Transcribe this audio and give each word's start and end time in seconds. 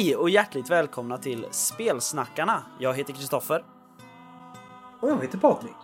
Hej 0.00 0.16
och 0.16 0.30
hjärtligt 0.30 0.70
välkomna 0.70 1.18
till 1.18 1.46
Spelsnackarna. 1.50 2.62
Jag 2.78 2.94
heter 2.94 3.12
Kristoffer 3.12 3.64
Och 5.00 5.10
jag 5.10 5.22
heter 5.22 5.38
Patrik. 5.38 5.76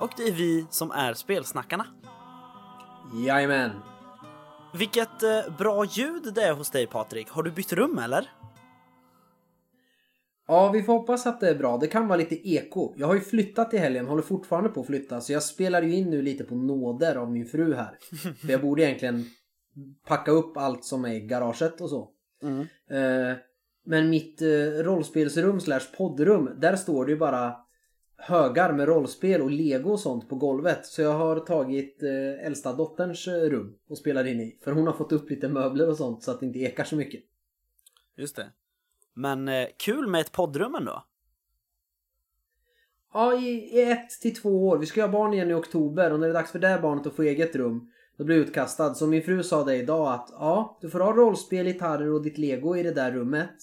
och 0.00 0.10
det 0.16 0.22
är 0.22 0.32
vi 0.32 0.66
som 0.70 0.90
är 0.90 1.14
Spelsnackarna. 1.14 1.86
Jajamän. 3.26 3.70
Vilket 4.74 5.22
eh, 5.22 5.56
bra 5.58 5.84
ljud 5.84 6.34
det 6.34 6.42
är 6.42 6.52
hos 6.52 6.70
dig 6.70 6.86
Patrik. 6.86 7.28
Har 7.28 7.42
du 7.42 7.50
bytt 7.50 7.72
rum 7.72 7.98
eller? 7.98 8.30
Ja, 10.48 10.70
vi 10.70 10.82
får 10.82 10.92
hoppas 10.92 11.26
att 11.26 11.40
det 11.40 11.48
är 11.48 11.54
bra. 11.54 11.78
Det 11.78 11.86
kan 11.86 12.08
vara 12.08 12.18
lite 12.18 12.48
eko. 12.48 12.94
Jag 12.96 13.06
har 13.06 13.14
ju 13.14 13.20
flyttat 13.20 13.74
i 13.74 13.78
helgen, 13.78 14.06
håller 14.06 14.22
fortfarande 14.22 14.68
på 14.70 14.80
att 14.80 14.86
flytta. 14.86 15.20
Så 15.20 15.32
jag 15.32 15.42
spelar 15.42 15.82
ju 15.82 15.94
in 15.94 16.10
nu 16.10 16.22
lite 16.22 16.44
på 16.44 16.54
nåder 16.54 17.16
av 17.16 17.30
min 17.30 17.46
fru 17.46 17.74
här. 17.74 17.98
För 18.40 18.48
jag 18.48 18.60
borde 18.60 18.82
egentligen 18.82 19.24
packa 20.06 20.30
upp 20.30 20.56
allt 20.56 20.84
som 20.84 21.04
är 21.04 21.12
i 21.14 21.20
garaget 21.20 21.80
och 21.80 21.90
så. 21.90 22.10
Mm. 22.42 22.60
Eh, 22.90 23.36
Men 23.84 24.10
mitt 24.10 24.42
eh, 24.42 24.48
rollspelsrum 24.84 25.60
slash 25.60 25.96
poddrum, 25.96 26.50
där 26.56 26.76
står 26.76 27.04
det 27.04 27.12
ju 27.12 27.18
bara 27.18 27.56
högar 28.16 28.72
med 28.72 28.88
rollspel 28.88 29.42
och 29.42 29.50
lego 29.50 29.90
och 29.90 30.00
sånt 30.00 30.28
på 30.28 30.36
golvet. 30.36 30.86
Så 30.86 31.02
jag 31.02 31.12
har 31.12 31.40
tagit 31.40 32.02
eh, 32.02 32.46
äldsta 32.46 32.72
dotterns 32.72 33.28
eh, 33.28 33.50
rum 33.50 33.74
och 33.88 33.98
spelar 33.98 34.24
in 34.24 34.40
i. 34.40 34.58
För 34.64 34.72
hon 34.72 34.86
har 34.86 34.94
fått 34.94 35.12
upp 35.12 35.30
lite 35.30 35.48
möbler 35.48 35.88
och 35.88 35.96
sånt 35.96 36.22
så 36.22 36.30
att 36.30 36.40
det 36.40 36.46
inte 36.46 36.58
ekar 36.58 36.84
så 36.84 36.96
mycket. 36.96 37.22
Just 38.16 38.36
det. 38.36 38.50
Men 39.14 39.48
eh, 39.48 39.68
kul 39.76 40.06
med 40.06 40.20
ett 40.20 40.32
poddrum 40.32 40.74
ändå. 40.74 41.04
Ja, 43.12 43.38
i, 43.38 43.48
i 43.48 43.90
ett 43.90 44.10
till 44.10 44.34
två 44.34 44.68
år. 44.68 44.78
Vi 44.78 44.86
ska 44.86 45.02
ha 45.02 45.08
barn 45.08 45.34
igen 45.34 45.50
i 45.50 45.54
oktober 45.54 46.12
och 46.12 46.20
när 46.20 46.26
det 46.26 46.32
är 46.32 46.34
dags 46.34 46.52
för 46.52 46.58
det 46.58 46.78
barnet 46.82 47.06
att 47.06 47.16
få 47.16 47.22
eget 47.22 47.56
rum 47.56 47.90
då 48.16 48.24
blir 48.24 48.36
jag 48.36 48.46
utkastad. 48.46 48.94
Så 48.94 49.06
min 49.06 49.22
fru 49.22 49.42
sa 49.42 49.64
det 49.64 49.76
idag 49.76 50.12
att 50.12 50.28
ja, 50.32 50.78
du 50.80 50.90
får 50.90 51.00
ha 51.00 51.12
rollspel, 51.12 51.66
gitarrer 51.66 52.12
och 52.12 52.22
ditt 52.22 52.38
lego 52.38 52.76
i 52.76 52.82
det 52.82 52.92
där 52.92 53.12
rummet. 53.12 53.54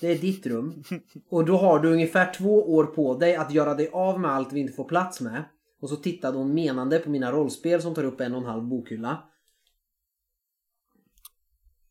Det 0.00 0.06
är 0.08 0.18
ditt 0.18 0.46
rum. 0.46 0.82
Och 1.28 1.44
då 1.44 1.56
har 1.56 1.78
du 1.78 1.92
ungefär 1.92 2.32
två 2.34 2.74
år 2.74 2.84
på 2.84 3.14
dig 3.14 3.36
att 3.36 3.52
göra 3.52 3.74
dig 3.74 3.90
av 3.92 4.20
med 4.20 4.30
allt 4.30 4.52
vi 4.52 4.60
inte 4.60 4.72
får 4.72 4.84
plats 4.84 5.20
med. 5.20 5.44
Och 5.80 5.88
så 5.88 5.96
tittade 5.96 6.38
hon 6.38 6.54
menande 6.54 6.98
på 6.98 7.10
mina 7.10 7.32
rollspel 7.32 7.82
som 7.82 7.94
tar 7.94 8.04
upp 8.04 8.20
en 8.20 8.34
och 8.34 8.40
en 8.40 8.46
halv 8.46 8.62
bokhylla. 8.62 9.22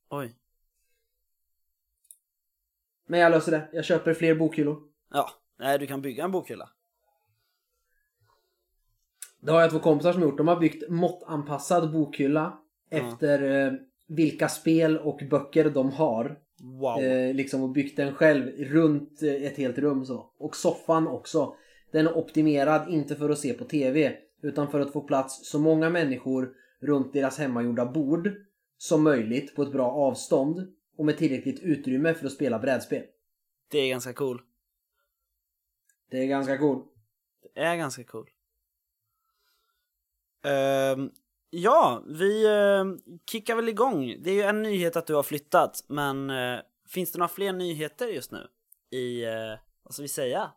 Oj. 0.10 0.36
Men 3.08 3.20
jag 3.20 3.32
löser 3.32 3.52
det. 3.52 3.70
Jag 3.74 3.86
köper 3.86 4.14
fler 4.14 4.36
bokhyllor. 4.36 4.82
Ja, 5.14 5.30
nej 5.60 5.80
du 5.80 5.88
kan 5.88 6.02
bygga 6.02 6.24
en 6.24 6.32
bokhylla. 6.32 6.70
Det 9.40 9.52
har 9.52 9.62
jag 9.62 9.72
två 9.72 9.80
kompisar 9.80 10.14
som 10.14 10.22
gjort. 10.22 10.38
De 10.38 10.48
har 10.48 10.60
byggt 10.60 10.90
måttanpassad 10.90 11.92
bokhylla 11.92 12.60
Ja. 12.90 12.98
efter 12.98 13.66
eh, 13.68 13.74
vilka 14.08 14.50
spel 14.50 14.98
och 14.98 15.20
böcker 15.30 15.70
de 15.70 15.92
har. 15.92 16.40
Wow. 16.62 17.04
Eh, 17.04 17.34
liksom 17.34 17.64
och 17.64 17.70
byggt 17.70 17.98
den 17.98 18.14
själv 18.14 18.52
runt 18.58 19.24
eh, 19.24 19.34
ett 19.34 19.58
helt 19.58 19.78
rum 19.78 20.06
så. 20.06 20.32
Och 20.38 20.56
soffan 20.56 21.08
också. 21.08 21.56
Den 21.92 22.08
är 22.08 22.18
optimerad 22.18 22.90
inte 22.90 23.16
för 23.16 23.30
att 23.30 23.40
se 23.40 23.54
på 23.54 23.66
TV 23.66 24.18
utan 24.42 24.72
för 24.72 24.80
att 24.80 24.94
få 24.94 25.02
plats 25.02 25.50
så 25.50 25.60
många 25.60 25.90
människor 25.90 26.54
runt 26.80 27.14
deras 27.14 27.38
hemmagjorda 27.38 27.86
bord 27.86 28.32
som 28.78 29.04
möjligt 29.04 29.56
på 29.56 29.64
ett 29.64 29.72
bra 29.72 29.92
avstånd 29.92 30.74
och 30.98 31.06
med 31.06 31.18
tillräckligt 31.18 31.60
utrymme 31.60 32.14
för 32.14 32.26
att 32.26 32.32
spela 32.32 32.60
brädspel. 32.60 33.04
Det 33.72 33.78
är 33.78 33.90
ganska 33.90 34.14
cool. 34.14 34.42
Det 36.10 36.18
är 36.18 36.26
ganska 36.26 36.58
cool. 36.58 36.84
Det 37.54 37.62
är 37.62 37.76
ganska 37.76 38.04
cool. 38.04 38.30
Ehm, 40.44 41.12
ja, 41.50 42.04
vi 42.08 42.48
uh, 42.48 42.98
kickar 43.32 43.56
väl 43.56 43.70
igång. 43.70 44.16
Det 44.20 44.30
är 44.30 44.36
ju 44.36 44.42
en 44.42 44.62
nyhet 44.62 44.96
att 44.96 45.08
du 45.08 45.16
har 45.16 45.24
flyttat, 45.24 45.84
men 45.88 46.30
eh, 46.30 46.60
finns 46.90 47.12
det 47.12 47.20
några 47.20 47.30
fler 47.30 47.54
nyheter 47.54 48.08
just 48.08 48.32
nu? 48.32 48.48
I, 48.98 49.26
uh, 49.26 49.58
vad 49.84 49.94
ska 49.94 50.02
vi 50.02 50.08
säga? 50.08 50.52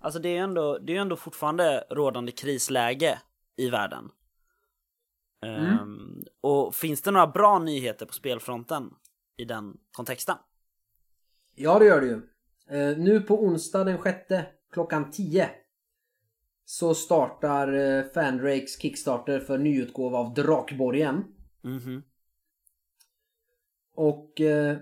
Alltså 0.00 0.20
det 0.20 0.28
är 0.28 0.32
ju 0.32 0.38
ändå, 0.38 0.78
det 0.78 0.96
är 0.96 1.00
ändå 1.00 1.16
fortfarande 1.16 1.84
rådande 1.90 2.32
krisläge 2.32 3.18
i 3.56 3.70
världen. 3.70 4.10
Ehm, 5.46 6.24
och 6.40 6.74
finns 6.74 7.02
det 7.02 7.10
några 7.10 7.26
bra 7.26 7.58
nyheter 7.58 8.06
på 8.06 8.12
spelfronten 8.12 8.90
i 9.36 9.44
den 9.44 9.76
kontexten? 9.92 10.36
Ja, 11.54 11.78
det 11.78 11.84
gör 11.84 12.00
det 12.00 12.06
ju. 12.06 12.20
Eh, 12.78 12.98
nu 12.98 13.20
på 13.20 13.44
onsdag 13.44 13.84
den 13.84 13.98
sjätte 13.98 14.46
klockan 14.72 15.10
10 15.10 15.50
så 16.64 16.94
startar 16.94 17.72
eh, 17.72 18.04
Fandrakes 18.14 18.78
Kickstarter 18.78 19.40
för 19.40 19.58
nyutgåva 19.58 20.18
av 20.18 20.34
Drakborgen. 20.34 21.24
Mhm. 21.62 22.02
Och... 23.94 24.40
Eh, 24.40 24.76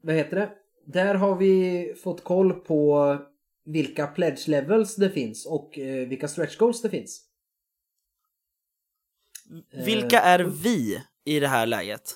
vad 0.00 0.14
heter 0.14 0.36
det? 0.36 0.52
Där 0.84 1.14
har 1.14 1.36
vi 1.36 1.94
fått 2.02 2.24
koll 2.24 2.52
på 2.52 3.16
vilka 3.64 4.06
pledge 4.06 4.48
levels 4.48 4.96
det 4.96 5.10
finns 5.10 5.46
och 5.46 5.78
eh, 5.78 6.08
vilka 6.08 6.28
stretch 6.28 6.56
goals 6.56 6.82
det 6.82 6.90
finns. 6.90 7.22
Vilka 9.70 10.20
är 10.20 10.38
vi 10.44 11.02
i 11.24 11.40
det 11.40 11.48
här 11.48 11.66
läget? 11.66 12.14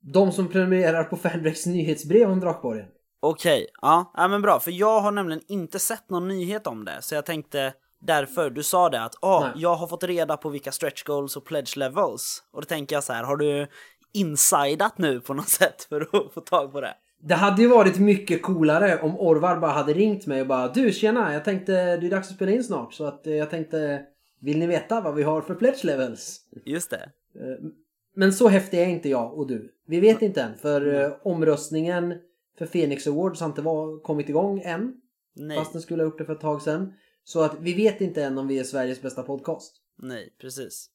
De 0.00 0.32
som 0.32 0.48
prenumererar 0.48 1.04
på 1.04 1.16
Fandrakes 1.16 1.66
nyhetsbrev 1.66 2.30
om 2.30 2.40
Drakborgen. 2.40 2.88
Okej, 3.20 3.66
ja, 3.82 4.12
ja 4.16 4.28
men 4.28 4.42
bra, 4.42 4.60
för 4.60 4.70
jag 4.70 5.00
har 5.00 5.12
nämligen 5.12 5.42
inte 5.48 5.78
sett 5.78 6.10
någon 6.10 6.28
nyhet 6.28 6.66
om 6.66 6.84
det, 6.84 7.02
så 7.02 7.14
jag 7.14 7.26
tänkte 7.26 7.72
därför, 8.00 8.50
du 8.50 8.62
sa 8.62 8.88
det 8.88 9.02
att 9.02 9.14
ah, 9.20 9.40
Nej. 9.40 9.52
jag 9.56 9.74
har 9.74 9.86
fått 9.86 10.04
reda 10.04 10.36
på 10.36 10.48
vilka 10.48 10.72
stretch 10.72 11.02
goals 11.02 11.36
och 11.36 11.44
pledge 11.44 11.76
levels, 11.76 12.42
och 12.52 12.62
då 12.62 12.66
tänker 12.66 12.96
jag 12.96 13.04
så 13.04 13.12
här, 13.12 13.24
har 13.24 13.36
du 13.36 13.66
insidat 14.12 14.98
nu 14.98 15.20
på 15.20 15.34
något 15.34 15.48
sätt 15.60 15.82
för 15.82 16.00
att 16.00 16.32
få 16.34 16.40
tag 16.40 16.72
på 16.72 16.80
det? 16.80 16.94
Det 17.22 17.34
hade 17.34 17.62
ju 17.62 17.68
varit 17.68 17.98
mycket 17.98 18.42
coolare 18.42 19.00
om 19.00 19.20
Orvar 19.20 19.56
bara 19.56 19.72
hade 19.72 19.92
ringt 19.92 20.26
mig 20.26 20.40
och 20.40 20.46
bara 20.46 20.68
Du 20.68 20.92
tjena, 20.92 21.32
jag 21.32 21.44
tänkte 21.44 21.72
det 21.72 22.06
är 22.06 22.10
dags 22.10 22.28
att 22.28 22.34
spela 22.34 22.52
in 22.52 22.64
snart 22.64 22.94
så 22.94 23.04
att 23.04 23.26
eh, 23.26 23.34
jag 23.34 23.50
tänkte 23.50 24.06
Vill 24.40 24.58
ni 24.58 24.66
veta 24.66 25.00
vad 25.00 25.14
vi 25.14 25.22
har 25.22 25.40
för 25.40 25.54
pledge 25.54 25.84
levels? 25.84 26.40
Just 26.64 26.90
det. 26.90 27.10
Eh, 27.34 27.68
Men 28.14 28.32
så 28.32 28.48
häftig 28.48 28.80
är 28.80 28.86
inte 28.86 29.08
jag 29.08 29.38
och 29.38 29.46
du. 29.46 29.72
Vi 29.86 30.00
vet 30.00 30.22
inte 30.22 30.42
än 30.42 30.54
för 30.56 30.94
eh, 30.94 31.12
omröstningen 31.22 32.14
för 32.58 32.66
Phoenix 32.66 33.06
Awards 33.06 33.40
har 33.40 33.48
inte 33.48 33.62
var, 33.62 34.00
kommit 34.00 34.28
igång 34.28 34.60
än. 34.64 34.94
Nej, 35.34 35.58
Fast 35.58 35.72
den 35.72 35.82
skulle 35.82 36.02
ha 36.02 36.10
gjort 36.10 36.18
det 36.18 36.24
för 36.24 36.32
ett 36.32 36.40
tag 36.40 36.62
sedan. 36.62 36.92
Så 37.24 37.42
att 37.42 37.60
vi 37.60 37.74
vet 37.74 38.00
inte 38.00 38.24
än 38.24 38.38
om 38.38 38.48
vi 38.48 38.58
är 38.58 38.64
Sveriges 38.64 39.02
bästa 39.02 39.22
podcast. 39.22 39.76
nej, 40.02 40.36
precis. 40.40 40.90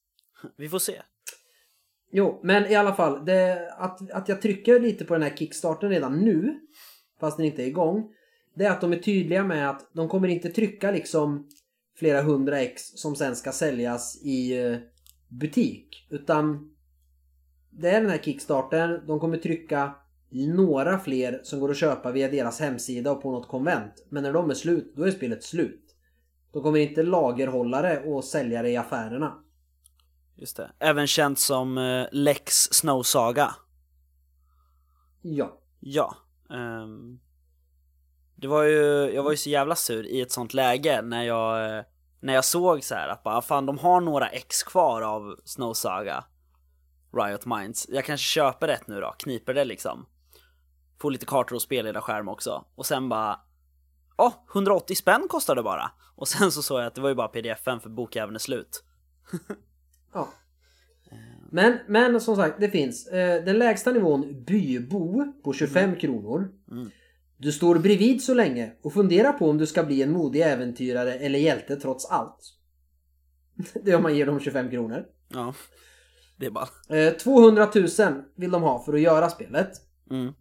Vi 0.56 0.68
får 0.68 0.78
se. 0.78 1.02
Jo, 2.12 2.40
men 2.42 2.66
i 2.66 2.74
alla 2.74 2.94
fall. 2.94 3.24
Det, 3.24 3.72
att, 3.78 4.10
att 4.10 4.28
jag 4.28 4.42
trycker 4.42 4.80
lite 4.80 5.04
på 5.04 5.14
den 5.14 5.22
här 5.22 5.36
kickstarten 5.36 5.90
redan 5.90 6.20
nu, 6.20 6.60
fast 7.20 7.36
den 7.36 7.46
inte 7.46 7.62
är 7.62 7.66
igång, 7.66 8.10
det 8.54 8.64
är 8.64 8.70
att 8.70 8.80
de 8.80 8.92
är 8.92 8.98
tydliga 8.98 9.44
med 9.44 9.70
att 9.70 9.90
de 9.92 10.08
kommer 10.08 10.28
inte 10.28 10.48
trycka 10.48 10.90
liksom 10.90 11.48
flera 11.96 12.22
hundra 12.22 12.60
ex 12.60 12.82
som 12.82 13.16
sen 13.16 13.36
ska 13.36 13.52
säljas 13.52 14.22
i 14.22 14.58
eh, 14.58 14.76
butik. 15.28 16.06
Utan 16.10 16.74
det 17.70 17.90
är 17.90 18.00
den 18.00 18.10
här 18.10 18.18
kickstarten, 18.18 19.06
de 19.06 19.20
kommer 19.20 19.36
trycka 19.36 19.94
några 20.32 20.98
fler 20.98 21.40
som 21.42 21.60
går 21.60 21.70
att 21.70 21.76
köpa 21.76 22.12
via 22.12 22.28
deras 22.28 22.60
hemsida 22.60 23.12
och 23.12 23.22
på 23.22 23.30
något 23.30 23.48
konvent. 23.48 24.06
Men 24.08 24.22
när 24.22 24.32
de 24.32 24.50
är 24.50 24.54
slut, 24.54 24.92
då 24.96 25.04
är 25.04 25.10
spelet 25.10 25.44
slut. 25.44 25.96
De 26.52 26.62
kommer 26.62 26.78
inte 26.78 27.02
lagerhållare 27.02 28.00
och 28.00 28.24
sälja 28.24 28.62
det 28.62 28.70
i 28.70 28.76
affärerna. 28.76 29.34
Just 30.36 30.56
det. 30.56 30.70
Även 30.78 31.06
känt 31.06 31.38
som 31.38 31.78
eh, 31.78 32.06
Lex 32.12 32.54
Snow 32.54 33.02
Saga. 33.02 33.54
Ja. 35.22 35.58
Ja. 35.80 36.16
ehm, 36.50 37.20
det 38.36 38.48
var 38.48 38.62
ju, 38.62 39.10
jag 39.14 39.22
var 39.22 39.30
ju 39.30 39.36
så 39.36 39.50
jävla 39.50 39.74
sur 39.74 40.06
i 40.06 40.20
ett 40.20 40.32
sånt 40.32 40.54
läge 40.54 41.02
när 41.02 41.22
jag, 41.22 41.78
eh, 41.78 41.84
när 42.20 42.34
jag 42.34 42.44
såg 42.44 42.84
så 42.84 42.94
här 42.94 43.08
att 43.08 43.22
bara 43.22 43.42
fan 43.42 43.66
de 43.66 43.78
har 43.78 44.00
några 44.00 44.28
ex 44.28 44.62
kvar 44.62 45.02
av 45.02 45.36
Snow 45.44 45.72
Saga. 45.72 46.24
Riot 47.16 47.46
Minds. 47.46 47.86
Jag 47.88 48.04
kanske 48.04 48.24
köper 48.24 48.68
ett 48.68 48.86
nu 48.86 49.00
då, 49.00 49.14
kniper 49.18 49.54
det 49.54 49.64
liksom. 49.64 50.06
Får 51.02 51.10
lite 51.10 51.26
kartor 51.26 51.56
och 51.56 51.62
spelledarskärm 51.62 52.28
också. 52.28 52.64
Och 52.74 52.86
sen 52.86 53.08
bara, 53.08 53.40
åh, 54.16 54.32
180 54.54 54.96
spänn 54.96 55.26
kostar 55.28 55.56
det 55.56 55.62
bara. 55.62 55.90
Och 56.16 56.28
sen 56.28 56.52
så 56.52 56.62
såg 56.62 56.80
jag 56.80 56.86
att 56.86 56.94
det 56.94 57.00
var 57.00 57.08
ju 57.08 57.14
bara 57.14 57.28
pdf-en 57.28 57.80
för 57.80 57.90
bokjäveln 57.90 58.34
är 58.34 58.38
slut. 58.38 58.84
Ja. 60.14 60.28
Men, 61.50 61.78
men 61.88 62.20
som 62.20 62.36
sagt, 62.36 62.60
det 62.60 62.70
finns. 62.70 63.06
Eh, 63.06 63.44
den 63.44 63.58
lägsta 63.58 63.92
nivån 63.92 64.44
bybo 64.44 65.32
på 65.44 65.52
25 65.52 65.96
kronor. 65.96 66.48
Mm. 66.70 66.90
Du 67.36 67.52
står 67.52 67.78
bredvid 67.78 68.22
så 68.22 68.34
länge 68.34 68.72
och 68.82 68.92
funderar 68.92 69.32
på 69.32 69.50
om 69.50 69.58
du 69.58 69.66
ska 69.66 69.82
bli 69.82 70.02
en 70.02 70.12
modig 70.12 70.40
äventyrare 70.40 71.14
eller 71.14 71.38
hjälte 71.38 71.76
trots 71.76 72.10
allt. 72.10 72.38
Det 73.82 73.90
är 73.90 73.96
om 73.96 74.02
man 74.02 74.16
ger 74.16 74.26
dem 74.26 74.40
25 74.40 74.70
kronor. 74.70 75.04
Ja. 75.28 75.54
Det 76.36 76.46
är 76.46 76.50
bara... 76.50 76.68
Eh, 76.88 77.12
200 77.12 77.68
000 77.74 77.88
vill 78.36 78.50
de 78.50 78.62
ha 78.62 78.84
för 78.84 78.94
att 78.94 79.00
göra 79.00 79.30
spelet. 79.30 79.70
Mm. 80.10 80.32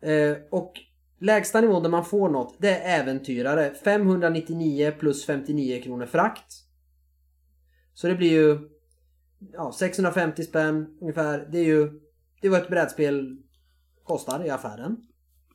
Eh, 0.00 0.36
och 0.50 0.72
lägsta 1.18 1.60
nivån 1.60 1.82
där 1.82 1.90
man 1.90 2.04
får 2.04 2.28
något, 2.28 2.56
det 2.58 2.78
är 2.78 3.00
äventyrare. 3.00 3.74
599 3.74 4.92
plus 4.98 5.26
59 5.26 5.82
kronor 5.82 6.06
frakt. 6.06 6.52
Så 7.94 8.08
det 8.08 8.14
blir 8.14 8.30
ju 8.30 8.68
ja, 9.52 9.72
650 9.72 10.42
spänn 10.42 10.98
ungefär. 11.00 11.48
Det 11.52 11.58
är 11.58 11.64
ju 11.64 12.00
det 12.40 12.46
är 12.46 12.50
vad 12.50 12.62
ett 12.62 12.68
brädspel 12.68 13.36
kostar 14.04 14.46
i 14.46 14.50
affären. 14.50 14.96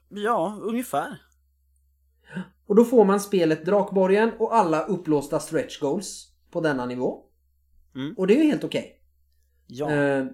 Ja, 0.09 0.59
ungefär. 0.61 1.21
Och 2.65 2.75
då 2.75 2.85
får 2.85 3.05
man 3.05 3.19
spelet 3.19 3.65
Drakborgen 3.65 4.31
och 4.39 4.55
alla 4.55 4.83
upplåsta 4.83 5.39
stretch 5.39 5.79
goals 5.79 6.33
på 6.51 6.61
denna 6.61 6.85
nivå. 6.85 7.23
Mm. 7.95 8.13
Och 8.17 8.27
det 8.27 8.33
är 8.33 8.43
ju 8.43 8.49
helt 8.49 8.63
okej. 8.63 8.99
Ja. 9.67 9.91
Eh, 9.91 10.25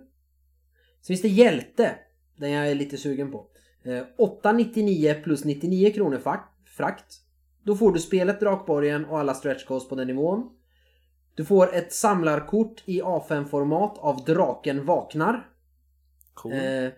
så 1.02 1.08
finns 1.08 1.22
det 1.22 1.28
Hjälte. 1.28 1.96
Den 2.36 2.52
jag 2.52 2.72
är 2.72 2.76
lite 2.76 2.98
sugen 2.98 3.32
på. 3.32 3.50
Eh, 3.84 4.04
899 4.18 5.16
plus 5.24 5.46
99 5.46 5.92
kronor 5.92 6.22
frakt. 6.66 7.22
Då 7.64 7.76
får 7.76 7.92
du 7.92 8.00
spelet 8.00 8.40
Drakborgen 8.40 9.06
och 9.06 9.20
alla 9.20 9.34
stretch 9.34 9.66
goals 9.66 9.90
på 9.90 9.96
den 9.96 10.08
nivån. 10.08 10.50
Du 11.36 11.46
får 11.46 11.76
ett 11.76 11.94
samlarkort 11.94 12.84
i 12.86 13.02
A5-format 13.02 13.98
av 13.98 14.24
Draken 14.24 14.86
Vaknar. 14.86 15.50
cool. 16.34 16.54
Eh, 16.54 16.90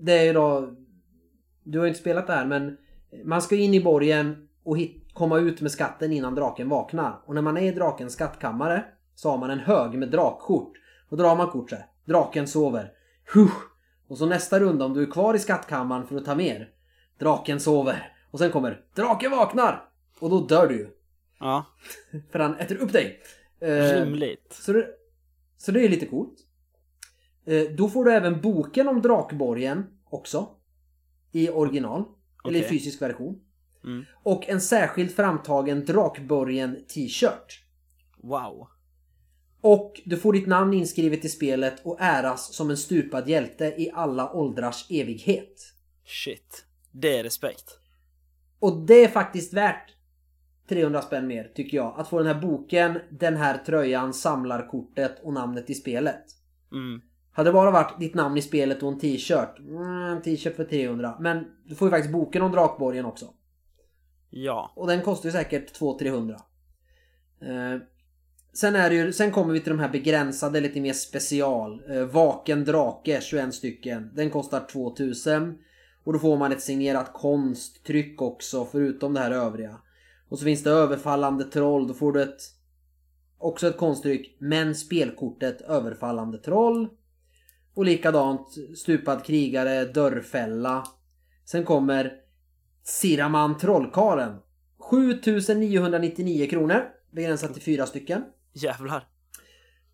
det 0.00 0.12
är 0.12 0.24
ju 0.24 0.32
då... 0.32 0.74
Du 1.62 1.78
har 1.78 1.86
ju 1.86 1.88
inte 1.88 2.00
spelat 2.00 2.26
det 2.26 2.32
här 2.32 2.46
men 2.46 2.76
man 3.24 3.42
ska 3.42 3.56
in 3.56 3.74
i 3.74 3.84
borgen 3.84 4.48
och 4.62 4.78
hit, 4.78 5.04
komma 5.12 5.38
ut 5.38 5.60
med 5.60 5.70
skatten 5.70 6.12
innan 6.12 6.34
draken 6.34 6.68
vaknar. 6.68 7.22
Och 7.26 7.34
när 7.34 7.42
man 7.42 7.56
är 7.56 7.62
i 7.62 7.70
drakens 7.70 8.12
skattkammare 8.12 8.84
så 9.14 9.30
har 9.30 9.38
man 9.38 9.50
en 9.50 9.58
hög 9.58 9.98
med 9.98 10.10
drakkort. 10.10 10.72
Och 11.08 11.16
drar 11.16 11.36
man 11.36 11.50
kort 11.50 11.70
så 11.70 11.76
här. 11.76 11.86
Draken 12.04 12.46
sover. 12.46 12.92
Huh. 13.34 13.50
Och 14.08 14.18
så 14.18 14.26
nästa 14.26 14.60
runda 14.60 14.84
om 14.84 14.94
du 14.94 15.02
är 15.02 15.10
kvar 15.10 15.34
i 15.34 15.38
skattkammaren 15.38 16.06
för 16.06 16.16
att 16.16 16.24
ta 16.24 16.34
mer. 16.34 16.70
Draken 17.18 17.60
sover. 17.60 18.12
Och 18.30 18.38
sen 18.38 18.50
kommer 18.50 18.84
Draken 18.94 19.30
vaknar! 19.30 19.88
Och 20.18 20.30
då 20.30 20.46
dör 20.46 20.66
du 20.66 20.76
ju. 20.76 20.88
ja, 21.40 21.66
För 22.32 22.38
han 22.38 22.56
äter 22.56 22.76
upp 22.76 22.92
dig. 22.92 23.20
Eh, 23.60 24.04
rimligt. 24.04 24.52
så 24.52 24.72
det, 24.72 24.86
så 25.56 25.72
det 25.72 25.84
är 25.84 25.88
lite 25.88 26.06
coolt. 26.06 26.38
Eh, 27.44 27.62
då 27.62 27.88
får 27.88 28.04
du 28.04 28.12
även 28.12 28.40
boken 28.40 28.88
om 28.88 29.02
Drakborgen 29.02 29.86
också. 30.04 30.48
I 31.32 31.50
original. 31.50 32.04
Eller 32.44 32.60
i 32.60 32.62
fysisk 32.62 33.02
version. 33.02 33.40
Mm. 33.84 34.04
Och 34.22 34.48
en 34.48 34.60
särskilt 34.60 35.16
framtagen 35.16 35.84
Drakborgen 35.84 36.84
t-shirt. 36.88 37.64
Wow. 38.16 38.68
Och 39.60 40.00
du 40.04 40.16
får 40.16 40.32
ditt 40.32 40.46
namn 40.46 40.74
inskrivet 40.74 41.24
i 41.24 41.28
spelet 41.28 41.86
och 41.86 42.00
äras 42.00 42.54
som 42.54 42.70
en 42.70 42.76
stupad 42.76 43.28
hjälte 43.28 43.64
i 43.64 43.90
alla 43.94 44.32
åldrars 44.32 44.86
evighet. 44.90 45.72
Shit. 46.04 46.64
Det 46.92 47.18
är 47.18 47.22
respekt. 47.22 47.78
Och 48.58 48.76
det 48.86 49.04
är 49.04 49.08
faktiskt 49.08 49.52
värt 49.52 49.94
300 50.68 51.02
spänn 51.02 51.26
mer 51.26 51.52
tycker 51.54 51.76
jag. 51.76 51.94
Att 52.00 52.08
få 52.08 52.18
den 52.18 52.26
här 52.26 52.42
boken, 52.42 52.98
den 53.10 53.36
här 53.36 53.58
tröjan, 53.58 54.14
samlarkortet 54.14 55.20
och 55.22 55.32
namnet 55.32 55.70
i 55.70 55.74
spelet. 55.74 56.24
Mm. 56.72 57.00
Hade 57.32 57.48
det 57.48 57.52
bara 57.52 57.70
varit 57.70 58.00
ditt 58.00 58.14
namn 58.14 58.36
i 58.36 58.42
spelet 58.42 58.82
och 58.82 58.92
en 58.92 58.98
t-shirt. 58.98 59.58
Mm, 59.58 59.82
en 59.82 60.22
t-shirt 60.22 60.56
för 60.56 60.64
300. 60.64 61.16
Men 61.20 61.46
du 61.64 61.74
får 61.74 61.88
ju 61.88 61.90
faktiskt 61.90 62.12
boken 62.12 62.42
om 62.42 62.52
Drakborgen 62.52 63.04
också. 63.04 63.34
Ja. 64.30 64.72
Och 64.76 64.86
den 64.86 65.02
kostar 65.02 65.28
ju 65.28 65.32
säkert 65.32 65.80
200-300. 65.80 66.40
Sen 68.52 68.76
är 68.76 68.90
det 68.90 68.96
ju, 68.96 69.12
sen 69.12 69.30
kommer 69.30 69.52
vi 69.52 69.60
till 69.60 69.72
de 69.72 69.78
här 69.78 69.88
begränsade, 69.88 70.60
lite 70.60 70.80
mer 70.80 70.92
special. 70.92 71.82
Eh, 71.90 72.04
Vaken 72.04 72.64
drake, 72.64 73.20
21 73.20 73.54
stycken. 73.54 74.10
Den 74.14 74.30
kostar 74.30 74.60
2000. 74.60 75.58
Och 76.04 76.12
då 76.12 76.18
får 76.18 76.36
man 76.36 76.52
ett 76.52 76.62
signerat 76.62 77.12
konsttryck 77.12 78.22
också, 78.22 78.64
förutom 78.72 79.14
det 79.14 79.20
här 79.20 79.30
övriga. 79.30 79.78
Och 80.28 80.38
så 80.38 80.44
finns 80.44 80.62
det 80.62 80.70
överfallande 80.70 81.44
troll, 81.44 81.88
då 81.88 81.94
får 81.94 82.12
du 82.12 82.22
ett 82.22 82.40
också 83.38 83.68
ett 83.68 83.76
konsttryck, 83.76 84.36
men 84.40 84.74
spelkortet 84.74 85.60
överfallande 85.60 86.38
troll. 86.38 86.88
Och 87.74 87.84
likadant 87.84 88.46
stupad 88.76 89.24
krigare, 89.24 89.84
dörrfälla. 89.84 90.84
Sen 91.44 91.64
kommer 91.64 92.12
Siraman 92.82 93.58
Trollkaren. 93.58 94.36
7999 94.78 96.50
kronor. 96.50 96.84
Begränsat 97.10 97.54
till 97.54 97.62
fyra 97.62 97.86
stycken. 97.86 98.24
Jävlar. 98.62 99.08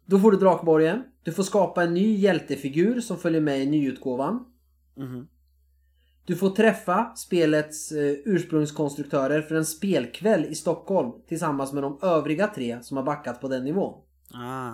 Då 0.04 0.18
får 0.18 0.32
du 0.32 0.36
Drakborgen. 0.36 1.04
Du 1.22 1.32
får 1.32 1.42
skapa 1.42 1.82
en 1.82 1.94
ny 1.94 2.16
hjältefigur 2.16 3.00
som 3.00 3.18
följer 3.18 3.40
med 3.40 3.62
i 3.62 3.66
nyutgåvan. 3.66 4.44
Mhm. 4.94 5.28
Du 6.26 6.36
får 6.36 6.50
träffa 6.50 7.14
spelets 7.16 7.92
eh, 7.92 8.16
ursprungskonstruktörer 8.24 9.42
för 9.42 9.54
en 9.54 9.66
spelkväll 9.66 10.44
i 10.44 10.54
Stockholm 10.54 11.12
tillsammans 11.26 11.72
med 11.72 11.82
de 11.82 11.98
övriga 12.02 12.46
tre 12.46 12.82
som 12.82 12.96
har 12.96 13.04
backat 13.04 13.40
på 13.40 13.48
den 13.48 13.64
nivån. 13.64 14.02
Ah. 14.34 14.72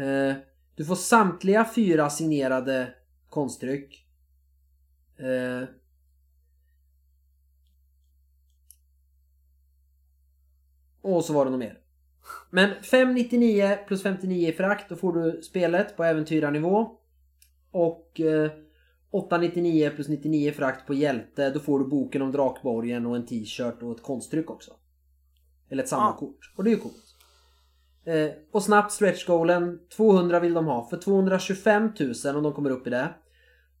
Eh, 0.00 0.34
du 0.74 0.84
får 0.84 0.94
samtliga 0.94 1.68
fyra 1.74 2.10
signerade 2.10 2.94
konstryck. 3.28 4.06
Eh, 5.16 5.68
och 11.00 11.24
så 11.24 11.32
var 11.32 11.44
det 11.44 11.50
nog 11.50 11.60
mer. 11.60 11.81
Men 12.50 12.82
599 12.82 13.78
plus 13.86 14.02
59 14.02 14.48
i 14.48 14.52
frakt, 14.52 14.88
då 14.88 14.96
får 14.96 15.12
du 15.12 15.42
spelet 15.42 15.96
på 15.96 16.04
äventyrarnivå. 16.04 16.90
Och 17.70 18.20
eh, 18.20 18.50
899 19.10 19.90
plus 19.94 20.08
99 20.08 20.48
i 20.48 20.52
frakt 20.52 20.86
på 20.86 20.94
hjälte, 20.94 21.50
då 21.50 21.60
får 21.60 21.78
du 21.78 21.84
boken 21.84 22.22
om 22.22 22.32
Drakborgen 22.32 23.06
och 23.06 23.16
en 23.16 23.26
t-shirt 23.26 23.82
och 23.82 23.96
ett 23.96 24.02
konstryck 24.02 24.50
också. 24.50 24.70
Eller 25.70 25.82
ett 25.82 25.88
samlarkort. 25.88 26.52
Och 26.56 26.64
det 26.64 26.70
är 26.70 26.74
ju 26.74 26.80
coolt. 26.80 27.16
Eh, 28.04 28.30
och 28.50 28.62
snabbt 28.62 28.92
stretch 28.92 29.26
goalen 29.26 29.80
200 29.96 30.40
vill 30.40 30.54
de 30.54 30.66
ha. 30.66 30.88
För 30.88 30.96
225 30.96 31.92
000 32.24 32.36
om 32.36 32.42
de 32.42 32.52
kommer 32.52 32.70
upp 32.70 32.86
i 32.86 32.90
det. 32.90 33.08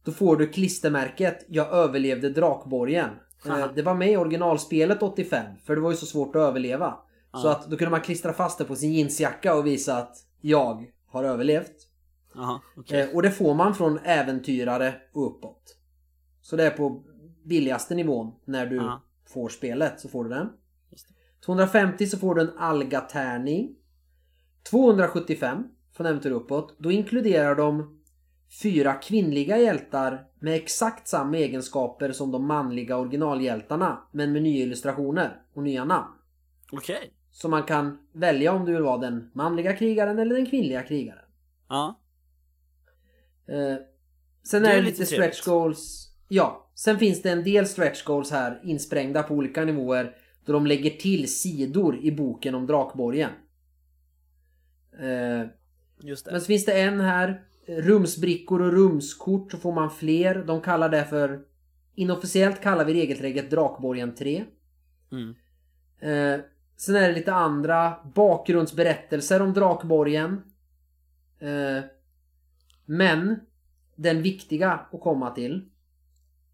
Då 0.04 0.12
får 0.12 0.36
du 0.36 0.46
klistermärket 0.46 1.44
Jag 1.48 1.72
överlevde 1.72 2.30
Drakborgen. 2.30 3.10
Eh, 3.46 3.66
det 3.74 3.82
var 3.82 3.94
med 3.94 4.10
i 4.10 4.16
originalspelet 4.16 5.02
85. 5.02 5.44
För 5.64 5.74
det 5.74 5.82
var 5.82 5.90
ju 5.90 5.96
så 5.96 6.06
svårt 6.06 6.36
att 6.36 6.42
överleva. 6.42 6.94
Så 7.34 7.48
att 7.48 7.70
då 7.70 7.76
kunde 7.76 7.90
man 7.90 8.00
klistra 8.00 8.32
fast 8.32 8.58
det 8.58 8.64
på 8.64 8.76
sin 8.76 8.92
jeansjacka 8.92 9.54
och 9.54 9.66
visa 9.66 9.96
att 9.96 10.16
jag 10.40 10.86
har 11.06 11.24
överlevt. 11.24 11.88
Jaha, 12.34 12.60
okej. 12.76 13.00
Eh, 13.00 13.14
och 13.16 13.22
det 13.22 13.30
får 13.30 13.54
man 13.54 13.74
från 13.74 13.98
äventyrare 13.98 14.94
och 15.12 15.26
uppåt. 15.26 15.76
Så 16.40 16.56
det 16.56 16.66
är 16.66 16.70
på 16.70 17.02
billigaste 17.44 17.94
nivån 17.94 18.32
när 18.44 18.66
du 18.66 18.76
Ja. 18.76 19.02
får 19.28 19.48
spelet 19.48 20.00
så 20.00 20.08
får 20.08 20.24
du 20.24 20.30
den. 20.30 20.48
Just 20.90 21.08
det. 21.08 21.14
250 21.44 22.06
så 22.06 22.18
får 22.18 22.34
du 22.34 22.40
en 22.42 22.58
algatärning. 22.58 23.76
275 24.70 25.64
från 25.96 26.06
äventyr 26.06 26.30
uppåt. 26.30 26.76
Då 26.78 26.90
inkluderar 26.90 27.54
de 27.54 27.98
fyra 28.62 28.94
kvinnliga 28.94 29.58
hjältar 29.58 30.26
med 30.40 30.54
exakt 30.54 31.08
samma 31.08 31.36
egenskaper 31.36 32.12
som 32.12 32.30
de 32.30 32.46
manliga 32.46 32.96
originalhjältarna 32.96 33.98
men 34.12 34.32
med 34.32 34.42
nya 34.42 34.62
illustrationer 34.62 35.42
och 35.54 35.62
nya 35.62 35.84
namn. 35.84 36.12
Okej. 36.72 37.12
Så 37.34 37.48
man 37.48 37.62
kan 37.62 37.98
välja 38.12 38.52
om 38.52 38.64
du 38.64 38.72
vill 38.72 38.82
vara 38.82 38.98
den 38.98 39.30
manliga 39.34 39.76
krigaren 39.76 40.18
eller 40.18 40.34
den 40.34 40.46
kvinnliga 40.46 40.82
krigaren. 40.82 41.24
Ja. 41.68 42.00
Eh, 43.48 43.76
sen 44.42 44.62
Det 44.62 44.68
är 44.70 44.76
det 44.76 44.82
lite 44.82 45.06
stretch 45.06 45.18
trevligt. 45.18 45.44
goals. 45.44 46.08
Ja, 46.28 46.70
sen 46.74 46.98
finns 46.98 47.22
det 47.22 47.30
en 47.30 47.44
del 47.44 47.66
stretch 47.66 48.04
goals 48.04 48.30
här 48.30 48.60
insprängda 48.64 49.22
på 49.22 49.34
olika 49.34 49.64
nivåer. 49.64 50.16
Då 50.44 50.52
de 50.52 50.66
lägger 50.66 50.90
till 50.90 51.34
sidor 51.34 51.98
i 52.04 52.12
boken 52.12 52.54
om 52.54 52.66
Drakborgen. 52.66 53.30
Eh, 55.00 55.46
Just 56.00 56.24
det. 56.24 56.32
men 56.32 56.40
så 56.40 56.46
finns 56.46 56.64
det 56.64 56.80
en 56.82 57.00
här. 57.00 57.42
Rumsbrickor 57.66 58.62
och 58.62 58.72
rumskort 58.72 59.50
så 59.52 59.58
får 59.58 59.72
man 59.72 59.90
fler. 59.90 60.44
De 60.46 60.60
kallar 60.60 60.88
det 60.88 61.04
för... 61.04 61.40
Inofficiellt 61.94 62.60
kallar 62.60 62.84
vi 62.84 62.94
regelträget 62.94 63.50
Drakborgen 63.50 64.14
3. 64.14 64.44
Mm. 65.12 65.34
Eh, 66.00 66.40
sen 66.76 66.96
är 66.96 67.08
det 67.08 67.14
lite 67.14 67.32
andra 67.32 67.96
bakgrundsberättelser 68.14 69.42
om 69.42 69.52
Drakborgen. 69.52 70.42
Eh, 71.38 71.84
men 72.84 73.40
den 73.96 74.22
viktiga 74.22 74.72
att 74.72 75.00
komma 75.00 75.30
till. 75.30 75.68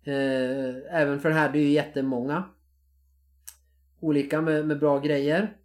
Eh, 0.02 0.94
även 1.00 1.20
för 1.20 1.28
den 1.28 1.38
här, 1.38 1.52
det 1.52 1.58
är 1.58 1.62
ju 1.62 1.70
jättemånga. 1.70 2.44
Olika 4.00 4.40
med, 4.40 4.66
med 4.66 4.78
bra 4.78 4.98
grejer. 4.98 5.56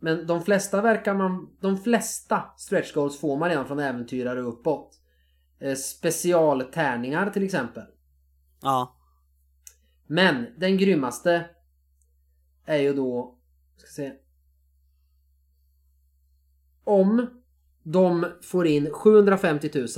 Men 0.00 0.26
de 0.26 0.42
flesta 0.42 0.82
verkar 0.82 1.14
man... 1.14 1.56
De 1.60 1.78
flesta 1.78 2.44
stretch 2.56 2.94
goals 2.94 3.20
får 3.20 3.36
man 3.36 3.48
redan 3.48 3.66
från 3.66 3.78
äventyrare 3.78 4.40
uppåt. 4.40 5.00
Eh, 5.58 5.74
specialtärningar 5.74 7.30
till 7.30 7.44
exempel. 7.44 7.84
Ja. 8.62 8.96
Men 10.06 10.46
den 10.56 10.78
grymmaste 10.78 11.44
är 12.70 12.78
ju 12.78 12.94
då... 12.94 13.38
Ska 13.76 13.86
se. 13.86 14.12
Om 16.84 17.26
de 17.82 18.26
får 18.42 18.66
in 18.66 18.90
750 18.90 19.70
000 19.74 19.88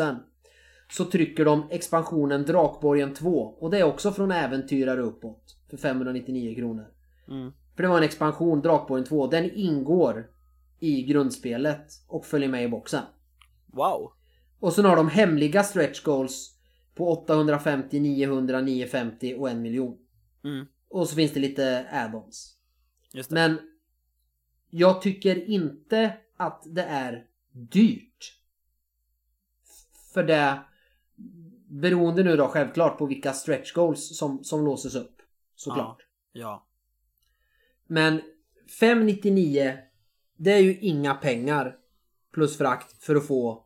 så 0.90 1.04
trycker 1.04 1.44
de 1.44 1.66
expansionen 1.70 2.44
Drakborgen 2.44 3.14
2 3.14 3.30
och 3.30 3.70
det 3.70 3.78
är 3.78 3.84
också 3.84 4.12
från 4.12 4.32
äventyrare 4.32 5.00
uppåt 5.00 5.56
för 5.70 5.76
599 5.76 6.54
kronor. 6.54 6.86
Mm. 7.28 7.52
För 7.76 7.82
det 7.82 7.88
var 7.88 7.96
en 7.96 8.02
expansion, 8.02 8.60
Drakborgen 8.60 9.06
2. 9.06 9.26
Den 9.26 9.50
ingår 9.50 10.30
i 10.80 11.02
grundspelet 11.02 11.86
och 12.08 12.26
följer 12.26 12.48
med 12.48 12.64
i 12.64 12.68
boxen. 12.68 13.02
Wow. 13.66 14.12
Och 14.60 14.72
sen 14.72 14.84
har 14.84 14.96
de 14.96 15.08
hemliga 15.08 15.62
stretch 15.62 16.02
goals 16.02 16.56
på 16.94 17.08
850, 17.08 18.00
900, 18.00 18.60
950 18.60 19.34
och 19.38 19.50
en 19.50 19.62
miljon. 19.62 19.98
Mm, 20.44 20.66
Och 20.88 21.08
så 21.08 21.14
finns 21.14 21.32
det 21.32 21.40
lite 21.40 21.86
add-ons. 21.92 22.61
Men 23.30 23.58
jag 24.70 25.02
tycker 25.02 25.48
inte 25.48 26.16
att 26.36 26.62
det 26.66 26.82
är 26.82 27.26
dyrt. 27.52 28.38
För 30.14 30.24
det 30.24 30.62
beroende 31.66 32.22
nu 32.22 32.36
då 32.36 32.48
självklart 32.48 32.98
på 32.98 33.06
vilka 33.06 33.32
stretch 33.32 33.72
goals 33.72 34.18
som, 34.18 34.44
som 34.44 34.64
låses 34.64 34.94
upp. 34.94 35.22
Såklart. 35.54 36.06
Ja. 36.32 36.66
Men 37.86 38.22
599 38.80 39.78
det 40.36 40.52
är 40.52 40.58
ju 40.58 40.78
inga 40.78 41.14
pengar 41.14 41.76
plus 42.32 42.58
frakt 42.58 43.04
för 43.04 43.16
att 43.16 43.26
få 43.26 43.64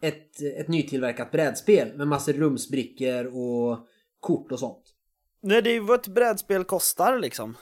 ett, 0.00 0.42
ett 0.42 0.68
nytillverkat 0.68 1.30
brädspel 1.30 1.96
med 1.96 2.08
massor 2.08 2.32
rumsbrickor 2.32 3.26
och 3.26 3.86
kort 4.20 4.52
och 4.52 4.58
sånt. 4.58 4.94
Nej, 5.40 5.62
det 5.62 5.70
är 5.70 5.74
ju 5.74 5.80
vad 5.80 6.00
ett 6.00 6.08
brädspel 6.08 6.64
kostar 6.64 7.18
liksom. 7.18 7.56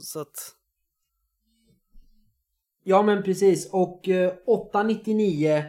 Så 0.00 0.20
att... 0.20 0.54
Ja 2.84 3.02
men 3.02 3.22
precis 3.22 3.70
och 3.72 4.08
eh, 4.08 4.32
899 4.46 5.64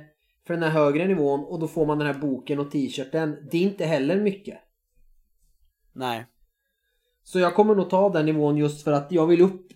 för 0.47 0.53
den 0.53 0.63
här 0.63 0.69
högre 0.69 1.07
nivån 1.07 1.39
och 1.39 1.59
då 1.59 1.67
får 1.67 1.85
man 1.85 1.97
den 1.97 2.07
här 2.07 2.21
boken 2.21 2.59
och 2.59 2.71
t-shirten. 2.71 3.47
Det 3.51 3.57
är 3.57 3.61
inte 3.61 3.85
heller 3.85 4.21
mycket. 4.21 4.59
Nej. 5.93 6.25
Så 7.23 7.39
jag 7.39 7.55
kommer 7.55 7.75
nog 7.75 7.89
ta 7.89 8.09
den 8.09 8.25
nivån 8.25 8.57
just 8.57 8.83
för 8.83 8.91
att 8.91 9.11
jag 9.11 9.27
vill 9.27 9.41
upp 9.41 9.67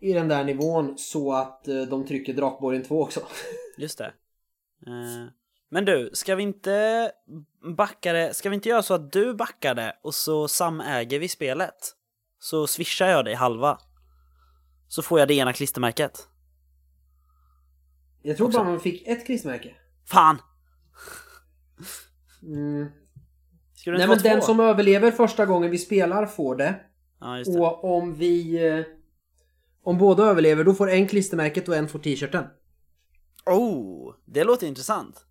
i 0.00 0.12
den 0.12 0.28
där 0.28 0.44
nivån 0.44 0.98
så 0.98 1.32
att 1.32 1.68
eh, 1.68 1.82
de 1.82 2.06
trycker 2.06 2.34
Drakborgen 2.34 2.82
2 2.82 3.02
också. 3.02 3.20
Just 3.78 3.98
det. 3.98 4.12
Eh, 4.86 5.26
Men 5.68 5.84
du, 5.84 6.10
ska 6.12 6.34
vi 6.34 6.42
inte 6.42 7.12
backa 7.76 8.12
det? 8.12 8.34
Ska 8.34 8.48
vi 8.48 8.54
inte 8.54 8.68
göra 8.68 8.82
så 8.82 8.94
att 8.94 9.12
du 9.12 9.34
backar 9.34 9.74
det 9.74 9.98
och 10.02 10.14
så 10.14 10.48
samäger 10.48 11.18
vi 11.18 11.28
spelet? 11.28 11.95
Så 12.38 12.66
swishar 12.66 13.08
jag 13.08 13.24
dig 13.24 13.34
halva. 13.34 13.78
Så 14.88 15.02
får 15.02 15.18
jag 15.18 15.28
det 15.28 15.34
ena 15.34 15.52
klistermärket. 15.52 16.28
Jag 18.22 18.36
tror 18.36 18.46
Också. 18.46 18.58
bara 18.58 18.68
man 18.70 18.80
fick 18.80 19.06
ett 19.06 19.26
klistermärke. 19.26 19.74
Fan! 20.04 20.38
Mm. 22.42 22.86
Ska 23.74 23.90
du 23.90 23.96
Nej 23.96 24.04
inte 24.04 24.08
men 24.16 24.22
vara 24.22 24.32
den 24.32 24.40
två? 24.40 24.46
som 24.46 24.60
överlever 24.60 25.10
första 25.10 25.46
gången 25.46 25.70
vi 25.70 25.78
spelar 25.78 26.26
får 26.26 26.56
det. 26.56 26.80
Ja, 27.20 27.38
just 27.38 27.52
det. 27.52 27.58
Och 27.60 27.96
om 27.96 28.14
vi... 28.14 28.66
eh, 28.68 28.84
Om 29.82 29.98
båda 29.98 30.22
överlever 30.24 30.64
då 30.64 30.74
får 30.74 30.90
en 30.90 31.08
klistermärket 31.08 31.68
och 31.68 31.76
en 31.76 31.88
får 31.88 31.98
t-shirten. 31.98 32.44
Oh, 33.46 34.14
det 34.24 34.44
låter 34.44 34.66
intressant. 34.66 35.26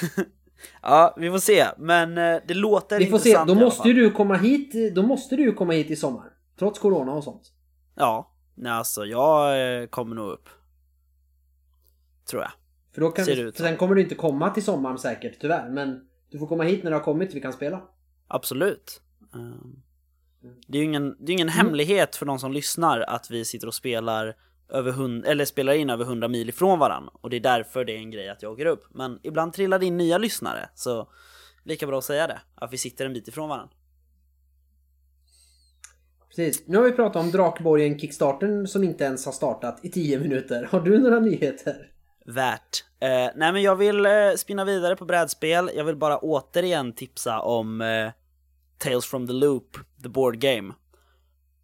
ja, 0.82 1.14
vi 1.16 1.30
får 1.30 1.38
se. 1.38 1.66
Men 1.78 2.18
eh, 2.18 2.40
det 2.46 2.54
låter 2.54 2.98
Vi 2.98 3.06
får 3.06 3.18
se, 3.18 3.28
intressant 3.28 3.48
då 3.48 3.54
i 3.54 3.56
alla 3.56 3.64
måste 3.64 3.88
ju 3.88 3.94
du 3.94 4.10
komma 4.10 4.36
hit, 4.36 4.94
då 4.94 5.02
måste 5.02 5.36
du 5.36 5.52
komma 5.52 5.72
hit 5.72 5.90
i 5.90 5.96
sommar. 5.96 6.32
Trots 6.58 6.78
corona 6.78 7.12
och 7.12 7.24
sånt. 7.24 7.52
Ja, 7.94 8.32
nej 8.54 8.72
alltså 8.72 9.04
jag 9.04 9.80
eh, 9.82 9.86
kommer 9.86 10.16
nog 10.16 10.30
upp. 10.30 10.48
Tror 12.30 12.42
jag. 12.42 12.50
För 12.94 13.00
då 13.00 13.10
kan 13.10 13.24
Ser 13.24 13.52
för 13.52 13.62
sen 13.62 13.76
kommer 13.76 13.94
du 13.94 14.00
inte 14.02 14.14
komma 14.14 14.50
till 14.50 14.64
sommaren 14.64 14.98
säkert, 14.98 15.40
tyvärr. 15.40 15.68
Men 15.70 16.00
du 16.30 16.38
får 16.38 16.46
komma 16.46 16.64
hit 16.64 16.84
när 16.84 16.90
du 16.90 16.96
har 16.96 17.04
kommit 17.04 17.34
vi 17.34 17.40
kan 17.40 17.52
spela. 17.52 17.82
Absolut. 18.28 19.00
Ehm, 19.34 19.82
Det 20.66 20.78
är 20.78 20.82
ju 20.82 20.88
ingen, 20.88 21.16
det 21.20 21.32
är 21.32 21.34
ingen 21.34 21.48
hemlighet 21.48 22.16
för 22.16 22.26
de 22.26 22.38
som 22.38 22.52
lyssnar 22.52 23.00
att 23.00 23.30
vi 23.30 23.44
sitter 23.44 23.66
och 23.66 23.74
spelar 23.74 24.36
över 24.68 24.92
hund, 24.92 25.26
eller 25.26 25.44
spelar 25.44 25.72
in 25.72 25.90
över 25.90 26.04
100 26.04 26.28
mil 26.28 26.48
ifrån 26.48 26.78
varann 26.78 27.08
och 27.12 27.30
det 27.30 27.36
är 27.36 27.40
därför 27.40 27.84
det 27.84 27.92
är 27.92 27.98
en 27.98 28.10
grej 28.10 28.28
att 28.28 28.42
jag 28.42 28.52
åker 28.52 28.66
upp. 28.66 28.84
Men 28.90 29.20
ibland 29.22 29.52
trillar 29.52 29.78
det 29.78 29.86
in 29.86 29.96
nya 29.96 30.18
lyssnare 30.18 30.68
så 30.74 31.08
lika 31.64 31.86
bra 31.86 31.98
att 31.98 32.04
säga 32.04 32.26
det, 32.26 32.40
att 32.54 32.72
vi 32.72 32.78
sitter 32.78 33.06
en 33.06 33.12
bit 33.12 33.28
ifrån 33.28 33.48
varann. 33.48 33.68
Precis. 36.28 36.68
Nu 36.68 36.76
har 36.76 36.84
vi 36.84 36.92
pratat 36.92 37.22
om 37.22 37.30
Drakborgen 37.30 37.98
Kickstarten 37.98 38.66
som 38.66 38.84
inte 38.84 39.04
ens 39.04 39.26
har 39.26 39.32
startat 39.32 39.80
i 39.82 39.90
10 39.90 40.18
minuter. 40.18 40.68
Har 40.70 40.80
du 40.80 40.98
några 40.98 41.20
nyheter? 41.20 41.90
Värt. 42.26 42.84
Eh, 43.00 43.08
nej 43.08 43.52
men 43.52 43.62
jag 43.62 43.76
vill 43.76 44.06
eh, 44.06 44.12
spinna 44.36 44.64
vidare 44.64 44.96
på 44.96 45.04
brädspel, 45.04 45.70
jag 45.74 45.84
vill 45.84 45.96
bara 45.96 46.18
återigen 46.18 46.92
tipsa 46.92 47.40
om 47.40 47.80
eh, 47.80 48.10
Tales 48.78 49.06
from 49.06 49.26
the 49.26 49.32
Loop, 49.32 49.76
the 50.02 50.08
board 50.08 50.40
game. 50.40 50.74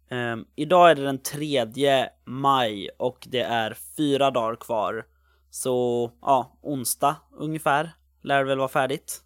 Um, 0.09 0.45
idag 0.55 0.91
är 0.91 0.95
det 0.95 1.03
den 1.03 1.19
3 1.19 2.07
maj 2.25 2.89
och 2.97 3.27
det 3.29 3.41
är 3.41 3.77
fyra 3.97 4.31
dagar 4.31 4.55
kvar. 4.55 5.05
Så 5.49 6.11
ja, 6.21 6.59
onsdag 6.61 7.15
ungefär 7.31 7.91
lär 8.21 8.37
det 8.37 8.43
väl 8.43 8.57
vara 8.57 8.67
färdigt. 8.67 9.21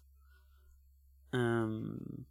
Um, 1.32 2.24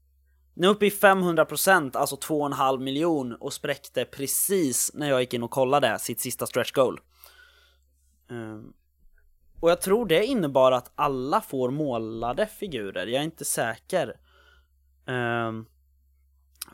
nu 0.53 0.67
är 0.67 0.71
uppe 0.71 0.85
i 0.85 0.89
500%, 0.89 1.97
alltså 1.97 2.15
2,5 2.15 2.79
miljon 2.79 3.33
och 3.33 3.53
spräckte 3.53 4.05
precis 4.05 4.91
när 4.93 5.09
jag 5.09 5.21
gick 5.21 5.33
in 5.33 5.43
och 5.43 5.51
kollade 5.51 5.99
sitt 5.99 6.19
sista 6.19 6.45
stretch 6.45 6.71
goal. 6.71 6.99
Um, 8.29 8.73
och 9.59 9.71
jag 9.71 9.81
tror 9.81 10.05
det 10.05 10.25
innebar 10.25 10.71
att 10.71 10.91
alla 10.95 11.41
får 11.41 11.71
målade 11.71 12.45
figurer, 12.45 13.07
jag 13.07 13.19
är 13.19 13.25
inte 13.25 13.45
säker. 13.45 14.15
Um, 15.05 15.65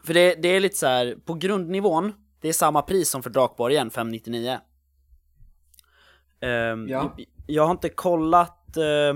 för 0.05 0.13
det, 0.13 0.35
det 0.35 0.47
är 0.47 0.59
lite 0.59 0.77
så 0.77 0.87
här, 0.87 1.15
på 1.25 1.33
grundnivån, 1.33 2.13
det 2.41 2.49
är 2.49 2.53
samma 2.53 2.81
pris 2.81 3.09
som 3.09 3.23
för 3.23 3.29
Drakborgen, 3.29 3.89
599. 3.89 4.59
Ehm, 6.41 6.87
Ja. 6.89 7.15
jag, 7.47 7.63
har 7.63 7.71
inte 7.71 7.89
kollat, 7.89 8.77
eh, 8.77 9.15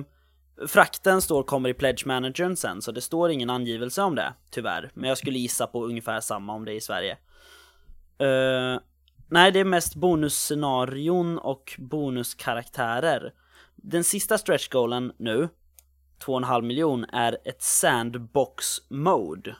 frakten 0.67 1.22
står 1.22 1.43
kommer 1.43 1.69
i 1.69 1.74
Pledge 1.74 2.05
Managern 2.05 2.55
sen, 2.55 2.81
så 2.81 2.91
det 2.91 3.01
står 3.01 3.31
ingen 3.31 3.50
angivelse 3.50 4.01
om 4.01 4.15
det, 4.15 4.34
tyvärr. 4.51 4.91
Men 4.93 5.10
jag 5.10 5.17
skulle 5.17 5.39
gissa 5.39 5.67
på 5.67 5.86
ungefär 5.86 6.19
samma 6.19 6.53
om 6.53 6.65
det 6.65 6.74
är 6.74 6.75
i 6.75 6.81
Sverige. 6.81 7.17
Eh, 8.17 8.79
nej, 9.29 9.51
det 9.51 9.60
är 9.60 9.65
mest 9.65 9.96
bonusscenarion 9.96 11.38
och 11.38 11.75
bonuskaraktärer. 11.77 13.34
Den 13.75 14.03
sista 14.03 14.38
stretch 14.38 14.69
goalen 14.69 15.12
nu, 15.17 15.50
2,5 16.25 16.62
miljon, 16.62 17.03
är 17.03 17.38
ett 17.46 17.62
sandbox 17.62 18.65
mode. 18.89 19.55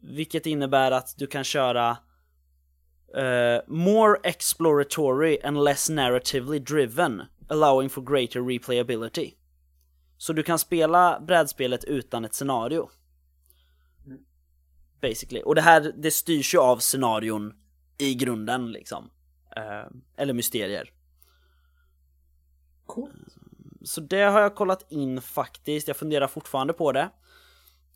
Vilket 0.00 0.46
innebär 0.46 0.90
att 0.90 1.14
du 1.18 1.26
kan 1.26 1.44
köra 1.44 1.90
eh, 3.16 3.60
more 3.66 4.18
exploratory 4.22 5.38
and 5.44 5.64
less 5.64 5.88
narratively 5.88 6.58
driven, 6.58 7.22
allowing 7.48 7.90
for 7.90 8.02
greater 8.02 8.40
replayability. 8.40 9.34
Så 10.18 10.32
du 10.32 10.42
kan 10.42 10.58
spela 10.58 11.20
brädspelet 11.20 11.84
utan 11.84 12.24
ett 12.24 12.34
scenario. 12.34 12.90
Basically. 15.00 15.42
Och 15.42 15.54
det 15.54 15.60
här, 15.60 15.92
det 15.96 16.10
styrs 16.10 16.54
ju 16.54 16.58
av 16.58 16.78
scenarion 16.78 17.54
i 17.98 18.14
grunden 18.14 18.72
liksom. 18.72 19.10
Eh, 19.56 19.86
eller 20.16 20.32
mysterier. 20.32 20.90
Cool. 22.86 23.10
Så 23.82 24.00
det 24.00 24.22
har 24.22 24.40
jag 24.40 24.54
kollat 24.54 24.92
in 24.92 25.20
faktiskt, 25.20 25.88
jag 25.88 25.96
funderar 25.96 26.26
fortfarande 26.26 26.72
på 26.72 26.92
det. 26.92 27.10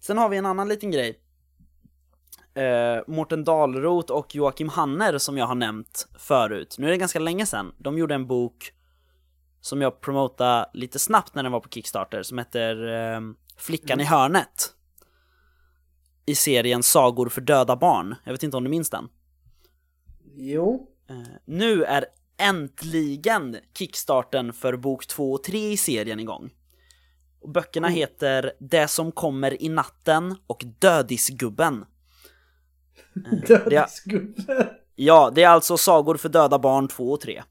Sen 0.00 0.18
har 0.18 0.28
vi 0.28 0.36
en 0.36 0.46
annan 0.46 0.68
liten 0.68 0.90
grej. 0.90 1.20
Eh, 2.54 3.02
Mårten 3.06 3.44
Dahlroth 3.44 4.12
och 4.12 4.34
Joakim 4.34 4.68
Hanner 4.68 5.18
som 5.18 5.38
jag 5.38 5.46
har 5.46 5.54
nämnt 5.54 6.08
förut. 6.18 6.76
Nu 6.78 6.86
är 6.86 6.90
det 6.90 6.96
ganska 6.96 7.18
länge 7.18 7.46
sedan. 7.46 7.74
De 7.78 7.98
gjorde 7.98 8.14
en 8.14 8.26
bok 8.26 8.72
som 9.60 9.82
jag 9.82 10.00
promotade 10.00 10.70
lite 10.74 10.98
snabbt 10.98 11.34
när 11.34 11.42
den 11.42 11.52
var 11.52 11.60
på 11.60 11.68
Kickstarter 11.68 12.22
som 12.22 12.38
heter 12.38 12.92
eh, 12.92 13.20
Flickan 13.56 14.00
i 14.00 14.04
hörnet. 14.04 14.74
I 16.26 16.34
serien 16.34 16.82
Sagor 16.82 17.28
för 17.28 17.40
döda 17.40 17.76
barn. 17.76 18.14
Jag 18.24 18.32
vet 18.32 18.42
inte 18.42 18.56
om 18.56 18.64
du 18.64 18.70
minns 18.70 18.90
den? 18.90 19.08
Jo. 20.34 20.88
Eh, 21.10 21.16
nu 21.44 21.84
är 21.84 22.04
äntligen 22.36 23.56
kickstarten 23.78 24.52
för 24.52 24.76
bok 24.76 25.06
2 25.06 25.32
och 25.32 25.44
3 25.44 25.72
i 25.72 25.76
serien 25.76 26.20
igång. 26.20 26.50
Och 27.40 27.50
böckerna 27.50 27.88
heter 27.88 28.52
Det 28.58 28.88
som 28.88 29.12
kommer 29.12 29.62
i 29.62 29.68
natten 29.68 30.36
och 30.46 30.64
Dödisgubben. 30.78 31.84
Dödsgubbe. 33.70 34.70
Ja, 34.94 35.32
det 35.34 35.42
är 35.42 35.48
alltså 35.48 35.76
Sagor 35.76 36.16
för 36.16 36.28
döda 36.28 36.58
barn 36.58 36.88
2 36.88 37.10
och 37.12 37.20
3. 37.20 37.42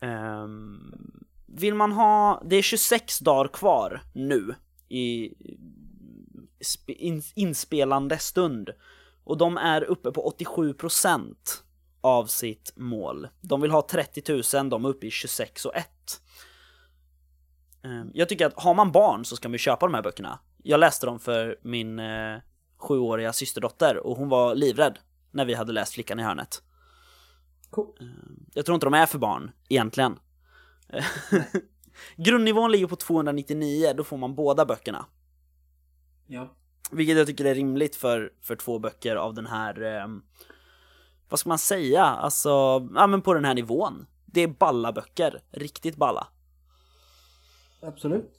Ehm, 0.00 0.92
vill 1.46 1.74
man 1.74 1.92
ha, 1.92 2.42
det 2.46 2.56
är 2.56 2.62
26 2.62 3.18
dagar 3.18 3.48
kvar 3.52 4.02
nu 4.14 4.54
i 4.88 5.34
sp- 6.60 6.92
in, 6.96 7.22
inspelande 7.34 8.18
stund. 8.18 8.70
Och 9.24 9.36
de 9.38 9.56
är 9.56 9.82
uppe 9.84 10.10
på 10.12 10.34
87% 10.38 11.34
av 12.00 12.26
sitt 12.26 12.72
mål. 12.76 13.28
De 13.40 13.60
vill 13.60 13.70
ha 13.70 13.86
30 13.90 14.42
000, 14.62 14.68
de 14.70 14.84
är 14.84 14.88
uppe 14.88 15.06
i 15.06 15.10
26 15.10 15.64
och 15.64 15.76
1. 15.76 15.86
Ehm, 17.84 18.10
Jag 18.14 18.28
tycker 18.28 18.46
att 18.46 18.62
har 18.62 18.74
man 18.74 18.92
barn 18.92 19.24
så 19.24 19.36
ska 19.36 19.48
man 19.48 19.58
köpa 19.58 19.86
de 19.86 19.94
här 19.94 20.02
böckerna. 20.02 20.38
Jag 20.62 20.80
läste 20.80 21.06
dem 21.06 21.18
för 21.20 21.56
min 21.62 21.98
eh, 21.98 22.36
sjuåriga 22.78 23.32
systerdotter 23.32 23.96
och 23.96 24.16
hon 24.16 24.28
var 24.28 24.54
livrädd 24.54 24.98
när 25.30 25.44
vi 25.44 25.54
hade 25.54 25.72
läst 25.72 25.92
Flickan 25.94 26.20
i 26.20 26.22
hörnet. 26.22 26.62
Cool. 27.70 27.94
Jag 28.54 28.64
tror 28.66 28.74
inte 28.74 28.86
de 28.86 28.94
är 28.94 29.06
för 29.06 29.18
barn, 29.18 29.50
egentligen. 29.68 30.18
Grundnivån 32.16 32.72
ligger 32.72 32.86
på 32.86 32.96
299, 32.96 33.92
då 33.96 34.04
får 34.04 34.16
man 34.16 34.34
båda 34.34 34.64
böckerna. 34.66 35.06
Ja. 36.26 36.54
Vilket 36.90 37.16
jag 37.16 37.26
tycker 37.26 37.44
är 37.44 37.54
rimligt 37.54 37.96
för, 37.96 38.32
för 38.40 38.56
två 38.56 38.78
böcker 38.78 39.16
av 39.16 39.34
den 39.34 39.46
här, 39.46 39.82
eh, 39.82 40.06
vad 41.28 41.40
ska 41.40 41.48
man 41.48 41.58
säga, 41.58 42.04
alltså, 42.04 42.48
ja 42.94 43.06
men 43.06 43.22
på 43.22 43.34
den 43.34 43.44
här 43.44 43.54
nivån. 43.54 44.06
Det 44.26 44.40
är 44.40 44.48
balla 44.48 44.92
böcker, 44.92 45.42
riktigt 45.50 45.96
balla. 45.96 46.26
Absolut. 47.82 48.32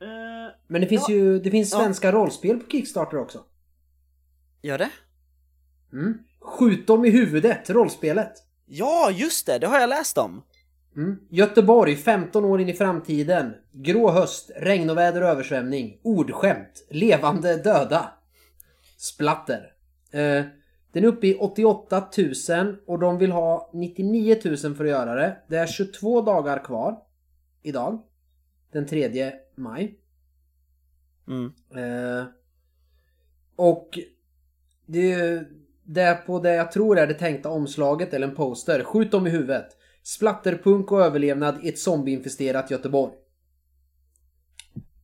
Eh, 0.00 0.54
Men 0.66 0.80
det 0.80 0.86
finns 0.86 1.08
Ja. 1.08 1.14
ju 1.14 1.38
det 1.38 1.50
finns 1.50 1.72
Ja. 1.72 1.78
svenska 1.78 2.12
rollspel 2.12 2.58
på 2.60 2.70
Kickstarter 2.70 3.16
också. 3.18 3.44
Gör 4.62 4.78
det? 4.78 4.90
Mm. 5.92 6.18
Skjut 6.40 6.86
dem 6.86 7.04
i 7.04 7.10
huvudet, 7.10 7.70
rollspelet. 7.70 8.32
Ja, 8.66 9.10
just 9.10 9.46
det, 9.46 9.58
det 9.58 9.66
har 9.66 9.80
jag 9.80 9.88
läst 9.88 10.18
om. 10.18 10.42
Mm. 10.96 11.18
Göteborg, 11.28 11.96
15 11.96 12.44
år 12.44 12.60
in 12.60 12.68
i 12.68 12.74
framtiden. 12.74 13.54
Grå 13.72 14.10
höst, 14.10 14.50
regnoväder 14.56 15.22
och 15.22 15.28
översvämning. 15.28 16.00
Ordskämt, 16.02 16.86
levande 16.90 17.56
döda. 17.56 18.12
Splatter. 18.96 19.72
Eh, 20.10 20.44
den 20.92 21.04
är 21.04 21.08
uppe 21.08 21.26
i 21.26 21.34
88 21.34 22.08
000 22.48 22.76
och 22.86 22.98
de 22.98 23.18
vill 23.18 23.32
ha 23.32 23.70
99 23.74 24.36
000 24.44 24.56
för 24.56 24.84
att 24.84 24.90
göra 24.90 25.14
det. 25.14 25.36
Det 25.48 25.56
är 25.56 25.66
22 25.66 26.20
dagar 26.22 26.64
kvar. 26.64 27.02
Idag. 27.62 28.02
Den 28.72 28.86
3 28.86 29.32
maj. 29.54 29.98
Mm. 31.28 31.52
Eh, 31.74 32.24
och 33.56 33.98
det 34.92 35.12
är 35.12 35.48
det 35.84 36.22
på 36.26 36.40
det 36.40 36.54
jag 36.54 36.72
tror 36.72 36.98
är 36.98 37.06
det 37.06 37.14
tänkta 37.14 37.50
omslaget 37.50 38.14
eller 38.14 38.28
en 38.28 38.34
poster. 38.34 38.84
Skjut 38.84 39.10
dem 39.10 39.26
i 39.26 39.30
huvudet. 39.30 39.76
Splatterpunk 40.02 40.92
och 40.92 41.00
överlevnad 41.00 41.64
i 41.64 41.68
ett 41.68 41.78
zombieinfesterat 41.78 42.70
Göteborg. 42.70 43.14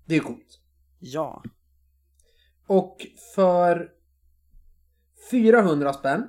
Det 0.05 0.17
är 0.17 0.21
coolt. 0.21 0.61
Ja. 0.99 1.43
Och 2.67 3.07
för 3.35 3.91
400 5.31 5.93
spänn 5.93 6.27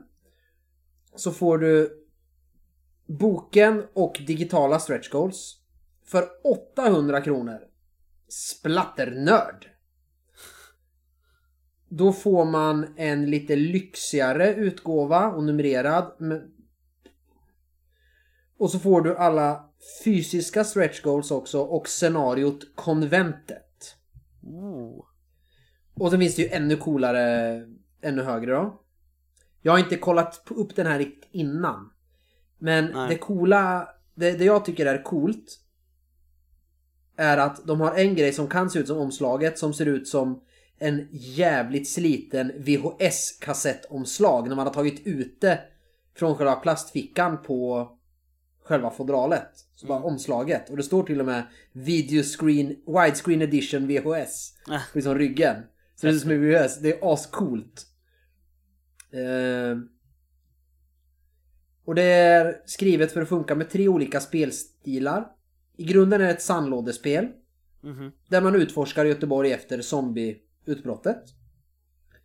så 1.15 1.31
får 1.31 1.57
du 1.57 2.03
boken 3.07 3.83
och 3.93 4.21
digitala 4.27 4.79
stretch 4.79 5.09
goals. 5.09 5.57
För 6.05 6.27
800 6.43 7.21
kronor 7.21 7.59
Splatternörd. 8.27 9.76
Då 11.89 12.13
får 12.13 12.45
man 12.45 12.87
en 12.95 13.29
lite 13.29 13.55
lyxigare 13.55 14.55
utgåva 14.55 15.27
och 15.27 15.43
numrerad. 15.43 16.11
Och 18.57 18.71
så 18.71 18.79
får 18.79 19.01
du 19.01 19.17
alla 19.17 19.69
fysiska 20.03 20.63
stretch 20.63 21.01
goals 21.01 21.31
också 21.31 21.59
och 21.59 21.87
scenariot 21.87 22.75
konventet. 22.75 23.95
Oh. 24.43 25.05
Och 25.93 26.11
sen 26.11 26.19
finns 26.19 26.35
det 26.35 26.41
ju 26.41 26.49
ännu 26.49 26.75
coolare, 26.75 27.63
ännu 28.01 28.23
högre 28.23 28.51
då. 28.51 28.81
Jag 29.61 29.71
har 29.71 29.79
inte 29.79 29.97
kollat 29.97 30.43
upp 30.49 30.75
den 30.75 30.87
här 30.87 30.97
riktigt 30.97 31.29
innan. 31.31 31.91
Men 32.57 32.85
Nej. 32.85 33.09
det 33.09 33.17
coola, 33.17 33.89
det, 34.15 34.31
det 34.31 34.45
jag 34.45 34.65
tycker 34.65 34.85
är 34.85 35.03
coolt 35.03 35.59
är 37.15 37.37
att 37.37 37.67
de 37.67 37.81
har 37.81 37.95
en 37.95 38.15
grej 38.15 38.33
som 38.33 38.47
kan 38.47 38.69
se 38.69 38.79
ut 38.79 38.87
som 38.87 38.97
omslaget 38.97 39.59
som 39.59 39.73
ser 39.73 39.85
ut 39.85 40.07
som 40.07 40.41
en 40.79 41.07
jävligt 41.11 41.89
sliten 41.89 42.51
VHS-kassettomslag 42.57 44.47
när 44.47 44.55
man 44.55 44.67
har 44.67 44.73
tagit 44.73 45.07
ut 45.07 45.41
det 45.41 45.59
från 46.15 46.35
själva 46.35 46.55
plastfickan 46.55 47.41
på 47.43 47.89
själva 48.63 48.91
fodralet. 48.91 49.49
Så 49.75 49.87
bara 49.87 50.03
omslaget. 50.03 50.69
Och 50.69 50.77
det 50.77 50.83
står 50.83 51.03
till 51.03 51.19
och 51.19 51.25
med 51.25 51.43
Video 51.71 52.23
Screen 52.23 52.75
Widescreen 52.87 53.41
Edition 53.41 53.87
VHS. 53.87 54.53
Ah. 54.67 54.79
Liksom 54.93 55.15
ryggen. 55.15 55.55
Så 55.95 56.07
det 56.07 56.11
ser 56.11 56.15
ut 56.15 56.21
som 56.21 56.31
en 56.31 56.41
VHS. 56.41 56.79
Det 56.79 56.89
är 56.89 57.13
ascoolt. 57.13 57.87
Eh, 59.11 59.77
och 61.85 61.95
det 61.95 62.03
är 62.03 62.61
skrivet 62.65 63.11
för 63.11 63.21
att 63.21 63.29
funka 63.29 63.55
med 63.55 63.69
tre 63.69 63.87
olika 63.87 64.19
spelstilar. 64.19 65.27
I 65.77 65.83
grunden 65.83 66.21
är 66.21 66.25
det 66.25 66.31
ett 66.31 66.41
sandlådespel. 66.41 67.27
Mhm. 67.81 68.11
Där 68.29 68.41
man 68.41 68.55
utforskar 68.55 69.05
Göteborg 69.05 69.51
efter 69.51 69.81
zombieutbrottet. 70.67 71.23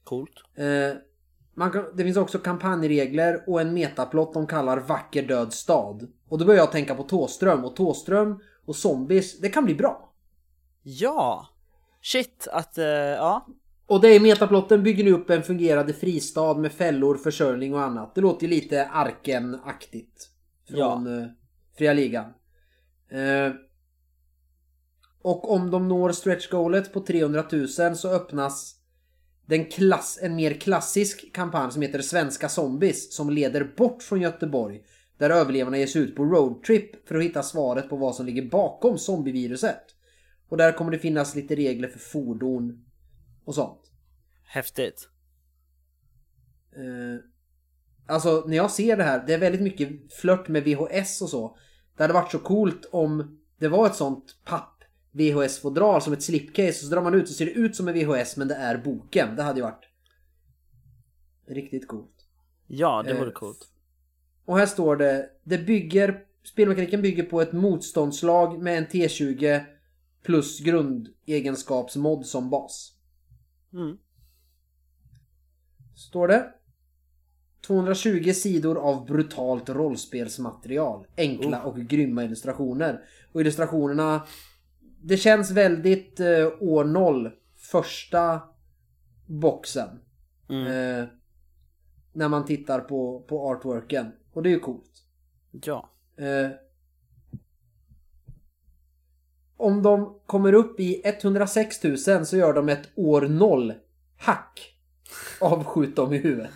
Coolt. 0.05 0.43
Eh, 0.55 1.71
kan, 1.73 1.85
det 1.97 2.05
finns 2.05 2.17
också 2.17 2.39
kampanjregler 2.39 3.45
och 3.47 3.61
en 3.61 3.75
metaplott 3.75 4.35
de 4.35 4.47
kallar 4.47 4.81
Vacker 4.81 5.23
död 5.23 5.53
stad. 5.53 6.09
Och 6.29 6.39
då 6.39 6.45
börjar 6.45 6.61
jag 6.61 6.73
tänka 6.73 6.95
på 6.95 7.03
Tåström 7.03 7.65
och 7.65 7.77
Tåström 7.77 8.41
och 8.67 8.77
zombies, 8.77 9.41
det 9.41 9.49
kan 9.49 9.65
bli 9.65 9.75
bra. 9.75 10.13
Ja! 10.83 11.49
Shit, 12.03 12.49
att, 12.53 12.79
eh, 12.79 12.87
ja. 12.87 13.47
Och 13.87 14.01
det 14.01 14.09
är 14.09 14.21
metaplotten 14.21 14.83
bygger 14.83 15.05
nu 15.05 15.13
upp 15.13 15.31
en 15.31 15.43
fungerande 15.43 15.93
fristad 15.93 16.55
med 16.55 16.73
fällor, 16.73 17.17
försörjning 17.17 17.75
och 17.75 17.83
annat. 17.83 18.15
Det 18.15 18.21
låter 18.21 18.47
ju 18.47 18.51
lite 18.51 18.87
Arken-aktigt. 18.87 20.29
Från 20.69 21.19
eh, 21.19 21.27
Fria 21.79 21.93
Ligan. 21.93 22.25
Eh, 23.11 23.53
och 25.23 25.53
om 25.53 25.71
de 25.71 25.89
når 25.89 26.13
stretch 26.13 26.49
goalet 26.51 26.93
på 26.93 27.01
300 27.01 27.45
000 27.53 27.97
så 27.97 28.09
öppnas 28.09 28.77
den 29.47 29.65
klass, 29.65 30.19
en 30.23 30.37
mer 30.37 30.55
klassisk 30.55 31.33
kampanj 31.35 31.73
som 31.73 31.83
heter 31.83 32.03
Svenska 32.03 32.49
Zombies 32.49 33.17
som 33.17 33.31
leder 33.31 33.73
bort 33.77 34.03
från 34.03 34.21
Göteborg. 34.21 34.83
Där 35.19 35.31
överlevarna 35.31 35.79
ger 35.79 35.87
sig 35.87 36.03
ut 36.03 36.17
på 36.17 36.25
roadtrip 36.25 37.09
för 37.09 37.15
att 37.15 37.25
hitta 37.25 37.43
svaret 37.43 37.89
på 37.89 37.97
vad 37.97 38.15
som 38.15 38.27
ligger 38.27 38.51
bakom 38.51 38.99
zombieviruset. 38.99 39.83
Och 40.49 40.57
där 40.57 40.73
kommer 40.73 40.91
det 40.91 40.99
finnas 40.99 41.35
lite 41.35 41.57
regler 41.57 41.89
för 41.89 41.99
fordon 41.99 42.85
och 43.45 43.55
sånt. 43.55 43.81
Häftigt. 44.45 45.09
Eh, 46.77 47.25
alltså 48.15 48.45
när 48.47 48.57
jag 48.57 48.71
ser 48.71 48.97
det 48.97 49.05
här, 49.05 49.25
det 49.27 49.35
är 49.35 49.39
väldigt 49.39 49.63
mycket 49.63 50.13
flört 50.13 50.49
med 50.49 50.65
VHS 50.65 51.23
och 51.23 51.29
så. 51.29 51.57
Det 51.97 52.03
hade 52.03 52.15
varit 52.15 52.33
så 52.33 52.39
coolt 52.39 52.89
om 52.93 53.41
det 53.59 53.69
var 53.69 53.87
ett 53.87 53.95
sånt 53.97 54.39
papp 54.45 54.72
VHS-fodral 55.12 56.03
som 56.03 56.12
ett 56.12 56.22
slipcase 56.22 56.68
och 56.68 56.75
så 56.75 56.94
drar 56.94 57.03
man 57.03 57.14
ut 57.14 57.29
så 57.29 57.35
ser 57.35 57.46
det 57.46 57.53
ut 57.53 57.77
som 57.77 57.88
en 57.88 57.94
VHS 57.94 58.37
men 58.37 58.48
det 58.48 58.55
är 58.55 58.79
boken. 58.79 59.37
Det 59.37 59.42
hade 59.42 59.59
ju 59.59 59.62
varit 59.64 59.88
riktigt 61.46 61.88
coolt. 61.88 62.27
Ja, 62.66 63.03
det 63.03 63.14
vore 63.14 63.27
Eh, 63.27 63.33
coolt. 63.33 63.68
Och 64.44 64.59
här 64.59 64.66
står 64.66 64.96
det, 64.96 65.31
det 65.44 65.59
bygger, 65.59 66.25
spelmekaniken 66.44 67.03
bygger 67.03 67.22
på 67.22 67.40
ett 67.40 67.53
motståndslag 67.53 68.62
med 68.62 68.79
en 68.79 68.87
T20 68.87 69.64
plus 70.22 70.61
grundegenskapsmod 70.61 72.27
som 72.27 72.51
bas. 72.51 72.92
Mm. 73.72 73.98
Står 75.96 76.29
det. 76.29 76.55
220 77.66 78.33
sidor 78.33 78.79
av 78.79 79.07
brutalt 79.07 79.68
rollspelsmaterial. 79.68 81.07
Enkla 81.16 81.62
och 81.62 81.79
grymma 81.79 82.25
illustrationer. 82.25 83.01
Och 83.33 83.40
illustrationerna... 83.40 84.27
Det 85.05 85.17
känns 85.17 85.51
väldigt 85.51 86.21
eh, 86.21 86.49
år 86.61 86.85
0. 86.85 87.31
Första 87.57 88.41
boxen. 89.27 89.88
Mm. 90.49 90.67
Eh, 90.67 91.07
när 92.12 92.29
man 92.29 92.45
tittar 92.45 92.81
på, 92.81 93.25
på 93.29 93.51
artworken. 93.51 94.12
Och 94.33 94.43
det 94.43 94.49
är 94.49 94.51
ju 94.51 94.59
coolt. 94.61 94.91
Ja. 95.51 95.91
Eh, 96.17 96.51
om 99.57 99.83
de 99.83 100.19
kommer 100.27 100.53
upp 100.53 100.81
i 100.81 101.03
106 101.05 101.83
000 101.85 101.99
så 102.27 102.37
gör 102.37 102.53
de 102.53 102.69
ett 102.69 102.88
år 102.95 103.21
0 103.23 103.75
hack 104.17 104.75
av 105.41 105.65
skjut 105.65 105.97
dem 105.97 106.12
i 106.12 106.19
huvudet. 106.19 106.51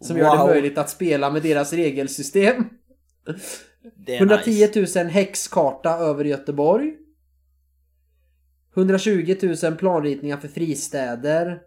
Som 0.00 0.16
gör 0.18 0.30
det 0.30 0.38
Wow. 0.38 0.46
möjligt 0.46 0.78
att 0.78 0.90
spela 0.90 1.30
med 1.30 1.42
deras 1.42 1.72
regelsystem. 1.72 2.64
Det 3.96 4.14
är 4.14 4.18
110 4.18 4.50
nice. 4.76 5.02
000 5.02 5.10
häxkarta 5.12 5.90
över 5.90 6.24
Göteborg. 6.24 6.96
120 8.74 9.36
000 9.62 9.76
planritningar 9.76 10.36
för 10.36 10.48
fristäder. 10.48 11.62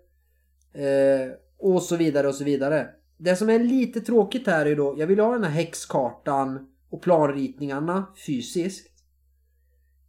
Eh, 0.73 1.31
och 1.57 1.81
så 1.81 1.95
vidare 1.95 2.27
och 2.27 2.35
så 2.35 2.43
vidare. 2.43 2.89
Det 3.17 3.35
som 3.35 3.49
är 3.49 3.59
lite 3.59 4.01
tråkigt 4.01 4.47
här 4.47 4.65
är 4.65 4.75
då, 4.75 4.95
jag 4.97 5.07
vill 5.07 5.19
ha 5.19 5.33
den 5.33 5.43
här 5.43 5.51
häxkartan 5.51 6.67
och 6.89 7.01
planritningarna 7.01 8.05
fysiskt. 8.25 8.91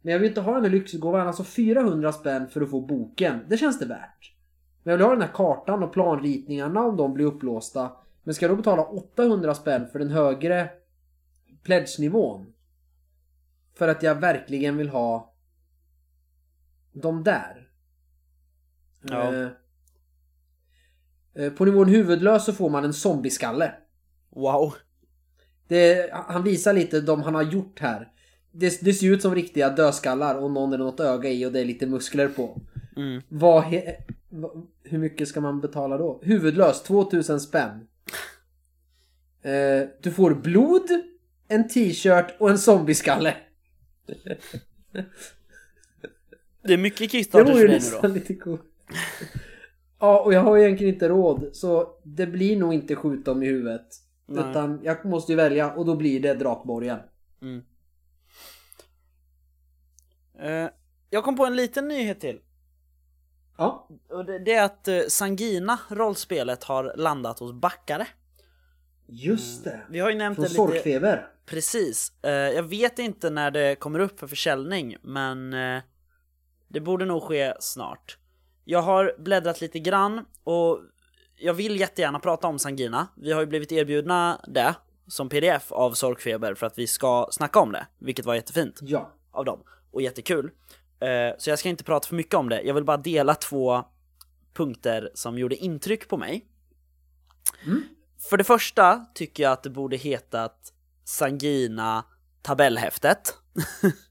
Men 0.01 0.11
jag 0.11 0.19
vill 0.19 0.29
inte 0.29 0.41
ha 0.41 0.53
den 0.53 0.63
här 0.63 0.71
lyxgåvan, 0.71 1.27
alltså 1.27 1.43
400 1.43 2.11
spänn 2.11 2.47
för 2.47 2.61
att 2.61 2.69
få 2.69 2.81
boken. 2.81 3.39
Det 3.49 3.57
känns 3.57 3.79
det 3.79 3.85
värt. 3.85 4.33
Men 4.83 4.91
jag 4.91 4.97
vill 4.97 5.05
ha 5.05 5.13
den 5.13 5.21
här 5.21 5.33
kartan 5.33 5.83
och 5.83 5.93
planritningarna 5.93 6.81
om 6.81 6.97
de 6.97 7.13
blir 7.13 7.25
upplåsta. 7.25 7.91
Men 8.23 8.33
ska 8.33 8.45
jag 8.45 8.51
då 8.51 8.55
betala 8.55 8.83
800 8.83 9.55
spänn 9.55 9.87
för 9.87 9.99
den 9.99 10.09
högre 10.09 10.69
pledge-nivån? 11.63 12.53
För 13.77 13.87
att 13.87 14.03
jag 14.03 14.15
verkligen 14.15 14.77
vill 14.77 14.89
ha 14.89 15.33
de 17.01 17.23
där. 17.23 17.67
Ja. 19.01 19.33
Eh, 19.33 19.49
eh, 21.35 21.53
På 21.53 21.65
nivån 21.65 21.89
huvudlös 21.89 22.45
så 22.45 22.53
får 22.53 22.69
man 22.69 22.85
en 22.85 22.93
zombieskalle. 22.93 23.73
Wow. 24.29 24.73
Det, 25.67 26.09
han 26.13 26.43
visar 26.43 26.73
lite 26.73 27.01
de 27.01 27.21
han 27.21 27.35
har 27.35 27.43
gjort 27.43 27.79
här. 27.79 28.11
Det, 28.51 28.81
det 28.81 28.93
ser 28.93 29.11
ut 29.11 29.21
som 29.21 29.35
riktiga 29.35 29.69
dödskallar 29.69 30.35
och 30.35 30.51
någon 30.51 30.73
är 30.73 30.77
något 30.77 30.99
öga 30.99 31.29
i 31.29 31.45
och 31.45 31.51
det 31.51 31.59
är 31.59 31.65
lite 31.65 31.85
muskler 31.85 32.27
på. 32.27 32.61
Mm. 32.95 33.21
Vad 33.29 33.63
he, 33.63 33.97
hur 34.83 34.97
mycket 34.97 35.27
ska 35.27 35.41
man 35.41 35.61
betala 35.61 35.97
då? 35.97 36.19
Huvudlös, 36.23 36.83
2000 36.83 37.39
spänn. 37.39 37.87
Eh, 39.41 39.87
du 40.01 40.11
får 40.11 40.33
blod, 40.33 40.89
en 41.47 41.67
t-shirt 41.67 42.35
och 42.39 42.49
en 42.49 42.57
zombieskalle. 42.57 43.35
Det 46.67 46.73
är 46.73 46.77
mycket 46.77 46.99
Det 46.99 47.09
Kickstarter 47.09 47.53
vore 47.53 47.61
för 47.61 47.67
dig 47.67 47.79
nu 48.01 48.07
då. 48.07 48.07
lite 48.07 48.35
coolt. 48.35 48.61
Ja, 49.99 50.19
och 50.19 50.33
jag 50.33 50.41
har 50.41 50.55
ju 50.55 50.63
egentligen 50.63 50.93
inte 50.93 51.09
råd. 51.09 51.49
Så 51.53 51.99
det 52.03 52.27
blir 52.27 52.57
nog 52.57 52.73
inte 52.73 52.95
skjut 52.95 53.25
dem 53.25 53.43
i 53.43 53.45
huvudet. 53.45 53.87
Nej. 54.25 54.49
Utan 54.49 54.79
jag 54.83 55.05
måste 55.05 55.31
ju 55.31 55.35
välja 55.35 55.73
och 55.73 55.85
då 55.85 55.95
blir 55.95 56.19
det 56.19 56.33
Drakborgen. 56.33 56.99
Mm. 57.41 57.61
Eh, 60.39 60.69
jag 61.09 61.23
kom 61.23 61.35
på 61.35 61.45
en 61.45 61.55
liten 61.55 61.87
nyhet 61.87 62.19
till. 62.19 62.39
Ja. 63.57 63.89
Och 64.09 64.25
det, 64.25 64.39
det 64.39 64.53
är 64.53 64.63
att 64.63 64.87
eh, 64.87 64.99
Sangina, 65.07 65.79
rollspelet, 65.89 66.63
har 66.63 66.93
landat 66.97 67.39
hos 67.39 67.53
Backare. 67.53 68.07
Just 69.07 69.63
det. 69.63 69.81
Vi 69.89 69.99
har 69.99 70.09
ju 70.09 70.15
nämnt 70.15 70.35
Från 70.35 70.43
det 70.43 70.49
lite... 70.49 70.55
Sorkfeber. 70.55 71.27
Precis. 71.45 72.13
Eh, 72.23 72.31
jag 72.31 72.63
vet 72.63 72.99
inte 72.99 73.29
när 73.29 73.51
det 73.51 73.75
kommer 73.75 73.99
upp 73.99 74.19
för 74.19 74.27
försäljning, 74.27 74.97
men 75.01 75.53
eh, 75.53 75.81
det 76.67 76.79
borde 76.79 77.05
nog 77.05 77.23
ske 77.23 77.53
snart. 77.59 78.17
Jag 78.65 78.81
har 78.81 79.15
bläddrat 79.17 79.61
lite 79.61 79.79
grann 79.79 80.25
och 80.43 80.79
jag 81.35 81.53
vill 81.53 81.79
jättegärna 81.79 82.19
prata 82.19 82.47
om 82.47 82.59
Sangina. 82.59 83.07
Vi 83.15 83.31
har 83.31 83.41
ju 83.41 83.47
blivit 83.47 83.71
erbjudna 83.71 84.41
det 84.47 84.75
som 85.07 85.29
pdf 85.29 85.71
av 85.71 85.91
Sorkfeber 85.91 86.55
för 86.55 86.65
att 86.65 86.77
vi 86.77 86.87
ska 86.87 87.27
snacka 87.31 87.59
om 87.59 87.71
det, 87.71 87.87
vilket 87.99 88.25
var 88.25 88.35
jättefint 88.35 88.79
Ja. 88.81 89.11
av 89.31 89.45
dem 89.45 89.63
och 89.91 90.01
jättekul. 90.01 90.51
Eh, 90.99 91.37
så 91.37 91.49
jag 91.49 91.59
ska 91.59 91.69
inte 91.69 91.83
prata 91.83 92.07
för 92.07 92.15
mycket 92.15 92.33
om 92.33 92.49
det. 92.49 92.61
Jag 92.61 92.73
vill 92.73 92.83
bara 92.83 92.97
dela 92.97 93.35
två 93.35 93.83
punkter 94.53 95.11
som 95.13 95.37
gjorde 95.37 95.55
intryck 95.55 96.07
på 96.07 96.17
mig. 96.17 96.47
Mm. 97.65 97.83
För 98.29 98.37
det 98.37 98.43
första 98.43 99.05
tycker 99.13 99.43
jag 99.43 99.51
att 99.51 99.63
det 99.63 99.69
borde 99.69 99.97
hetat 99.97 100.73
Sangina 101.03 102.05
tabellhäftet. 102.41 103.33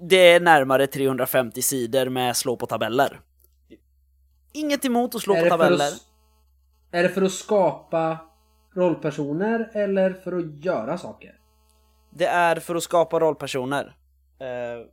Det- 0.00 0.16
är 0.34 0.40
närmare 0.40 0.86
350 0.86 1.62
sidor 1.62 2.08
med 2.08 2.36
slå 2.36 2.56
på 2.56 2.66
tabeller. 2.66 3.20
Inget 4.52 4.84
emot 4.84 5.14
att 5.14 5.20
slå 5.22 5.34
på 5.34 5.48
tabeller. 5.48 5.86
att, 5.86 6.02
är 6.90 7.02
det 7.02 7.08
för 7.08 7.22
att 7.22 7.32
skapa 7.32 8.18
rollpersoner 8.74 9.70
eller 9.74 10.12
för 10.12 10.32
att 10.38 10.64
göra 10.64 10.98
saker? 10.98 11.34
Det 12.10 12.26
är 12.26 12.56
för 12.56 12.74
att 12.74 12.82
skapa 12.82 13.20
rollpersoner. 13.20 13.96
Eh, 14.38 14.86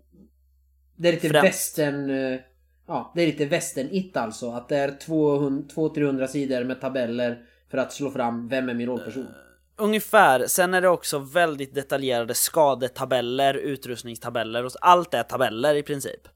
Det 0.96 1.08
är 1.08 1.14
lite 1.14 1.30
Främst. 1.30 1.46
västern... 1.48 2.10
eh, 2.34 2.40
Ja, 2.88 3.12
det 3.16 3.22
är 3.22 3.28
lite 3.28 3.46
västern-it 3.46 4.18
alltså. 4.18 4.52
Att 4.52 4.70
det 4.70 4.78
är 4.78 4.90
200-300 4.90 6.28
sidor 6.28 6.64
med 6.64 6.82
tabeller 6.82 7.46
för 7.72 7.78
att 7.78 7.94
slå 7.94 8.12
fram 8.12 8.48
vem 8.48 8.70
är 8.70 8.74
min 8.74 8.88
rollperson. 8.88 9.28
Ungefär, 9.78 10.48
sen 10.48 10.74
är 10.74 10.82
det 10.82 10.90
också 10.90 11.20
väldigt 11.20 11.76
detaljerade 11.76 12.34
skadetabeller, 12.34 13.54
utrustningstabeller 13.54 14.66
och 14.66 14.72
allt 14.82 15.14
är 15.14 15.24
tabeller 15.24 15.76
i 15.76 15.84
princip. 15.84 16.28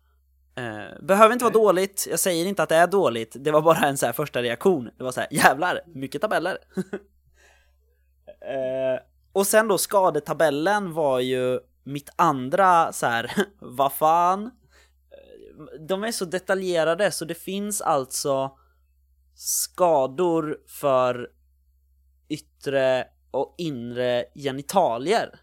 Eh, 0.56 1.02
behöver 1.02 1.34
inte 1.34 1.46
vara 1.46 1.54
dåligt, 1.54 2.08
jag 2.10 2.20
säger 2.20 2.46
inte 2.46 2.64
att 2.64 2.70
det 2.70 2.76
är 2.76 2.88
dåligt, 2.88 3.36
det 3.40 3.52
var 3.52 3.62
bara 3.62 3.88
en 3.88 3.98
så 3.98 4.06
här 4.06 4.14
första 4.14 4.42
reaktion. 4.42 4.90
Det 4.98 5.04
var 5.04 5.12
så 5.12 5.20
här, 5.20 5.30
jävlar, 5.32 5.82
mycket 5.88 6.22
tabeller. 6.22 6.58
eh, 8.42 9.02
och 9.34 9.48
sen 9.48 9.68
då 9.68 9.78
skadetabellen 9.78 10.94
var 10.94 11.20
ju 11.20 11.60
mitt 11.84 12.10
andra 12.16 12.94
så 12.94 13.06
här, 13.06 13.32
vad 13.60 13.94
fan? 13.94 14.46
Eh, 14.46 15.86
De 15.88 16.04
är 16.04 16.12
så 16.12 16.26
detaljerade 16.26 17.12
så 17.12 17.26
det 17.26 17.36
finns 17.36 17.82
alltså 17.82 18.52
skador 19.36 20.58
för 20.68 21.30
yttre 22.30 23.08
och 23.32 23.56
inre 23.58 24.26
genitalier 24.36 25.40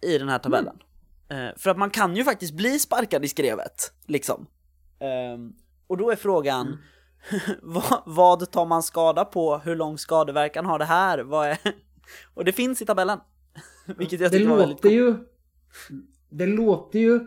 i 0.00 0.18
den 0.18 0.28
här 0.28 0.38
tabellen. 0.38 0.78
Eh, 1.28 1.48
för 1.56 1.70
att 1.70 1.78
man 1.78 1.90
kan 1.90 2.16
ju 2.16 2.24
faktiskt 2.24 2.54
bli 2.54 2.78
sparkad 2.78 3.24
i 3.24 3.28
skrevet, 3.28 3.92
liksom. 4.06 4.46
Ehm, 5.00 5.52
och 5.86 5.96
då 5.96 6.10
är 6.10 6.16
frågan, 6.16 6.78
vad, 7.62 8.02
vad 8.06 8.50
tar 8.50 8.66
man 8.66 8.82
skada 8.82 9.24
på? 9.24 9.58
Hur 9.58 9.76
lång 9.76 9.98
skadeverkan 9.98 10.66
har 10.66 10.78
det 10.78 10.84
här? 10.84 11.24
Och 12.34 12.44
det 12.44 12.52
finns 12.52 12.82
i 12.82 12.86
tabellen. 12.86 13.20
Vilket 13.98 14.20
jag 14.20 14.30
det 14.30 14.38
tyckte 14.38 14.50
var 14.50 14.58
väldigt 14.58 14.84
låter 14.84 14.90
ju... 14.90 15.16
Det 16.30 16.46
låter 16.46 16.98
ju 16.98 17.20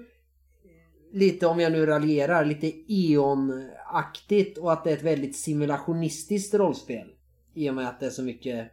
lite, 1.14 1.48
om 1.48 1.60
jag 1.60 1.72
nu 1.72 1.86
raljerar, 1.86 2.46
lite 2.46 2.68
Eon-aktigt 2.88 4.58
och 4.58 4.74
att 4.74 4.84
det 4.84 4.90
är 4.90 4.98
ett 4.98 5.04
väldigt 5.04 5.36
simulationistiskt 5.36 6.54
rollspel. 6.54 7.08
I 7.54 7.70
och 7.70 7.74
med 7.74 7.88
att 7.88 8.00
det 8.00 8.06
är 8.06 8.10
så 8.10 8.24
mycket 8.24 8.72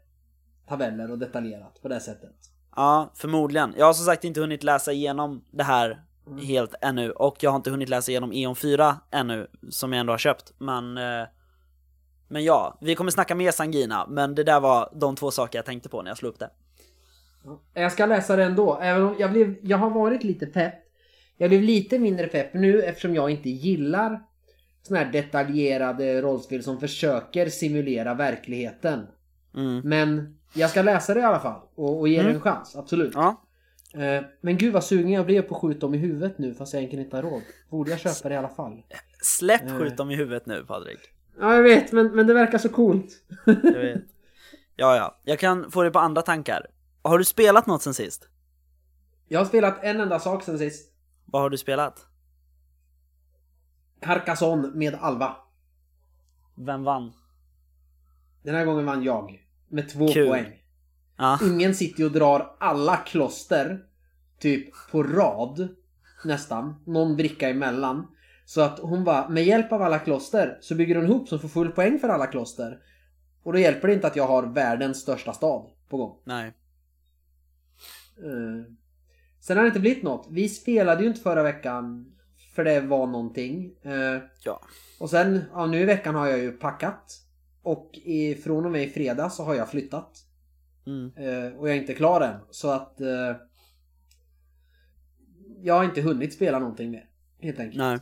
tabeller 0.68 1.10
och 1.10 1.18
detaljerat 1.18 1.82
på 1.82 1.88
det 1.88 2.00
sättet. 2.00 2.34
Ja, 2.76 3.12
förmodligen. 3.14 3.74
Jag 3.76 3.86
har 3.86 3.92
som 3.92 4.06
sagt 4.06 4.24
inte 4.24 4.40
hunnit 4.40 4.62
läsa 4.62 4.92
igenom 4.92 5.44
det 5.50 5.64
här 5.64 6.02
helt 6.42 6.74
ännu 6.80 7.10
och 7.10 7.36
jag 7.40 7.50
har 7.50 7.56
inte 7.56 7.70
hunnit 7.70 7.88
läsa 7.88 8.10
igenom 8.10 8.32
Eon 8.32 8.56
4 8.56 8.96
ännu 9.10 9.46
som 9.70 9.92
jag 9.92 10.00
ändå 10.00 10.12
har 10.12 10.18
köpt. 10.18 10.52
Men, 10.58 10.96
eh, 10.96 11.28
men 12.28 12.44
ja, 12.44 12.78
vi 12.80 12.94
kommer 12.94 13.10
snacka 13.10 13.34
mer 13.34 13.50
Sangina, 13.50 14.06
men 14.06 14.34
det 14.34 14.44
där 14.44 14.60
var 14.60 14.92
de 14.94 15.16
två 15.16 15.30
saker 15.30 15.58
jag 15.58 15.66
tänkte 15.66 15.88
på 15.88 16.02
när 16.02 16.10
jag 16.10 16.18
slog 16.18 16.32
upp 16.32 16.38
det. 16.38 16.50
Jag 17.74 17.92
ska 17.92 18.06
läsa 18.06 18.36
det 18.36 18.44
ändå. 18.44 18.78
Även 18.82 19.02
om 19.02 19.16
jag, 19.18 19.32
blev, 19.32 19.56
jag 19.62 19.78
har 19.78 19.90
varit 19.90 20.24
lite 20.24 20.46
pepp. 20.46 20.74
Jag 21.36 21.50
blev 21.50 21.62
lite 21.62 21.98
mindre 21.98 22.26
pepp 22.26 22.54
nu 22.54 22.82
eftersom 22.82 23.14
jag 23.14 23.30
inte 23.30 23.50
gillar 23.50 24.22
såna 24.88 25.00
här 25.00 25.12
detaljerade 25.12 26.22
rollspel 26.22 26.62
som 26.62 26.80
försöker 26.80 27.48
simulera 27.48 28.14
verkligheten. 28.14 29.06
Mm. 29.56 29.80
Men 29.84 30.38
jag 30.54 30.70
ska 30.70 30.82
läsa 30.82 31.14
det 31.14 31.20
i 31.20 31.22
alla 31.24 31.40
fall 31.40 31.60
och, 31.74 32.00
och 32.00 32.08
ge 32.08 32.16
det 32.16 32.22
Mm. 32.22 32.34
en 32.34 32.40
chans, 32.40 32.76
absolut. 32.76 33.12
Ja, 33.14 33.44
Eh, 33.94 34.22
Men 34.40 34.56
gud 34.58 34.72
vad 34.72 34.84
sugen 34.84 35.10
jag 35.12 35.26
blev 35.26 35.42
på 35.42 35.54
att 35.54 35.60
skjuta 35.60 35.80
dem 35.80 35.94
i 35.94 35.98
huvudet 35.98 36.38
nu 36.38 36.54
fast 36.54 36.72
jag 36.72 36.80
egentligen 36.80 37.04
inte 37.04 37.16
har 37.16 37.22
råd. 37.22 37.42
Borde 37.70 37.90
jag 37.90 38.00
köpa 38.00 38.28
det 38.28 38.34
i 38.34 38.38
alla 38.38 38.48
fall? 38.48 38.82
släpp 39.22 39.62
Eh. 39.66 39.78
skjut 39.78 39.96
dem 39.96 40.10
i 40.10 40.16
huvudet 40.16 40.46
nu 40.46 40.64
Patrik. 40.64 40.98
Ja 41.40 41.54
jag 41.54 41.62
vet 41.62 41.92
men, 41.92 42.06
men 42.16 42.26
det 42.26 42.34
verkar 42.34 42.58
så 42.58 42.68
coolt. 42.68 43.06
Jag 43.44 43.54
vet. 43.72 44.02
Ja, 44.76 44.96
ja, 44.96 45.18
jag 45.24 45.38
kan 45.38 45.70
få 45.70 45.82
det 45.82 45.90
på 45.90 45.98
andra 45.98 46.22
tankar. 46.22 46.66
Har 47.02 47.18
du 47.18 47.24
spelat 47.24 47.66
något 47.66 47.82
sen 47.82 47.94
sist? 47.94 48.28
jag 49.28 49.40
har 49.40 49.44
spelat 49.46 49.84
en 49.84 50.00
enda 50.00 50.18
sak 50.18 50.42
sen 50.42 50.58
sist. 50.58 50.92
Vad 51.24 51.42
har 51.42 51.50
du 51.50 51.56
spelat? 51.58 52.06
Carcassonne 54.00 54.68
med 54.74 54.94
Alva. 54.94 55.36
Vem 56.54 56.84
vann? 56.84 57.12
Den 58.42 58.54
här 58.54 58.64
gången 58.64 58.86
vann 58.86 59.02
jag. 59.02 59.44
Med 59.68 59.88
två 59.88 60.08
Kul. 60.08 60.28
poäng. 60.28 60.62
Ja, 61.16 61.38
Ingen 61.42 61.74
sitter 61.74 62.00
ju 62.00 62.06
och 62.06 62.12
drar 62.12 62.56
alla 62.60 62.96
kloster 62.96 63.84
typ 64.38 64.90
på 64.90 65.02
rad 65.02 65.68
nästan. 66.24 66.74
Någon 66.86 67.16
bricka 67.16 67.48
emellan. 67.48 68.06
Så 68.44 68.60
att 68.60 68.78
hon 68.78 69.04
bara, 69.04 69.28
med 69.28 69.44
hjälp 69.44 69.72
av 69.72 69.82
alla 69.82 69.98
kloster 69.98 70.58
så 70.60 70.74
bygger 70.74 70.94
hon 70.94 71.04
ihop 71.04 71.28
så 71.28 71.34
hon 71.34 71.40
får 71.40 71.48
full 71.48 71.70
poäng 71.72 71.98
för 71.98 72.08
alla 72.08 72.26
kloster. 72.26 72.78
Och 73.42 73.52
då 73.52 73.58
hjälper 73.58 73.88
det 73.88 73.94
inte 73.94 74.06
att 74.06 74.16
jag 74.16 74.26
har 74.26 74.42
världens 74.42 75.00
största 75.00 75.32
stad 75.32 75.70
på 75.88 75.96
gång. 75.96 76.18
nej. 76.24 76.46
Eh, 78.18 78.72
Sen 79.40 79.56
har 79.56 79.64
det 79.64 79.68
inte 79.68 79.80
blivit 79.80 80.02
något. 80.02 80.26
Vi 80.30 80.48
spelade 80.48 81.02
ju 81.02 81.08
inte 81.08 81.20
förra 81.20 81.42
veckan 81.42 82.12
för 82.58 82.64
det 82.64 82.80
var 82.80 83.06
någonting. 83.06 83.72
Eh, 83.82 84.22
Ja. 84.44 84.60
Och 85.00 85.10
sen, 85.10 85.44
ja 85.52 85.66
nu 85.66 85.80
i 85.80 85.84
veckan 85.84 86.14
har 86.14 86.26
jag 86.26 86.38
ju 86.38 86.52
packat. 86.52 87.20
Och 87.62 87.90
i, 87.94 88.34
från 88.34 88.64
och 88.64 88.70
med 88.70 88.82
i 88.82 88.88
fredag 88.88 89.30
så 89.30 89.44
har 89.44 89.54
jag 89.54 89.70
flyttat. 89.70 90.24
Mm. 90.86 91.12
Eh, 91.16 91.58
och 91.58 91.68
jag 91.68 91.76
är 91.76 91.80
inte 91.80 91.94
klar 91.94 92.20
än. 92.20 92.40
Så 92.50 92.70
att... 92.70 93.00
Eh, 93.00 93.36
jag 95.62 95.74
har 95.74 95.84
inte 95.84 96.00
hunnit 96.00 96.34
spela 96.34 96.58
någonting 96.58 96.90
mer. 96.90 97.08
Helt 97.40 97.58
enkelt. 97.58 97.78
Nej. 97.78 97.98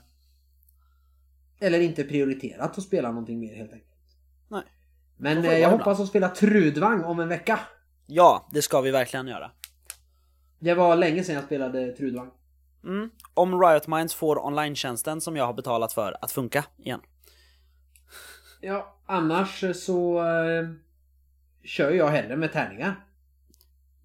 Eller 1.61 1.81
inte 1.81 2.05
prioriterat 2.05 2.79
att 2.79 2.85
spela 2.85 3.09
någonting 3.09 3.41
mer 3.41 3.55
helt 3.57 3.73
enkelt. 3.73 4.17
Nej. 4.49 4.63
Men 5.17 5.45
eh, 5.45 5.59
jag 5.59 5.69
vara 5.69 5.79
hoppas 5.79 6.01
att 6.01 6.09
spela 6.09 6.29
Trudvang 6.29 7.05
om 7.05 7.21
en 7.21 7.29
vecka. 7.29 7.61
Ja, 8.07 8.49
det 8.53 8.63
ska 8.63 8.81
vi 8.81 8.91
verkligen 8.91 9.27
göra. 9.27 9.51
Det 10.59 10.75
var 10.75 10.97
länge 10.97 11.25
sedan 11.25 11.35
jag 11.35 11.45
spelade 11.45 11.93
Trudvang. 11.93 12.31
Mm. 12.85 13.11
Om 13.35 13.61
Riot 13.63 13.87
Minds 13.87 14.15
får 14.15 14.47
online-tjänsten 14.47 15.21
som 15.21 15.37
jag 15.37 15.47
har 15.47 15.53
betalat 15.55 15.93
för 15.93 16.17
att 16.23 16.33
funka 16.33 16.65
igen. 16.79 17.01
Ja, 18.61 18.97
annars 19.07 19.65
så 19.75 20.19
eh, 20.19 20.69
kör 21.65 21.91
jag 21.91 22.09
hellre 22.09 22.37
med 22.37 22.53
tärningar. 22.53 23.03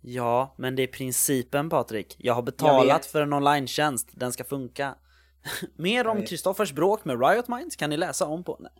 Ja, 0.02 0.54
men 0.58 0.76
det 0.76 0.84
är 0.84 0.88
principen 0.88 1.70
Patrik. 1.70 2.16
Jag 2.20 2.34
har 2.34 2.38
Jag 2.42 2.46
betalat 2.46 2.98
vet. 3.00 3.06
för 3.06 3.22
en 3.22 3.34
online-tjänst, 3.34 4.10
den 4.12 4.32
ska 4.34 4.44
funka. 4.44 4.96
Mer 5.76 6.08
om. 6.08 6.26
Kristoffers 6.26 6.72
bråk 6.74 7.06
med 7.06 7.22
Riot 7.30 7.48
Minds 7.48 7.76
kan 7.76 7.90
ni 7.90 7.98
läsa 7.98 8.26
om 8.26 8.44
på... 8.44 8.58
Nej. 8.60 8.72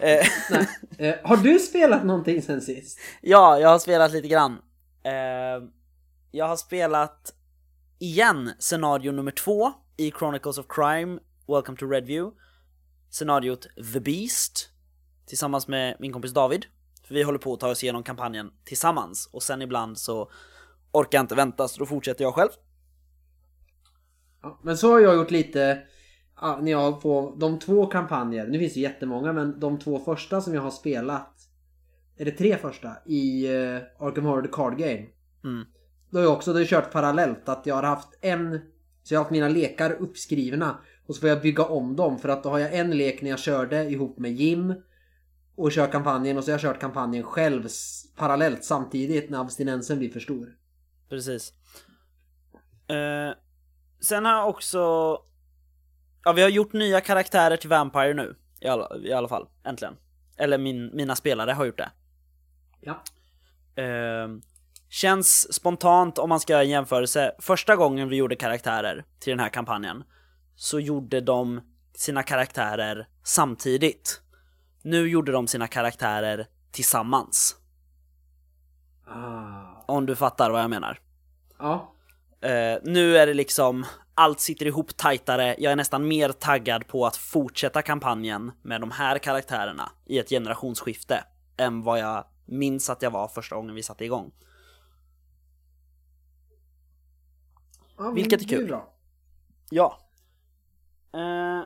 Nej. 0.00 0.20
Eh, 0.20 0.26
Nej. 0.50 0.68
Eh, 0.98 1.14
har 1.28 1.36
du 1.36 1.58
spelat 1.58 2.04
någonting 2.04 2.42
sen 2.42 2.60
sist? 2.60 2.98
ja, 3.20 3.58
jag 3.60 3.68
har 3.68 3.78
spelat 3.78 4.12
lite 4.12 4.28
grann. 4.28 4.52
Eh, 5.02 5.12
jag 6.30 6.48
har 6.48 6.56
spelat 6.56 7.32
igen 7.98 8.52
scenario 8.58 9.12
nummer 9.12 9.30
två 9.30 9.72
i 9.96 10.10
Chronicles 10.10 10.58
of 10.58 10.66
Crime, 10.68 11.18
Welcome 11.48 11.78
to 11.78 11.86
Redview. 11.86 12.36
Scenariot 13.10 13.66
The 13.92 14.00
Beast 14.00 14.70
tillsammans 15.26 15.68
med 15.68 15.96
min 16.00 16.12
kompis 16.12 16.32
David. 16.32 16.66
För 17.04 17.14
vi 17.14 17.22
håller 17.22 17.38
på 17.38 17.52
att 17.52 17.60
ta 17.60 17.70
oss 17.70 17.82
igenom 17.82 18.02
kampanjen 18.02 18.50
tillsammans 18.64 19.28
och 19.32 19.42
sen 19.42 19.62
ibland 19.62 19.98
så 19.98 20.30
orkar 20.92 21.18
jag 21.18 21.24
inte 21.24 21.34
vänta 21.34 21.68
så 21.68 21.78
då 21.78 21.86
fortsätter 21.86 22.24
jag 22.24 22.34
själv. 22.34 22.50
Ja, 24.42 24.60
men 24.62 24.76
så 24.76 24.90
har 24.90 25.00
jag 25.00 25.16
gjort 25.16 25.30
lite 25.30 25.82
ja, 26.40 26.58
när 26.62 26.70
jag 26.70 26.78
har 26.78 26.92
på 26.92 27.36
de 27.40 27.58
två 27.58 27.86
kampanjer, 27.86 28.46
nu 28.46 28.58
finns 28.58 28.74
det 28.74 28.80
jättemånga 28.80 29.32
men 29.32 29.60
de 29.60 29.78
två 29.78 29.98
första 29.98 30.40
som 30.40 30.54
jag 30.54 30.62
har 30.62 30.70
spelat 30.70 31.32
är 32.16 32.24
det 32.24 32.30
tre 32.30 32.56
första 32.56 32.96
i 33.06 33.48
uh, 33.48 33.80
Arkham 33.98 34.24
Horror 34.24 34.42
The 34.42 34.48
Card 34.52 34.78
Game. 34.78 35.06
Mm. 35.44 35.66
Då 36.10 36.18
har 36.18 36.24
jag 36.24 36.32
också 36.32 36.52
då 36.52 36.56
har 36.56 36.60
jag 36.60 36.68
kört 36.68 36.92
parallellt 36.92 37.48
att 37.48 37.66
jag 37.66 37.74
har 37.74 37.82
haft 37.82 38.08
en 38.20 38.60
så 39.02 39.14
jag 39.14 39.18
har 39.18 39.24
haft 39.24 39.32
mina 39.32 39.48
lekar 39.48 39.92
uppskrivna 39.92 40.78
och 41.06 41.14
så 41.14 41.20
får 41.20 41.28
jag 41.28 41.42
bygga 41.42 41.64
om 41.64 41.96
dem 41.96 42.18
för 42.18 42.28
att 42.28 42.42
då 42.42 42.48
har 42.48 42.58
jag 42.58 42.74
en 42.74 42.90
lek 42.90 43.22
när 43.22 43.30
jag 43.30 43.38
körde 43.38 43.84
ihop 43.84 44.18
med 44.18 44.32
Jim 44.32 44.74
och 45.56 45.72
kör 45.72 45.86
kampanjen 45.86 46.38
och 46.38 46.44
så 46.44 46.50
har 46.50 46.52
jag 46.52 46.60
kört 46.60 46.80
kampanjen 46.80 47.24
själv 47.24 47.68
parallellt 48.16 48.64
samtidigt 48.64 49.30
när 49.30 49.40
abstinensen 49.40 49.98
blir 49.98 50.10
för 50.10 50.20
stor. 50.20 50.56
Precis. 51.08 51.52
Eh, 52.88 53.34
sen 54.00 54.24
har 54.24 54.32
jag 54.32 54.48
också... 54.48 54.78
Ja, 56.24 56.32
vi 56.32 56.42
har 56.42 56.48
gjort 56.48 56.72
nya 56.72 57.00
karaktärer 57.00 57.56
till 57.56 57.70
Vampire 57.70 58.14
nu. 58.14 58.36
I 58.60 58.68
alla, 58.68 58.96
i 58.96 59.12
alla 59.12 59.28
fall, 59.28 59.48
äntligen. 59.64 59.96
Eller 60.36 60.58
min, 60.58 60.96
mina 60.96 61.16
spelare 61.16 61.50
har 61.50 61.64
gjort 61.64 61.78
det. 61.78 61.90
Ja. 62.80 63.02
Eh, 63.82 64.28
känns 64.88 65.54
spontant 65.54 66.18
om 66.18 66.28
man 66.28 66.40
ska 66.40 66.52
göra 66.52 66.62
en 66.62 66.70
jämförelse. 66.70 67.32
Första 67.38 67.76
gången 67.76 68.08
vi 68.08 68.16
gjorde 68.16 68.36
karaktärer 68.36 69.04
till 69.20 69.30
den 69.30 69.40
här 69.40 69.48
kampanjen 69.48 70.04
så 70.56 70.80
gjorde 70.80 71.20
de 71.20 71.60
sina 71.94 72.22
karaktärer 72.22 73.08
samtidigt. 73.24 74.20
Nu 74.82 75.08
gjorde 75.08 75.32
de 75.32 75.46
sina 75.46 75.66
karaktärer 75.66 76.46
tillsammans. 76.72 77.56
Ah. 79.06 79.84
Om 79.86 80.06
du 80.06 80.16
fattar 80.16 80.50
vad 80.50 80.62
jag 80.62 80.70
menar. 80.70 80.98
Ja. 81.58 81.92
Eh, 82.40 82.78
nu 82.82 83.18
är 83.18 83.26
det 83.26 83.34
liksom, 83.34 83.86
allt 84.14 84.40
sitter 84.40 84.66
ihop 84.66 84.96
tajtare, 84.96 85.56
jag 85.58 85.72
är 85.72 85.76
nästan 85.76 86.08
mer 86.08 86.28
taggad 86.28 86.86
på 86.86 87.06
att 87.06 87.16
fortsätta 87.16 87.82
kampanjen 87.82 88.52
med 88.62 88.80
de 88.80 88.90
här 88.90 89.18
karaktärerna 89.18 89.90
i 90.06 90.18
ett 90.18 90.28
generationsskifte 90.28 91.24
än 91.56 91.82
vad 91.82 91.98
jag 91.98 92.24
minns 92.44 92.90
att 92.90 93.02
jag 93.02 93.10
var 93.10 93.28
första 93.28 93.56
gången 93.56 93.74
vi 93.74 93.82
satte 93.82 94.04
igång. 94.04 94.32
Ja 97.98 98.10
Vilket 98.10 98.42
är 98.42 98.46
kul. 98.48 98.66
bra. 98.66 98.92
Ja. 99.70 99.98
Eh, 101.14 101.62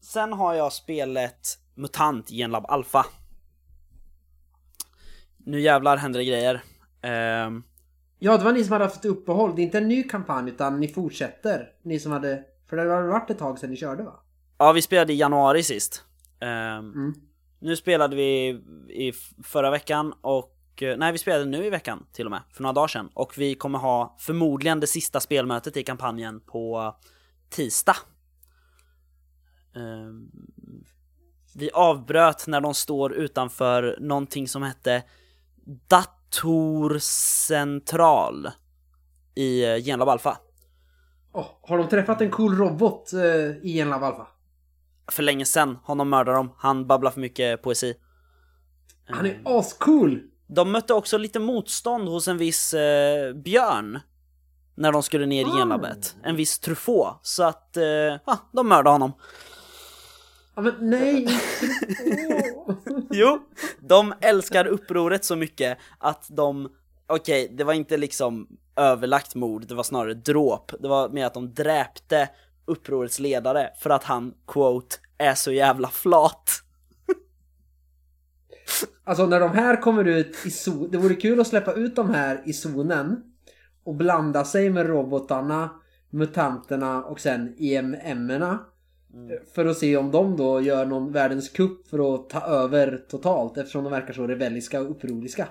sen 0.00 0.32
har 0.32 0.54
jag 0.54 0.72
spelet 0.72 1.58
MUTANT 1.74 2.28
Genlab 2.30 2.64
Alpha. 2.68 3.06
Nu 5.38 5.60
jävlar 5.60 5.96
händer 5.96 6.18
det 6.20 6.24
grejer. 6.24 6.54
Eh, 7.02 7.50
Ja, 8.18 8.36
det 8.38 8.44
var 8.44 8.52
ni 8.52 8.64
som 8.64 8.72
hade 8.72 8.84
haft 8.84 9.04
uppehåll. 9.04 9.56
Det 9.56 9.62
är 9.62 9.64
inte 9.64 9.78
en 9.78 9.88
ny 9.88 10.02
kampanj 10.02 10.50
utan 10.50 10.80
ni 10.80 10.88
fortsätter. 10.88 11.68
Ni 11.82 11.98
som 11.98 12.12
hade... 12.12 12.44
För 12.68 12.76
det 12.76 12.82
har 12.82 13.02
varit 13.02 13.30
ett 13.30 13.38
tag 13.38 13.58
sedan 13.58 13.70
ni 13.70 13.76
körde 13.76 14.02
va? 14.02 14.20
ja, 14.58 14.72
vi 14.72 14.82
spelade 14.82 15.12
i 15.12 15.16
januari 15.16 15.62
sist. 15.62 16.04
Eh, 16.40 16.78
Mm. 16.78 17.14
Nu 17.58 17.76
spelade 17.76 18.16
vi 18.16 18.48
i 18.88 19.12
förra 19.44 19.70
veckan 19.70 20.14
och 20.20 20.53
Nej 20.80 21.12
vi 21.12 21.18
spelade 21.18 21.44
nu 21.44 21.64
i 21.64 21.70
veckan 21.70 22.06
till 22.12 22.26
och 22.26 22.30
med, 22.30 22.42
för 22.52 22.62
några 22.62 22.72
dagar 22.72 22.88
sedan. 22.88 23.10
Och 23.14 23.38
vi 23.38 23.54
kommer 23.54 23.78
ha 23.78 24.16
förmodligen 24.18 24.80
det 24.80 24.86
sista 24.86 25.20
spelmötet 25.20 25.76
i 25.76 25.82
kampanjen 25.82 26.40
på 26.40 26.96
tisdag. 27.50 27.96
Ehm, 29.76 30.30
Vi 31.54 31.70
avbröt 31.70 32.46
när 32.46 32.60
de 32.60 32.74
står 32.74 33.12
utanför 33.12 33.96
någonting 34.00 34.48
som 34.48 34.62
hette 34.62 35.02
Datorcentral 35.88 38.48
i 39.34 39.64
eh, 39.64 39.76
Genlab 39.76 40.08
Alpha. 40.08 40.38
Åh, 41.32 41.46
har 41.62 41.78
de 41.78 41.88
träffat 41.88 42.20
en 42.20 42.30
cool 42.30 42.56
robot 42.56 43.12
eh, 43.12 43.20
i 43.62 43.80
en 43.80 43.90
Lava 43.90 44.06
Alpha? 44.06 44.26
För 45.12 45.22
länge 45.22 45.44
sedan, 45.44 45.78
honom 45.84 46.08
mördar 46.08 46.32
de, 46.32 46.52
han 46.56 46.86
babblar 46.86 47.10
för 47.10 47.20
mycket 47.20 47.62
poesi. 47.62 47.94
Han 49.06 49.26
är 49.26 49.40
ascool! 49.44 50.22
De 50.46 50.72
mötte 50.72 50.94
också 50.94 51.18
lite 51.18 51.38
motstånd 51.38 52.08
hos 52.08 52.28
en 52.28 52.38
viss 52.38 52.74
eh, 52.74 53.32
björn 53.34 54.00
när 54.74 54.92
de 54.92 55.02
skulle 55.02 55.26
ner 55.26 55.42
i 55.42 55.44
Ah. 55.50 55.58
genlabbet. 55.58 56.16
En 56.22 56.36
viss 56.36 56.58
Truffaut. 56.58 57.14
Så 57.22 57.42
att, 57.42 57.76
eh, 57.76 57.84
ja, 57.84 58.38
de 58.52 58.68
mördade 58.68 58.90
honom. 58.94 59.12
Ja, 60.56 60.62
men 60.62 60.74
nej! 60.80 61.28
Jo, 63.10 63.38
de 63.80 64.14
älskar 64.20 64.66
upproret 64.66 65.24
så 65.24 65.36
mycket 65.36 65.78
att 65.98 66.26
de, 66.28 66.68
okej, 67.06 67.48
det 67.52 67.64
var 67.64 67.72
inte 67.72 67.96
liksom 67.96 68.48
överlagt 68.76 69.34
mord, 69.34 69.66
det 69.66 69.74
var 69.74 69.82
snarare 69.82 70.14
dråp. 70.14 70.72
Det 70.80 70.88
var 70.88 71.08
mer 71.08 71.26
att 71.26 71.34
de 71.34 71.54
dräpte 71.54 72.28
upprorets 72.66 73.18
ledare 73.18 73.70
för 73.78 73.90
att 73.90 74.04
han, 74.04 74.34
quote, 74.46 74.96
är 75.18 75.34
så 75.34 75.52
jävla 75.52 75.88
flat. 75.88 76.50
Alltså 79.04 79.26
när 79.26 79.40
de 79.40 79.50
här 79.50 79.80
kommer 79.80 80.04
ut 80.04 80.46
i 80.46 80.50
zon... 80.50 80.90
Det 80.90 80.98
vore 80.98 81.14
kul 81.14 81.40
att 81.40 81.46
släppa 81.46 81.72
ut 81.72 81.96
de 81.96 82.10
här 82.10 82.42
i 82.44 82.52
zonen. 82.52 83.22
Och 83.84 83.94
blanda 83.94 84.44
sig 84.44 84.70
med 84.70 84.86
robotarna, 84.86 85.70
mutanterna 86.10 87.04
och 87.04 87.20
sen 87.20 87.54
EMM-erna. 87.58 88.58
För 89.54 89.66
att 89.66 89.78
se 89.78 89.96
om 89.96 90.10
de 90.10 90.36
då 90.36 90.60
gör 90.60 90.86
någon 90.86 91.12
världens 91.12 91.48
kupp 91.48 91.88
för 91.88 92.14
att 92.14 92.30
ta 92.30 92.40
över 92.40 93.04
totalt 93.08 93.58
eftersom 93.58 93.84
de 93.84 93.92
verkar 93.92 94.12
så 94.12 94.26
rebelliska 94.26 94.80
och 94.80 94.90
upproriska. 94.90 95.48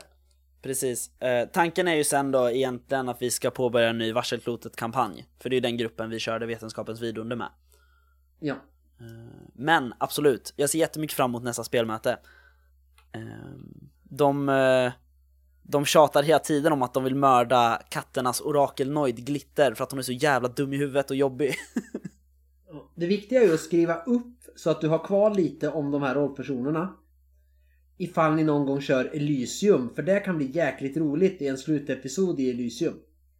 Precis. 0.62 1.21
Eh, 1.21 1.49
tanken 1.49 1.88
är 1.88 1.95
ju 1.95 2.04
sen 2.04 2.32
då 2.32 2.49
egentligen 2.49 3.10
att 3.10 3.21
vi 3.21 3.32
ska 3.32 3.52
påbörja 3.52 3.89
en 3.89 3.97
ny 3.97 4.13
Varselklotet-kampanj. 4.13 5.26
För 5.39 5.49
det 5.49 5.54
är 5.54 5.58
ju 5.58 5.62
den 5.62 5.78
gruppen 5.78 6.10
vi 6.10 6.19
körde 6.19 6.45
Vetenskapens 6.45 7.02
vidunder 7.02 7.36
med. 7.36 7.49
Ja. 8.39 8.56
Men 9.54 9.93
absolut, 9.97 10.54
jag 10.56 10.69
ser 10.69 10.80
jättemycket 10.80 11.17
fram 11.17 11.32
emot 11.32 11.43
nästa 11.43 11.63
spelmöte. 11.63 12.17
Eh, 13.13 13.21
de, 14.04 14.49
eh, 14.49 14.91
de 15.63 15.86
tjatar 15.86 16.23
hela 16.23 16.39
tiden 16.39 16.73
om 16.73 16.82
att 16.84 16.93
de 16.93 17.04
vill 17.04 17.15
mörda 17.15 17.82
katternas 17.89 18.41
orakel 18.41 18.91
Noid 18.91 19.26
Glitter 19.26 19.73
för 19.73 19.84
att 19.84 19.91
hon 19.91 19.99
är 19.99 20.04
så 20.04 20.12
jävla 20.12 20.47
dum 20.49 20.73
i 20.73 20.78
huvudet 20.78 21.10
och 21.10 21.15
jobbig. 21.15 21.56
Det 22.95 23.06
viktiga 23.08 23.41
är 23.41 23.47
ju 23.47 23.54
att 23.54 23.60
skriva 23.60 23.95
upp 23.95 24.38
så 24.56 24.69
att 24.69 24.82
du 24.82 24.88
har 24.88 24.99
kvar 25.06 25.36
lite 25.36 25.69
om 25.69 25.91
de 25.91 26.02
här 26.02 26.15
rollpersonerna. 26.15 26.93
Ifall 27.97 28.36
ni 28.36 28.43
någon 28.43 28.65
gång 28.65 28.82
kör 28.82 29.06
Elysium, 29.15 29.89
för 29.95 30.04
det 30.04 30.19
kan 30.19 30.38
bli 30.38 30.52
jäkligt 30.52 30.97
roligt 30.97 31.41
i 31.41 31.47
en 31.47 31.58
slutepisod 31.58 32.39
i 32.39 32.49
Elysium. 32.49 32.93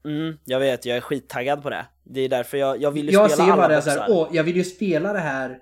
Mm, 0.06 0.38
jag 0.46 0.60
vet, 0.60 0.86
jag 0.86 0.98
är 0.98 1.02
skittaggad 1.02 1.64
på 1.64 1.70
det. 1.70 1.86
Det 2.04 2.22
är 2.22 2.30
därför 2.30 2.58
jag, 2.58 2.82
jag 2.82 2.92
vill 2.92 3.06
ju 3.06 3.12
Jag 3.14 3.32
spela 3.32 3.46
ser 3.46 3.52
alla 3.54 3.62
bara 3.62 3.68
det 3.68 3.76
boxar. 3.76 3.92
så 3.92 4.00
här, 4.00 4.08
åh, 4.12 4.28
jag 4.32 4.44
vill 4.44 4.56
ju 4.56 4.64
spela 4.64 5.14
det 5.14 5.20
här, 5.20 5.60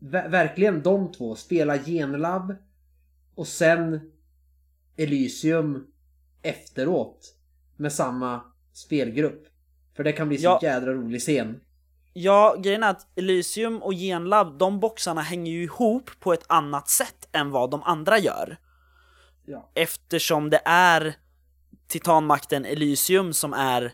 ver- 0.00 0.28
verkligen 0.28 0.82
de 0.82 1.12
två, 1.12 1.34
spela 1.34 1.78
Genlab 1.78 2.54
och 3.38 3.46
sen 3.46 4.00
Elysium 4.96 5.86
efteråt 6.42 7.34
med 7.76 7.92
samma 7.92 8.40
spelgrupp. 8.72 9.46
För 9.96 10.04
det 10.04 10.12
kan 10.12 10.28
bli 10.28 10.38
så 10.38 10.44
Ja. 10.44 10.60
jädra 10.62 10.92
rolig 10.94 11.20
scen. 11.20 11.60
Ja, 12.12 12.56
grejen 12.58 12.82
är 12.82 12.90
att 12.90 13.06
Elysium 13.18 13.82
och 13.82 13.92
Genlab, 13.94 14.58
de 14.58 14.80
boxarna 14.80 15.20
hänger 15.20 15.52
ju 15.52 15.62
ihop 15.62 16.10
på 16.20 16.32
ett 16.32 16.44
annat 16.46 16.88
sätt 16.88 17.28
än 17.32 17.50
vad 17.50 17.70
de 17.70 17.82
andra 17.82 18.18
gör. 18.18 18.56
Ja. 19.46 19.70
Eftersom 19.74 20.50
det 20.50 20.60
är 20.64 21.14
Titanmakten 21.88 22.64
Elysium 22.64 23.32
som 23.32 23.52
är 23.52 23.92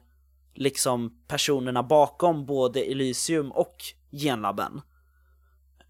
liksom 0.54 1.22
personerna 1.28 1.82
bakom 1.82 2.46
både 2.46 2.80
Elysium 2.80 3.52
och 3.52 3.76
Genlaben. 4.10 4.80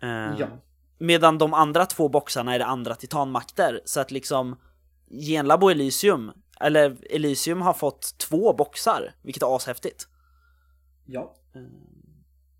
Eh, 0.02 0.08
Ja. 0.38 0.46
Medan 1.04 1.38
de 1.38 1.54
andra 1.54 1.86
två 1.86 2.08
boxarna 2.08 2.54
är 2.54 2.58
det 2.58 2.66
andra 2.66 2.94
Titanmakter, 2.94 3.80
så 3.84 4.00
att 4.00 4.10
liksom 4.10 4.60
Genlab 5.10 5.64
och 5.64 5.70
Elysium, 5.70 6.32
eller 6.60 6.96
Elysium 7.10 7.60
har 7.60 7.72
fått 7.72 8.18
två 8.18 8.52
boxar, 8.52 9.14
vilket 9.22 9.42
är 9.42 9.56
ashäftigt. 9.56 10.08
Ja. 11.06 11.36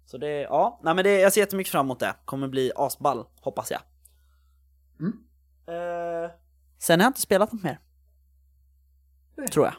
Så 0.07 0.19
det, 0.19 0.41
ja, 0.41 0.81
nej 0.83 0.95
men 0.95 1.05
det, 1.05 1.21
jag 1.21 1.33
ser 1.33 1.41
jättemycket 1.41 1.71
fram 1.71 1.87
emot 1.87 2.01
det. 2.01 2.17
Kommer 2.25 2.49
bli 2.49 2.73
asball, 2.77 3.27
hoppas 3.41 3.71
jag. 3.71 3.81
Mm. 5.01 5.13
Eh, 5.67 6.31
sen 6.79 7.01
har 7.01 7.05
jag 7.05 7.11
inte 7.11 7.21
spelat 7.21 7.53
något 7.53 7.63
mer. 7.63 7.79
Nej. 9.37 9.49
Tror 9.49 9.67
jag. 9.67 9.75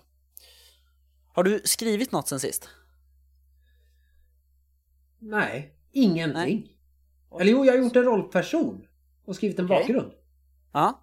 Har 1.33 1.43
du 1.43 1.61
skrivit 1.65 2.11
något 2.11 2.27
sen 2.27 2.39
sist? 2.39 2.69
Nej, 5.19 5.75
ingenting. 5.91 6.74
Eller 7.41 7.51
jo, 7.51 7.65
jag 7.65 7.73
har 7.73 7.77
gjort 7.79 7.95
en 7.95 8.03
rollperson. 8.03 8.85
Och 9.25 9.35
skrivit 9.35 9.59
en 9.59 9.65
Okej. 9.65 9.77
bakgrund. 9.79 10.11
Ja. 10.73 11.01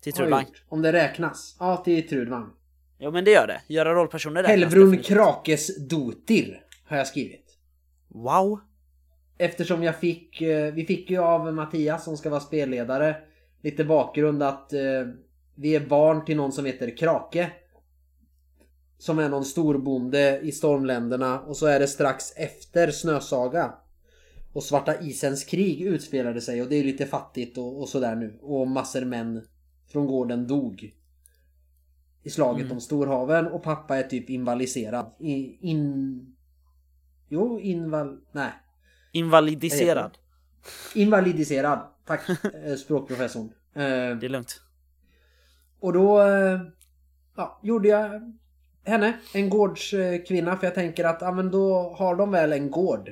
Till 0.00 0.12
Har 0.12 0.20
jag 0.20 0.26
Trudvang. 0.26 0.44
gjort. 0.44 0.62
Om 0.68 0.82
det 0.82 0.92
räknas. 0.92 1.56
Ja, 1.58 1.76
till 1.76 2.08
Trudvang. 2.08 2.50
Jo 2.98 3.10
men 3.10 3.24
det 3.24 3.30
gör 3.30 3.46
det. 3.46 3.60
Göra 3.66 3.94
rollpersoner 3.94 4.42
räknas 4.42 4.58
Helvrun 4.60 4.90
definitivt. 4.90 5.06
Krakes 5.16 5.88
Dotir 5.88 6.62
har 6.86 6.96
jag 6.96 7.06
skrivit. 7.06 7.44
Wow. 8.08 8.60
Eftersom 9.38 9.82
jag 9.82 9.96
fick, 10.00 10.40
eh, 10.42 10.74
vi 10.74 10.84
fick 10.86 11.10
ju 11.10 11.18
av 11.18 11.54
Mattias 11.54 12.04
som 12.04 12.16
ska 12.16 12.30
vara 12.30 12.40
spelledare 12.40 13.16
lite 13.62 13.84
bakgrund 13.84 14.42
att 14.42 14.72
eh, 14.72 14.80
vi 15.54 15.74
är 15.76 15.86
barn 15.86 16.24
till 16.24 16.36
någon 16.36 16.52
som 16.52 16.64
heter 16.64 16.96
Krake. 16.96 17.50
Som 18.98 19.18
är 19.18 19.28
någon 19.28 19.44
storbonde 19.44 20.40
i 20.42 20.52
stormländerna 20.52 21.40
och 21.40 21.56
så 21.56 21.66
är 21.66 21.80
det 21.80 21.86
strax 21.88 22.32
efter 22.36 22.90
Snösaga. 22.90 23.74
Och 24.58 24.64
Svarta 24.64 25.00
Isens 25.00 25.44
krig 25.44 25.80
utspelade 25.80 26.40
sig 26.40 26.62
och 26.62 26.68
det 26.68 26.76
är 26.76 26.84
lite 26.84 27.06
fattigt 27.06 27.58
och, 27.58 27.80
och 27.80 27.88
sådär 27.88 28.14
nu. 28.14 28.38
Och 28.42 28.68
massor 28.68 29.04
män 29.04 29.46
från 29.92 30.06
gården 30.06 30.46
dog. 30.46 30.94
I 32.22 32.30
slaget 32.30 32.64
Mm. 32.64 32.72
om 32.72 32.80
Storhaven 32.80 33.46
och 33.46 33.62
pappa 33.62 33.96
är 33.96 34.02
typ 34.02 34.30
invaliserad. 34.30 35.14
I, 35.18 35.58
in... 35.70 36.36
Jo, 37.28 37.60
inval... 37.60 38.20
Nej. 38.32 38.50
Invalidiserad. 39.12 40.18
Invalidiserad. 40.94 41.80
Tack 42.06 42.28
eh, 42.64 42.74
språkprofessorn. 42.74 43.52
Eh, 43.74 43.80
Det 44.18 44.26
är 44.26 44.28
lugnt. 44.28 44.60
och 45.80 45.92
då 45.92 46.22
eh, 46.22 46.60
ja, 47.36 47.60
gjorde 47.62 47.88
jag 47.88 48.34
henne, 48.84 49.18
en 49.34 49.50
gårdskvinna, 49.50 50.56
för 50.56 50.66
jag 50.66 50.74
tänker 50.74 51.04
att 51.04 51.20
ja, 51.20 51.32
men 51.32 51.50
då 51.50 51.94
har 51.98 52.16
de 52.16 52.30
väl 52.30 52.52
en 52.52 52.70
gård. 52.70 53.10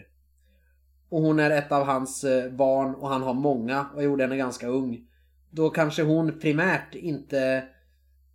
Och 1.16 1.22
hon 1.22 1.38
är 1.40 1.50
ett 1.50 1.72
av 1.72 1.84
hans 1.84 2.24
eh, 2.24 2.52
barn 2.52 2.94
och 2.94 3.08
han 3.08 3.22
har 3.22 3.34
många 3.34 3.86
och 3.94 4.02
gjorde 4.02 4.24
henne 4.24 4.36
ganska 4.36 4.66
ung. 4.68 5.06
Då 5.50 5.70
kanske 5.70 6.02
hon 6.02 6.38
primärt 6.40 6.94
inte 6.94 7.38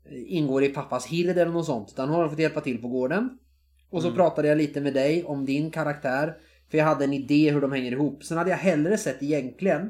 eh, 0.05 0.23
ingår 0.37 0.63
i 0.63 0.69
pappas 0.69 1.05
hird 1.05 1.37
eller 1.37 1.51
något 1.51 1.65
sånt. 1.65 1.89
Utan 1.91 2.09
hon 2.09 2.19
har 2.19 2.29
fått 2.29 2.39
hjälpa 2.39 2.61
till 2.61 2.81
på 2.81 2.87
gården. 2.87 3.37
Och 3.89 4.01
så 4.01 4.07
Mm. 4.07 4.17
pratade 4.17 4.47
jag 4.47 4.57
lite 4.57 4.81
med 4.81 4.93
dig 4.93 5.23
om 5.23 5.45
din 5.45 5.71
karaktär. 5.71 6.37
För 6.69 6.77
jag 6.77 6.85
hade 6.85 7.03
en 7.05 7.13
idé 7.13 7.51
hur 7.51 7.61
de 7.61 7.71
hänger 7.71 7.91
ihop. 7.91 8.23
Sen 8.23 8.37
hade 8.37 8.49
jag 8.49 8.57
hellre 8.57 8.97
sett 8.97 9.23
egentligen 9.23 9.89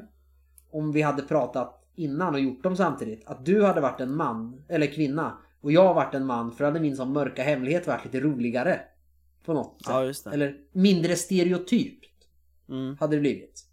om 0.70 0.92
vi 0.92 1.02
hade 1.02 1.22
pratat 1.22 1.84
innan 1.96 2.34
och 2.34 2.40
gjort 2.40 2.62
dem 2.62 2.76
samtidigt. 2.76 3.22
Att 3.26 3.44
du 3.44 3.64
hade 3.64 3.80
varit 3.80 4.00
en 4.00 4.16
man, 4.16 4.64
eller 4.68 4.86
kvinna. 4.86 5.38
Och 5.60 5.72
jag 5.72 5.94
varit 5.94 6.14
en 6.14 6.26
man, 6.26 6.52
för 6.52 6.64
då 6.64 6.70
hade 6.70 6.80
min 6.80 6.96
sån 6.96 7.12
mörka 7.12 7.42
hemlighet 7.42 7.86
varit 7.86 8.04
lite 8.04 8.20
roligare. 8.20 8.80
På 9.44 9.52
något 9.54 9.82
sätt. 9.84 10.22
Ja. 10.24 10.32
Eller 10.32 10.56
mindre 10.72 11.16
stereotypt 11.16 12.01
Mm. 12.68 12.96
hade 13.00 13.16
det 13.16 13.20
blivit. 13.20 13.64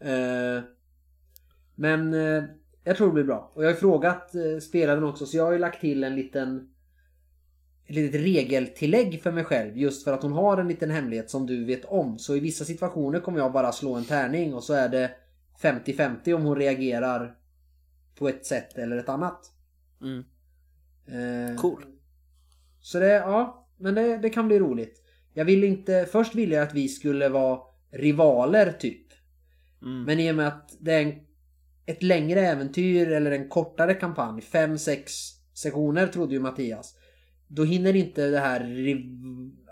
Eh, 0.00 0.62
men 1.74 2.14
eh, 2.14 2.44
jag 2.84 2.96
tror 2.96 3.06
det 3.06 3.12
blir 3.12 3.24
bra. 3.24 3.52
Och 3.54 3.64
jag 3.64 3.68
har 3.68 3.74
frågat 3.74 4.34
eh, 4.34 4.58
spelaren 4.60 5.04
också 5.04 5.26
så 5.26 5.36
jag 5.36 5.44
har 5.44 5.52
ju 5.52 5.58
lagt 5.58 5.80
till 5.80 6.04
en 6.04 6.16
liten 6.16 6.68
ett 7.86 7.94
litet 7.94 8.20
regeltillägg 8.20 9.22
för 9.22 9.32
mig 9.32 9.44
själv 9.44 9.78
just 9.78 10.04
för 10.04 10.12
att 10.12 10.22
hon 10.22 10.32
har 10.32 10.58
en 10.58 10.68
liten 10.68 10.90
hemlighet 10.90 11.30
som 11.30 11.46
du 11.46 11.64
vet 11.64 11.84
om. 11.84 12.18
Så 12.18 12.36
i 12.36 12.40
vissa 12.40 12.64
situationer 12.64 13.20
kommer 13.20 13.38
jag 13.38 13.52
bara 13.52 13.72
slå 13.72 13.94
en 13.94 14.04
tärning 14.04 14.54
och 14.54 14.64
så 14.64 14.72
är 14.74 14.88
det 14.88 15.10
50-50 15.62 16.32
om 16.32 16.42
hon 16.42 16.56
reagerar 16.56 17.36
på 18.18 18.28
ett 18.28 18.46
sätt 18.46 18.78
eller 18.78 18.96
ett 18.96 19.08
annat. 19.08 19.52
Mm. 20.00 20.24
Eh, 21.06 21.60
Cool. 21.60 21.84
Så 22.80 22.98
det, 22.98 23.12
ja, 23.12 23.68
men 23.76 23.94
det, 23.94 24.18
det 24.18 24.30
kan 24.30 24.48
bli 24.48 24.58
roligt. 24.58 25.02
Jag 25.34 25.44
vill 25.44 25.64
inte, 25.64 26.08
först 26.12 26.34
ville 26.34 26.54
jag 26.54 26.62
att 26.62 26.74
vi 26.74 26.88
skulle 26.88 27.28
vara 27.28 27.60
rivaler 27.92 28.72
typ. 28.72 29.06
Mm. 29.82 30.04
Men 30.04 30.20
i 30.20 30.30
och 30.30 30.34
med 30.34 30.48
att 30.48 30.76
det 30.80 30.92
är 30.92 31.02
en, 31.02 31.14
ett 31.86 32.02
längre 32.02 32.40
äventyr 32.40 33.12
eller 33.12 33.30
en 33.30 33.48
kortare 33.48 33.94
kampanj, 33.94 34.40
5-6 34.40 35.06
sessioner 35.54 36.06
trodde 36.06 36.34
ju 36.34 36.40
Mattias. 36.40 36.94
Då 37.48 37.64
hinner 37.64 37.96
inte 37.96 38.26
det 38.30 38.38
här 38.38 38.60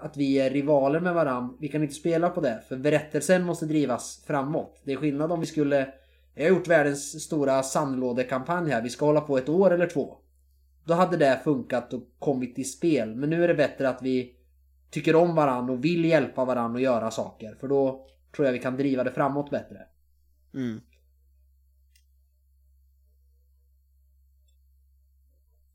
att 0.01 0.17
vi 0.17 0.39
är 0.39 0.51
rivaler 0.51 1.01
med 1.01 1.15
varann. 1.15 1.57
Vi 1.61 1.69
kan 1.69 1.83
inte 1.83 1.95
spela 1.95 2.29
på 2.29 2.41
det. 2.41 2.63
För 2.69 2.77
berättelsen 2.77 3.45
måste 3.45 3.67
drivas 3.67 4.25
framåt. 4.27 4.81
Det 4.85 4.93
är 4.93 4.97
skillnad 4.97 5.33
om 5.33 5.41
vi 5.41 5.47
skulle... 5.47 5.89
Jag 6.35 6.45
har 6.45 6.49
gjort 6.57 6.69
världens 6.69 7.23
stora 7.23 7.63
sandlådekampanj 7.63 8.71
här. 8.71 8.83
Vi 8.83 8.89
ska 8.89 9.07
hålla 9.07 9.21
på 9.21 9.39
ett 9.39 9.49
år 9.49 9.71
eller 9.71 9.87
två. 9.87 10.17
Då 10.85 10.95
hade 10.95 11.17
det 11.17 11.41
funkat 11.45 11.93
och 11.93 12.03
kommit 12.19 12.59
i 12.59 12.65
spel. 12.65 13.17
Men 13.17 13.31
nu 13.31 13.45
är 13.45 13.49
det 13.49 13.55
bättre 13.55 13.89
att 13.89 14.03
vi 14.03 14.35
tycker 14.91 15.15
om 15.17 15.35
varann 15.35 15.71
och 15.71 15.85
vill 15.85 16.05
hjälpa 16.05 16.45
varann 16.45 16.75
och 16.75 16.81
göra 16.81 17.11
saker. 17.11 17.55
För 17.61 17.69
då 17.69 18.07
tror 18.37 18.47
jag 18.47 18.53
vi 18.53 18.59
kan 18.59 18.77
driva 18.77 19.05
det 19.05 19.13
framåt 19.13 19.51
bättre. 19.51 19.87
Mm. 20.55 20.81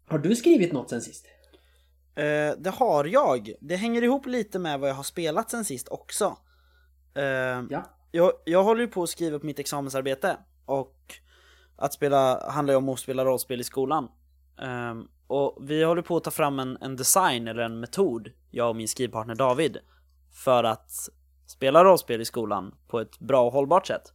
Har 0.08 0.20
du 0.20 0.36
skrivit 0.36 0.74
något 0.74 0.90
sen 0.90 1.02
sist? 1.02 1.26
Eh, 2.16 2.52
det 2.58 2.70
har 2.74 3.06
jag. 3.06 3.54
Det 3.60 3.76
hänger 3.76 4.02
ihop 4.02 4.26
lite 4.26 4.60
med 4.60 4.80
vad 4.80 4.90
jag 4.90 4.96
har 4.96 5.04
spelat 5.04 5.52
sen 5.52 5.66
sist 5.66 5.88
också. 5.88 6.38
Eh, 7.14 7.24
Ja. 7.70 7.84
jag, 8.12 8.32
jag 8.46 8.64
håller 8.64 8.82
ju 8.82 8.88
på 8.88 9.04
att 9.04 9.10
skriva 9.10 9.40
på 9.40 9.46
mitt 9.46 9.60
examensarbete 9.60 10.38
och 10.66 10.96
att 11.76 11.94
spela 11.94 12.50
handlar 12.52 12.74
ju 12.74 12.78
om 12.78 12.90
att 12.90 13.00
spela 13.00 13.26
rollspel 13.26 13.62
i 13.62 13.64
skolan. 13.64 14.08
Ehm, 14.62 15.08
och 15.28 15.58
vi 15.62 15.84
håller 15.84 16.02
på 16.02 16.18
att 16.18 16.24
ta 16.24 16.32
fram 16.32 16.60
en, 16.60 16.78
en 16.82 16.96
design 16.96 17.48
eller 17.48 17.64
en 17.64 17.80
metod, 17.80 18.32
jag 18.52 18.70
och 18.70 18.76
min 18.76 18.88
skrivpartner 18.88 19.36
David, 19.36 19.78
för 20.32 20.64
att 20.64 21.10
spela 21.46 21.84
rollspel 21.84 22.22
i 22.22 22.26
skolan 22.26 22.76
på 22.88 23.00
ett 23.00 23.20
bra 23.20 23.46
och 23.46 23.54
hållbart 23.54 23.88
sätt. 23.88 24.14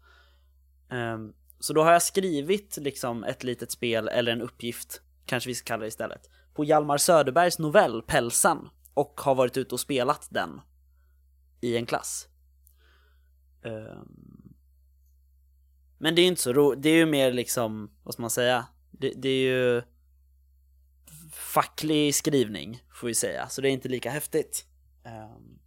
Um, 0.91 1.35
så 1.59 1.73
då 1.73 1.83
har 1.83 1.93
jag 1.93 2.03
skrivit 2.03 2.77
liksom 2.81 3.25
ett 3.25 3.45
litet 3.45 3.71
spel 3.71 4.09
eller 4.09 4.33
en 4.33 4.43
uppgift, 4.43 5.03
kanske 5.27 5.49
vi 5.49 5.55
ska 5.55 5.67
kalla 5.67 5.81
det 5.81 5.89
istället, 5.89 6.31
på 6.55 6.65
Hjalmar 6.65 6.99
Söderbergs 6.99 7.59
novell 7.59 8.03
Pälsen 8.03 8.69
och 8.95 9.21
har 9.21 9.35
varit 9.35 9.57
ute 9.57 9.75
och 9.75 9.81
spelat 9.81 10.29
den 10.31 10.61
i 11.61 11.77
en 11.77 11.87
klass. 11.87 12.29
Um, 13.63 14.55
men 15.99 16.15
det 16.15 16.21
är 16.21 16.23
ju 16.23 16.29
inte 16.29 16.43
så 16.43 16.53
roligt, 16.53 16.83
det 16.83 16.89
är 16.89 16.97
ju 16.97 17.07
mer 17.07 17.33
liksom, 17.33 17.91
vad 18.03 18.15
ska 18.15 18.23
man 18.23 18.31
säga, 18.31 18.67
det, 18.91 19.13
det 19.17 19.29
är 19.29 19.43
ju 19.43 19.83
facklig 21.33 22.15
skrivning 22.15 22.83
får 22.95 23.07
vi 23.07 23.15
säga, 23.15 23.49
så 23.49 23.61
det 23.61 23.69
är 23.69 23.73
inte 23.73 23.89
lika 23.89 24.11
häftigt. 24.11 24.65
Ehm, 25.05 25.59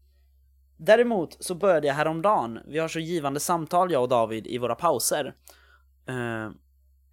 däremot 0.77 1.37
så 1.39 1.55
började 1.55 1.87
jag 1.87 1.93
häromdagen, 1.93 2.59
vi 2.67 2.79
har 2.79 2.87
så 2.87 2.99
givande 2.99 3.39
samtal 3.39 3.91
jag 3.91 4.01
och 4.01 4.09
David 4.09 4.47
i 4.47 4.57
våra 4.57 4.75
pauser. 4.75 5.35
Ehm, 6.07 6.57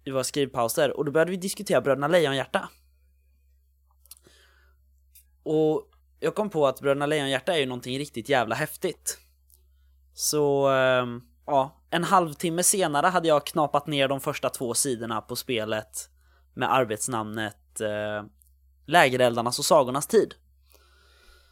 I 0.03 0.11
våra 0.11 0.23
skrivpauser, 0.23 0.97
och 0.97 1.05
då 1.05 1.11
började 1.11 1.31
vi 1.31 1.37
diskutera 1.37 1.81
Bröderna 1.81 2.07
Lejonhjärta. 2.07 2.69
Och 5.43 5.89
jag 6.19 6.35
kom 6.35 6.49
på 6.49 6.67
att 6.67 6.81
Bröderna 6.81 7.05
Lejonhjärta 7.05 7.53
är 7.53 7.59
ju 7.59 7.65
någonting 7.65 7.99
riktigt 7.99 8.29
jävla 8.29 8.55
häftigt. 8.55 9.17
Så, 10.13 10.67
ehm, 10.67 11.21
ja, 11.45 11.81
en 11.89 12.03
halvtimme 12.03 12.63
senare 12.63 13.07
hade 13.07 13.27
jag 13.27 13.45
knapat 13.45 13.87
ner 13.87 14.07
de 14.07 14.19
första 14.19 14.49
två 14.49 14.73
sidorna 14.73 15.21
på 15.21 15.35
spelet 15.35 16.09
med 16.53 16.73
arbetsnamnet 16.73 17.81
eh, 17.81 18.23
Lägereldarnas 18.91 19.59
och 19.59 19.65
sagornas 19.65 20.07
tid. 20.07 20.33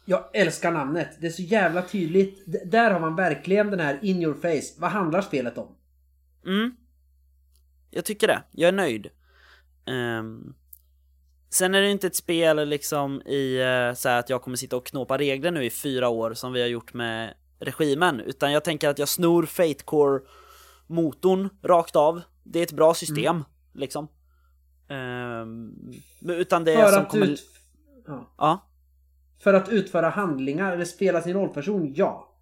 Jag 0.04 0.24
älskar 0.32 0.72
namnet. 0.72 1.08
Det 1.20 1.26
är 1.26 1.30
så 1.30 1.42
jävla 1.42 1.82
tydligt. 1.82 2.42
D- 2.46 2.62
där 2.64 2.90
har 2.90 3.00
man 3.00 3.16
verkligen 3.16 3.70
den 3.70 3.80
här 3.80 3.98
in 4.02 4.22
your 4.22 4.34
face. 4.34 4.80
Vad 4.80 4.90
handlar 4.90 5.22
spelet 5.22 5.58
om? 5.58 5.76
Mm. 6.46 6.76
Jag 7.90 8.04
tycker 8.04 8.26
det. 8.26 8.42
Jag 8.50 8.68
är 8.68 8.72
nöjd. 8.72 9.10
Ehm, 9.86 10.54
sen 11.50 11.74
är 11.74 11.80
det 11.80 11.90
inte 11.90 12.06
ett 12.06 12.16
spel 12.16 12.68
liksom 12.68 13.22
i 13.22 13.58
uh, 13.58 13.94
så 13.94 14.08
här 14.08 14.18
att 14.18 14.30
jag 14.30 14.42
kommer 14.42 14.56
sitta 14.56 14.76
och 14.76 14.86
knåpa 14.86 15.18
regler 15.18 15.50
nu 15.50 15.64
i 15.64 15.70
fyra 15.70 16.08
år 16.08 16.34
som 16.34 16.52
vi 16.52 16.60
har 16.60 16.68
gjort 16.68 16.94
med 16.94 17.34
regimen, 17.60 18.20
utan 18.20 18.52
jag 18.52 18.64
tänker 18.64 18.88
att 18.88 18.98
jag 18.98 19.08
snor 19.08 19.46
Fatecore 19.46 20.20
motorn 20.86 21.48
rakt 21.62 21.96
av. 21.96 22.22
Det 22.44 22.58
är 22.58 22.62
ett 22.62 22.72
bra 22.72 22.94
system, 22.94 23.44
liksom. 23.74 24.08
Men 24.94 26.36
utan 26.36 26.64
det 26.64 26.72
är 26.72 26.86
som 26.88 27.04
kommer... 27.06 27.26
ut... 27.26 27.42
ja. 28.06 28.34
Ja, 28.38 28.68
För 29.38 29.54
att 29.54 29.68
utföra 29.68 30.08
handlingar 30.08 30.72
eller 30.72 30.84
spela 30.84 31.22
sin 31.22 31.32
rollperson, 31.34 31.92
ja. 31.94 32.34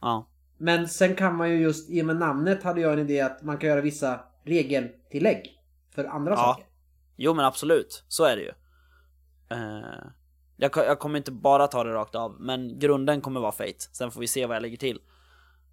ja. 0.00 0.28
Men 0.58 0.88
sen 0.88 1.14
kan 1.14 1.36
man 1.36 1.50
ju 1.50 1.56
just, 1.56 1.90
i 1.90 2.02
och 2.02 2.06
med 2.06 2.16
namnet 2.16 2.62
hade 2.62 2.80
jag 2.80 2.92
en 2.92 2.98
idé 2.98 3.20
att 3.20 3.42
man 3.42 3.58
kan 3.58 3.68
göra 3.70 3.80
vissa 3.80 4.20
regeltillägg. 4.44 5.60
För 5.94 6.04
andra 6.04 6.32
Ja. 6.32 6.36
saker. 6.36 6.64
Jo 7.16 7.34
men 7.34 7.44
absolut, 7.44 8.04
så 8.08 8.24
är 8.24 8.36
det 8.36 8.42
ju. 8.42 8.52
Eh, 9.48 10.04
jag, 10.56 10.70
jag 10.76 10.98
kommer 10.98 11.16
inte 11.18 11.32
bara 11.32 11.66
ta 11.66 11.84
det 11.84 11.92
rakt 11.92 12.14
av, 12.14 12.36
men 12.40 12.78
grunden 12.78 13.20
kommer 13.20 13.40
vara 13.40 13.52
Fate. 13.52 13.80
Sen 13.92 14.10
får 14.10 14.20
vi 14.20 14.26
se 14.26 14.46
vad 14.46 14.56
jag 14.56 14.62
lägger 14.62 14.76
till. 14.76 15.00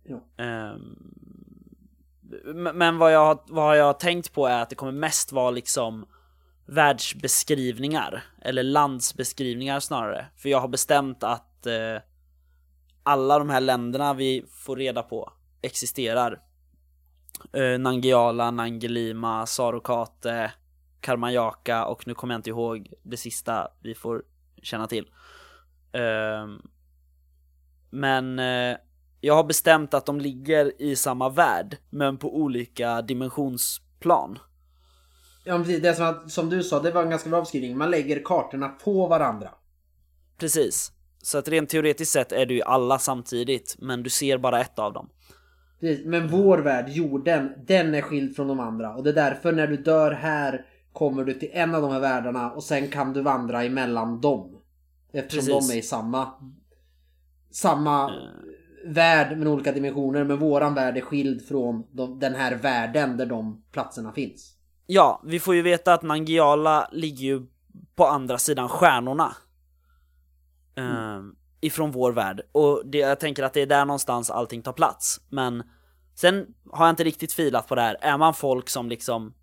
Ja. 0.04 0.43
Ehm, 0.43 1.41
men- 2.74 2.98
vad 2.98 3.14
jag, 3.14 3.26
har- 3.26 3.44
vad 3.48 3.78
jag 3.78 3.86
har 3.86 3.94
tänkt 3.94 4.34
på 4.34 4.48
är 4.48 4.62
att 4.62 4.70
det 4.70 4.76
kommer 4.76 4.92
mest 4.92 5.32
vara 5.32 5.52
liksom 5.52 6.08
världsbeskrivningar, 6.66 8.24
eller 8.42 8.64
landsbeskrivningar 8.64 9.80
snarare. 9.80 10.26
För 10.38 10.50
jag 10.50 10.60
har 10.60 10.68
bestämt 10.68 11.24
att, 11.24 11.66
eh, 11.66 12.02
alla 13.04 13.40
de 13.40 13.50
här 13.50 13.62
länderna 13.62 14.14
vi 14.14 14.46
får 14.52 14.76
reda 14.76 15.04
på 15.04 15.34
existerar. 15.62 16.42
Eh, 17.54 17.80
Nangiala, 17.80 18.52
Nangelima, 18.52 19.46
Sarokate, 19.46 20.52
Karmanjaka 21.02 21.86
och 21.86 22.08
nu 22.08 22.14
kommer 22.14 22.34
jag 22.34 22.40
inte 22.40 22.50
ihåg 22.50 22.94
det 23.04 23.18
sista 23.18 23.68
vi 23.82 23.96
får 23.96 24.24
känna 24.62 24.88
till. 24.88 25.10
Eh, 25.92 26.48
men 27.90 28.40
eh, 28.40 28.78
jag 29.22 29.36
har 29.36 29.44
bestämt 29.44 29.94
att 29.94 30.06
de 30.06 30.20
ligger 30.20 30.82
i 30.82 30.96
samma 30.96 31.30
värld, 31.30 31.78
men 31.90 32.18
på 32.18 32.36
olika 32.36 33.02
dimensionsplan. 33.02 34.40
Ja, 35.44 35.58
precis. 35.58 35.82
det 35.82 35.94
som, 35.94 36.30
som 36.30 36.50
du 36.50 36.64
sa, 36.64 36.80
det 36.80 36.92
var 36.92 37.04
en 37.04 37.10
ganska 37.10 37.30
bra 37.30 37.40
beskrivning. 37.40 37.78
Man 37.78 37.92
lägger 37.92 38.24
kartorna 38.24 38.70
på 38.70 39.08
varandra. 39.08 39.50
Precis. 40.38 40.92
Så 41.24 41.38
att 41.38 41.48
rent 41.48 41.70
teoretiskt 41.70 42.12
sett 42.12 42.32
är 42.32 42.46
det 42.46 42.54
ju 42.54 42.62
alla 42.62 43.00
samtidigt, 43.00 43.76
men 43.80 44.04
du 44.04 44.10
ser 44.10 44.38
bara 44.38 44.62
ett 44.62 44.80
av 44.80 44.94
dem. 44.94 45.10
Precis. 45.80 46.06
Men 46.06 46.28
vår 46.28 46.58
värld, 46.58 46.90
jorden, 46.90 47.52
den 47.68 47.96
är 47.96 48.02
skild 48.02 48.36
från 48.36 48.48
de 48.48 48.60
andra. 48.60 48.96
Och 48.96 49.04
det 49.04 49.10
är 49.10 49.14
därför 49.14 49.52
när 49.52 49.68
du 49.68 49.78
dör 49.78 50.12
här 50.12 50.66
kommer 50.94 51.24
du 51.24 51.34
till 51.34 51.50
en 51.52 51.76
av 51.76 51.82
de 51.82 51.92
här 51.92 52.00
världarna 52.00 52.52
och 52.52 52.64
sen 52.64 52.88
kan 52.88 53.14
du 53.14 53.22
vandra 53.22 53.64
emellan 53.64 54.22
dem. 54.22 54.58
Eftersom 55.14 55.46
Precis. 55.46 55.70
de 55.70 55.76
är 55.76 55.80
i 55.80 55.82
samma 55.82 56.34
samma 57.52 58.12
värld 58.86 59.38
med 59.38 59.48
olika 59.48 59.72
dimensioner. 59.72 60.24
Men 60.24 60.40
våran 60.40 60.74
värld 60.74 60.98
är 60.98 61.02
skild 61.02 61.48
från 61.48 61.88
de, 61.92 62.20
den 62.20 62.36
här 62.36 62.56
världen 62.56 63.18
där 63.18 63.26
de 63.26 63.64
platserna 63.72 64.12
finns. 64.12 64.56
Ja, 64.86 65.22
vi 65.26 65.40
får 65.40 65.56
ju 65.56 65.62
veta 65.62 65.94
att 65.94 66.02
Nangiala 66.02 66.90
ligger 66.92 67.26
ju 67.26 67.46
på 67.96 68.06
andra 68.06 68.38
sidan 68.38 68.70
stjärnorna. 68.70 69.36
Ehm, 70.76 71.36
ifrån 71.62 71.92
vår 71.92 72.12
värld. 72.12 72.42
Och 72.52 72.82
det, 72.86 72.98
jag 72.98 73.20
tänker 73.20 73.44
att 73.44 73.54
det 73.54 73.62
är 73.62 73.66
där 73.66 73.86
någonstans 73.86 74.30
allting 74.30 74.62
tar 74.62 74.74
plats. 74.74 75.22
Men 75.30 75.64
sen 76.16 76.48
har 76.72 76.86
jag 76.86 76.94
inte 76.94 77.04
riktigt 77.04 77.34
filat 77.34 77.68
på 77.68 77.76
det 77.76 77.82
här. 77.82 77.98
Är 78.02 78.18
man 78.18 78.34
folk 78.34 78.70
som 78.70 78.90
liksom 78.90 79.34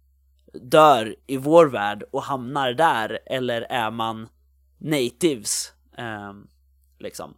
dör 0.62 1.16
i 1.26 1.36
vår 1.36 1.66
värld 1.66 2.05
och 2.12 2.22
hamnar 2.22 2.72
där? 2.72 3.18
Eller 3.26 3.62
är 3.62 3.91
man 3.91 4.28
natives? 4.78 5.72
Ehm, 5.97 6.47
liksom. 6.99 7.34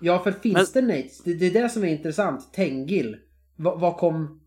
Ja, 0.00 0.18
för 0.24 0.32
finns 0.32 0.72
det 0.72 0.82
Nates? 0.82 1.18
Det, 1.24 1.34
det 1.34 1.46
är 1.46 1.62
det 1.62 1.68
som 1.68 1.84
är 1.84 1.88
intressant. 1.88 2.52
Tengil. 2.52 3.16
Va- 3.56 3.74
Var 3.74 3.98
kom 3.98 4.40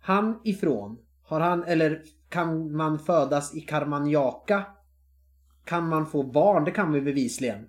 han 0.00 0.40
ifrån? 0.44 0.98
Har 1.22 1.40
han, 1.40 1.64
eller 1.64 2.02
kan 2.28 2.76
man 2.76 2.98
födas 2.98 3.54
i 3.54 3.60
Karmanjaka? 3.60 4.64
Kan 5.64 5.88
man 5.88 6.06
få 6.06 6.22
barn? 6.22 6.64
Det 6.64 6.70
kan 6.70 6.94
ju 6.94 7.00
bevisligen. 7.00 7.66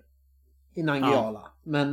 I 0.74 0.82
Nangiala. 0.82 1.42
Men 1.62 1.92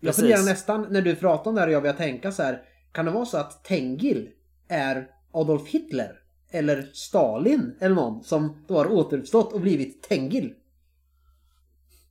jag 0.00 0.08
Precis. 0.08 0.20
funderar 0.22 0.42
nästan, 0.44 0.86
när 0.90 1.02
du 1.02 1.16
pratar 1.16 1.48
om 1.50 1.54
det 1.54 1.60
här 1.60 1.68
och 1.68 1.74
jag 1.74 1.82
börjar 1.82 1.96
tänka 1.96 2.32
så 2.32 2.42
här. 2.42 2.62
Kan 2.92 3.04
det 3.04 3.10
vara 3.10 3.24
så 3.24 3.36
att 3.38 3.64
Tengil 3.64 4.30
är 4.68 5.08
Adolf 5.32 5.66
Hitler? 5.68 6.20
Eller 6.50 6.90
Stalin? 6.92 7.76
Eller 7.80 7.94
någon 7.94 8.24
som 8.24 8.64
då 8.68 8.76
har 8.76 8.92
återuppstått 8.92 9.52
och 9.52 9.60
blivit 9.60 10.02
Tengil? 10.02 10.54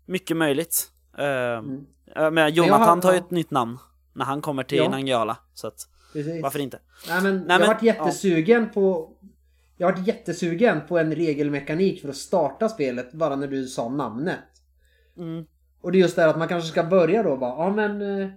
Mycket 0.06 0.38
möjligt. 0.38 0.90
Ehm, 1.18 1.86
Mm. 2.16 2.34
Men 2.34 2.38
jag 2.44 2.50
Jonathan 2.50 3.02
tar 3.02 3.12
ju 3.12 3.18
ja. 3.18 3.24
ett 3.26 3.32
nytt 3.32 3.52
namn 3.52 3.78
när 4.14 4.26
han 4.26 4.42
kommer 4.42 4.64
till 4.64 4.78
Ja. 4.78 4.90
Nangiala. 4.90 5.38
Så 5.54 5.68
att, 5.68 5.88
varför 6.42 6.60
inte? 6.60 6.80
Nej 7.10 7.22
men 7.24 7.36
Nej, 7.38 7.44
jag 7.48 7.54
har 7.54 7.60
men- 7.60 7.68
varit 7.68 7.84
jättesugen 7.84 8.70
på 8.70 9.10
Jag 9.78 9.88
har 9.88 9.94
varit 9.94 10.08
jättesugen 10.08 10.82
på 10.88 10.98
en 11.00 11.16
regelmekanik 11.16 12.02
för 12.02 12.10
att 12.10 12.16
starta 12.16 12.70
spelet 12.70 13.14
bara 13.14 13.36
när 13.36 13.48
du 13.48 13.68
sa 13.68 13.90
namnet. 13.90 14.40
Mm. 15.18 15.46
Och 15.82 15.92
det 15.92 15.98
är 15.98 16.00
just 16.00 16.16
det 16.16 16.30
att 16.30 16.38
man 16.38 16.48
kanske 16.48 16.70
ska 16.70 16.84
börja 16.84 17.24
då 17.24 17.38
bara, 17.38 17.66
ja 17.66 17.70
men 17.76 18.22
eh, 18.22 18.30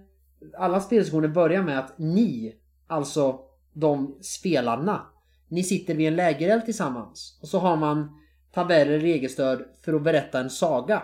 alla 0.57 0.79
spelsessioner 0.79 1.27
börjar 1.27 1.63
med 1.63 1.79
att 1.79 1.97
ni, 1.97 2.55
alltså 2.87 3.39
de 3.73 4.17
spelarna, 4.21 5.01
ni 5.47 5.63
sitter 5.63 5.95
vid 5.95 6.07
en 6.07 6.15
lägereld 6.15 6.65
tillsammans. 6.65 7.39
Och 7.41 7.47
så 7.47 7.59
har 7.59 7.77
man 7.77 8.19
tabeller, 8.53 8.99
regelstöd 8.99 9.63
för 9.85 9.93
att 9.93 10.01
berätta 10.03 10.39
en 10.39 10.49
saga. 10.49 11.03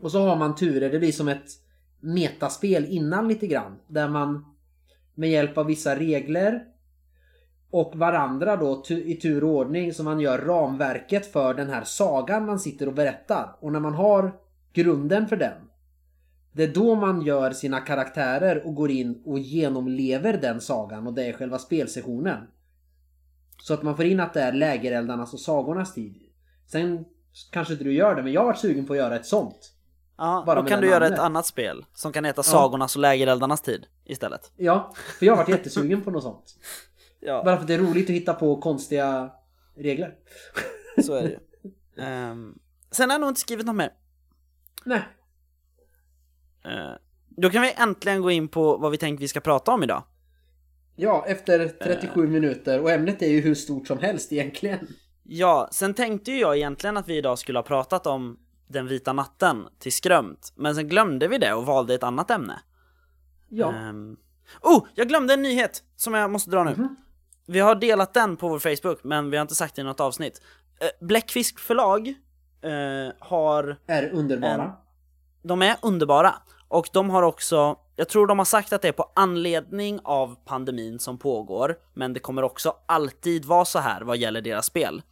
Och 0.00 0.12
så 0.12 0.26
har 0.26 0.36
man 0.36 0.54
turer, 0.54 0.90
det 0.90 0.98
blir 0.98 1.12
som 1.12 1.28
ett 1.28 1.50
metaspel 2.00 2.84
innan 2.84 3.28
lite 3.28 3.46
grann. 3.46 3.78
Där 3.86 4.08
man 4.08 4.44
med 5.14 5.30
hjälp 5.30 5.58
av 5.58 5.66
vissa 5.66 5.96
regler 5.96 6.64
och 7.70 7.96
varandra 7.96 8.56
då 8.56 8.84
i 8.88 9.16
tur 9.16 9.44
och 9.44 9.50
ordning 9.50 9.92
som 9.92 10.04
man 10.04 10.20
gör 10.20 10.38
ramverket 10.38 11.32
för 11.32 11.54
den 11.54 11.70
här 11.70 11.84
sagan 11.84 12.46
man 12.46 12.58
sitter 12.58 12.86
och 12.86 12.94
berättar. 12.94 13.56
Och 13.60 13.72
när 13.72 13.80
man 13.80 13.94
har 13.94 14.32
grunden 14.72 15.28
för 15.28 15.36
den 15.36 15.68
det 16.58 16.64
är 16.64 16.74
då 16.74 16.94
man 16.94 17.22
gör 17.22 17.50
sina 17.50 17.80
karaktärer 17.80 18.66
och 18.66 18.74
går 18.74 18.90
in 18.90 19.22
och 19.24 19.38
genomlever 19.38 20.38
den 20.40 20.60
sagan 20.60 21.06
och 21.06 21.14
det 21.14 21.24
är 21.24 21.32
själva 21.32 21.58
spelsessionen. 21.58 22.46
Så 23.62 23.74
att 23.74 23.82
man 23.82 23.96
får 23.96 24.04
in 24.04 24.20
att 24.20 24.34
det 24.34 24.40
är 24.40 24.52
lägereldarnas 24.52 25.34
och 25.34 25.40
sagornas 25.40 25.94
tid. 25.94 26.14
Sen 26.66 27.04
kanske 27.50 27.72
inte 27.72 27.84
du 27.84 27.94
gör 27.94 28.14
det, 28.14 28.22
men 28.22 28.32
jag 28.32 28.40
har 28.40 28.46
varit 28.46 28.58
sugen 28.58 28.86
på 28.86 28.92
att 28.92 28.98
göra 28.98 29.16
ett 29.16 29.26
sånt. 29.26 29.72
Ja, 30.18 30.42
Bara 30.46 30.62
då 30.62 30.68
kan 30.68 30.80
du 30.80 30.86
göra 30.86 30.98
namnet. 30.98 31.18
ett 31.18 31.24
annat 31.24 31.46
spel 31.46 31.84
som 31.94 32.12
kan 32.12 32.24
heta 32.24 32.42
Sagornas 32.42 32.96
och 32.96 33.02
lägereldarnas 33.02 33.60
tid 33.60 33.86
istället. 34.04 34.52
Ja, 34.56 34.92
för 35.18 35.26
jag 35.26 35.32
har 35.32 35.36
varit 35.36 35.48
jättesugen 35.48 36.02
på 36.02 36.10
något 36.10 36.22
sånt. 36.22 36.54
Ja, 37.20 37.42
Bara 37.44 37.54
för 37.56 37.62
att 37.62 37.68
det 37.68 37.74
är 37.74 37.78
roligt 37.78 38.04
att 38.10 38.16
hitta 38.16 38.34
på 38.34 38.60
konstiga 38.60 39.30
regler. 39.76 40.14
så 41.04 41.14
är 41.14 41.22
det 41.22 41.28
ju. 41.28 41.38
Ehm, 42.04 42.58
sen 42.90 43.10
har 43.10 43.14
jag 43.14 43.20
nog 43.20 43.30
inte 43.30 43.40
skrivit 43.40 43.66
något 43.66 43.76
mer. 43.76 43.92
Nej. 44.84 45.02
Eh, 46.64 46.92
då 47.28 47.50
kan 47.50 47.62
vi 47.62 47.72
äntligen 47.76 48.22
gå 48.22 48.30
in 48.30 48.48
på 48.48 48.76
vad 48.76 48.90
vi 48.90 48.96
tänkt 48.98 49.20
vi 49.20 49.28
ska 49.28 49.40
prata 49.40 49.72
om 49.72 49.82
idag. 49.82 50.02
Ja, 50.96 51.24
efter 51.28 51.68
37 51.68 52.26
minuter 52.28 52.80
och 52.80 52.90
ämnet 52.90 53.22
är 53.22 53.26
ju 53.30 53.40
hur 53.40 53.54
stort 53.54 53.86
som 53.86 53.98
helst 53.98 54.32
egentligen. 54.32 54.88
Ja, 55.22 55.68
sen 55.72 55.94
tänkte 55.94 56.32
ju 56.32 56.40
jag 56.40 56.56
egentligen 56.56 56.96
att 56.96 57.08
vi 57.08 57.16
idag 57.16 57.38
skulle 57.38 57.58
ha 57.58 57.62
pratat 57.64 58.06
om 58.06 58.38
den 58.68 58.86
vita 58.86 59.12
natten 59.12 59.68
till 59.78 59.92
skrömt, 59.92 60.52
men 60.56 60.74
sen 60.74 60.88
glömde 60.88 61.28
vi 61.28 61.38
det 61.38 61.54
och 61.54 61.66
valde 61.66 61.94
ett 61.94 62.02
annat 62.02 62.30
ämne. 62.30 62.60
Ja. 63.48 63.72
Ehm, 63.72 64.16
oh, 64.62 64.84
jag 64.94 65.08
glömde 65.08 65.34
en 65.34 65.42
nyhet 65.42 65.82
som 65.96 66.14
jag 66.14 66.30
måste 66.30 66.50
dra 66.50 66.64
nu. 66.64 66.70
Mhm. 66.70 66.96
Vi 67.46 67.60
har 67.60 67.74
delat 67.74 68.14
den 68.14 68.36
på 68.36 68.48
vår 68.48 68.58
Facebook, 68.58 69.04
men 69.04 69.30
vi 69.30 69.36
har 69.36 69.42
inte 69.42 69.54
sagt 69.54 69.76
det 69.76 69.80
i 69.82 69.84
något 69.84 70.00
avsnitt. 70.00 70.42
Uh, 70.82 71.06
Bläckfisk 71.06 71.58
förlag 71.58 72.08
eh, 72.62 73.12
har, 73.18 73.76
Är 73.86 74.10
underbara. 74.12 74.72
de 75.42 75.62
är 75.62 75.76
underbara, 75.82 76.34
och 76.68 76.88
de 76.92 77.10
har 77.10 77.22
också, 77.22 77.76
jag 77.96 78.08
tror 78.08 78.26
de 78.26 78.38
har 78.38 78.44
sagt 78.46 78.72
att 78.72 78.82
det 78.82 78.88
är 78.88 78.92
på 78.92 79.12
anledning 79.14 80.00
av 80.04 80.36
pandemin 80.44 80.98
som 80.98 81.18
pågår, 81.18 81.76
men 81.94 82.12
det 82.12 82.20
kommer 82.20 82.42
också 82.42 82.76
alltid 82.86 83.44
vara 83.44 83.64
så 83.64 83.78
här 83.78 84.00
vad 84.00 84.16
gäller 84.16 84.40
deras 84.40 84.66
spel. 84.66 85.02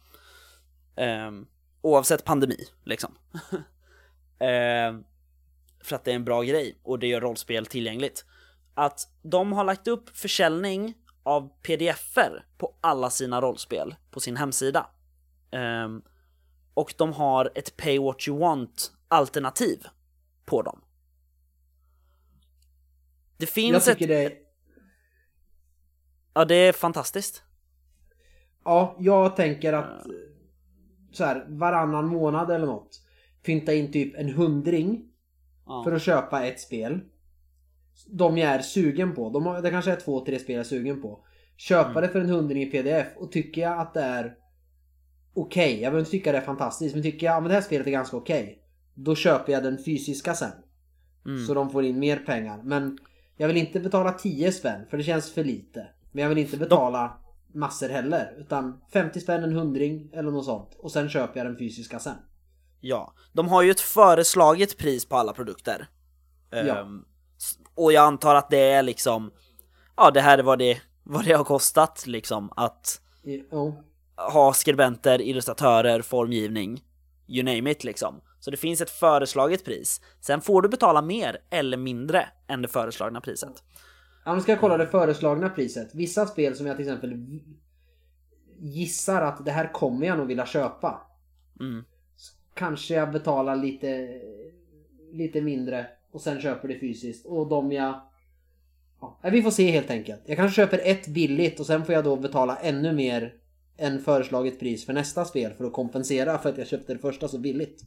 Ehm, 0.95 1.45
oavsett 1.87 2.23
pandemi, 2.23 2.67
liksom. 2.83 3.17
Ehm, 4.39 5.03
för 5.83 5.95
att 5.95 6.03
det 6.03 6.11
är 6.11 6.15
en 6.15 6.25
bra 6.25 6.43
grej 6.43 6.79
och 6.83 6.99
det 6.99 7.07
gör 7.07 7.21
rollspel 7.21 7.65
tillgängligt. 7.65 8.25
Att 8.73 9.09
de 9.21 9.53
har 9.53 9.63
lagt 9.63 9.87
upp 9.87 10.17
försäljning 10.17 10.93
av 11.23 11.49
pdf-er 11.61 12.45
på 12.57 12.75
alla 12.81 13.09
sina 13.09 13.41
rollspel 13.41 13.95
på 14.11 14.19
sin 14.19 14.37
hemsida. 14.37 14.89
Ehm, 15.51 16.01
och 16.73 16.93
de 16.97 17.13
har 17.13 17.51
ett 17.55 17.77
pay 17.77 17.99
what 17.99 18.27
you 18.27 18.39
want 18.39 18.91
alternativ 19.07 19.87
på 20.45 20.61
dem. 20.61 20.81
Det 23.37 23.45
finns 23.45 23.87
ett... 23.87 23.99
det. 23.99 24.33
Ja, 26.33 26.45
det 26.45 26.55
är 26.55 26.73
fantastiskt. 26.73 27.43
Ja, 28.63 28.95
jag 28.99 29.35
tänker 29.35 29.73
att 29.73 30.05
eh, 30.05 30.11
så 31.11 31.23
här, 31.23 31.45
varannan 31.49 32.07
månad 32.07 32.51
eller 32.51 32.65
något 32.65 33.01
fynta 33.45 33.73
in 33.73 33.91
typ 33.91 34.15
en 34.17 34.29
hundring 34.29 35.03
Ja. 35.65 35.83
för 35.83 35.91
att 35.91 36.01
köpa 36.01 36.45
ett 36.45 36.59
spel. 36.59 36.99
De 38.07 38.37
jag 38.37 38.51
är 38.51 38.59
sugen 38.59 39.15
på. 39.15 39.29
De 39.29 39.45
har, 39.45 39.61
det 39.61 39.69
kanske 39.69 39.91
är 39.91 39.95
två, 39.95 40.25
tre 40.25 40.39
spel 40.39 40.53
jag 40.55 40.59
är 40.59 40.63
sugen 40.69 41.01
på. 41.01 41.25
Köpa 41.57 41.89
Mm. 41.89 42.01
det 42.01 42.09
för 42.09 42.19
en 42.19 42.29
hundring 42.29 42.63
i 42.63 42.65
pdf 42.65 43.07
och 43.17 43.31
tycker 43.31 43.61
jag 43.61 43.79
att 43.79 43.93
det 43.93 44.01
är 44.01 44.35
okej. 45.33 45.71
jag 45.73 45.79
behöver 45.81 45.99
inte 45.99 46.11
tycka 46.11 46.31
det 46.31 46.37
är 46.37 46.41
fantastiskt. 46.41 46.95
Men 46.95 47.03
tycker 47.03 47.25
jag 47.25 47.43
att 47.43 47.49
det 47.49 47.53
här 47.55 47.61
spelet 47.61 47.87
är 47.87 47.91
ganska 47.91 48.17
okej. 48.17 48.61
Då 48.93 49.15
köper 49.15 49.53
jag 49.53 49.63
den 49.63 49.83
fysiska 49.83 50.33
sen. 50.33 50.51
Mm. 51.25 51.45
Så 51.45 51.53
de 51.53 51.69
får 51.69 51.83
in 51.85 51.99
mer 51.99 52.17
pengar. 52.17 52.61
Men 52.63 52.97
jag 53.37 53.47
vill 53.47 53.57
inte 53.57 53.79
betala 53.79 54.11
10 54.11 54.51
spänn 54.51 54.85
för 54.89 54.97
det 54.97 55.03
känns 55.03 55.31
för 55.33 55.43
lite. 55.43 55.87
Men 56.11 56.21
jag 56.21 56.29
vill 56.29 56.37
inte 56.37 56.57
betala 56.57 57.17
massor 57.53 57.89
heller. 57.89 58.33
Utan 58.37 58.81
50 58.93 59.19
spänn, 59.19 59.43
en 59.43 59.53
hundring 59.53 60.09
eller 60.13 60.31
något 60.31 60.45
sånt. 60.45 60.75
Och 60.79 60.91
sen 60.91 61.09
köper 61.09 61.37
jag 61.39 61.47
den 61.47 61.57
fysiska 61.57 61.99
sen. 61.99 62.15
Ja, 62.81 63.13
de 63.33 63.47
har 63.47 63.61
ju 63.61 63.71
ett 63.71 63.79
föreslaget 63.79 64.77
pris 64.77 65.05
på 65.05 65.15
alla 65.15 65.33
produkter. 65.33 65.87
Ja. 66.49 66.87
S- 67.37 67.57
och 67.75 67.91
jag 67.93 68.03
antar 68.03 68.35
att 68.35 68.49
det 68.49 68.57
är 68.71 68.83
liksom, 68.83 69.31
ja 69.97 70.11
det 70.11 70.21
här 70.21 70.37
är 70.37 70.43
vad 70.43 70.59
det, 70.59 70.81
vad 71.03 71.25
det 71.25 71.33
har 71.33 71.43
kostat 71.43 72.03
liksom 72.07 72.49
att 72.55 73.01
Jo. 73.23 73.83
ha 74.15 74.53
skribenter, 74.53 75.21
illustratörer, 75.21 76.01
formgivning. 76.01 76.83
you 77.27 77.43
name 77.43 77.71
it 77.71 77.83
liksom. 77.83 78.21
Så 78.39 78.51
det 78.51 78.57
finns 78.57 78.81
ett 78.81 78.89
föreslaget 78.89 79.65
pris. 79.65 80.01
Sen 80.21 80.41
får 80.41 80.61
du 80.61 80.69
betala 80.69 81.01
mer 81.01 81.37
eller 81.49 81.77
mindre 81.77 82.29
än 82.47 82.61
det 82.61 82.67
föreslagna 82.67 83.21
priset. 83.21 83.63
Ja, 84.27 84.35
nu 84.35 84.41
ska 84.41 84.51
jag 84.51 84.59
kolla 84.59 84.77
det 84.77 84.87
föreslagna 84.87 85.49
priset. 85.49 85.95
Vissa 85.95 86.25
spel 86.25 86.55
som 86.55 86.67
jag 86.67 86.75
till 86.75 86.85
exempel 86.85 87.39
gissar 88.59 89.21
att 89.21 89.45
det 89.45 89.51
här 89.51 89.73
kommer 89.73 90.07
jag 90.07 90.17
nog 90.17 90.27
vilja 90.27 90.45
köpa. 90.45 91.01
Mm. 91.59 91.83
Kanske 92.53 92.93
jag 92.93 93.11
betalar 93.11 93.55
lite, 93.55 94.21
lite 95.11 95.41
mindre 95.41 95.87
och 96.11 96.21
sen 96.21 96.41
köper 96.41 96.67
det 96.67 96.79
fysiskt. 96.79 97.25
Och 97.25 97.49
de 97.49 97.71
jag... 97.71 98.01
Ja, 99.01 99.19
vi 99.31 99.41
får 99.41 99.51
se 99.51 99.71
helt 99.71 99.91
enkelt. 99.91 100.21
Jag 100.25 100.37
kanske 100.37 100.55
köper 100.55 100.81
ett 100.83 101.07
billigt 101.07 101.59
och 101.59 101.65
sen 101.65 101.85
får 101.85 101.95
jag 101.95 102.03
då 102.03 102.15
betala 102.15 102.55
ännu 102.55 102.93
mer 102.93 103.33
än 103.77 103.99
föreslaget 103.99 104.59
pris 104.59 104.85
för 104.85 104.93
nästa 104.93 105.25
spel 105.25 105.53
för 105.53 105.65
att 105.65 105.73
kompensera 105.73 106.37
för 106.37 106.49
att 106.49 106.57
jag 106.57 106.67
köpte 106.67 106.93
det 106.93 106.99
första 106.99 107.27
så 107.27 107.39
billigt. 107.39 107.81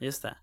Just 0.00 0.22
det. 0.22 0.36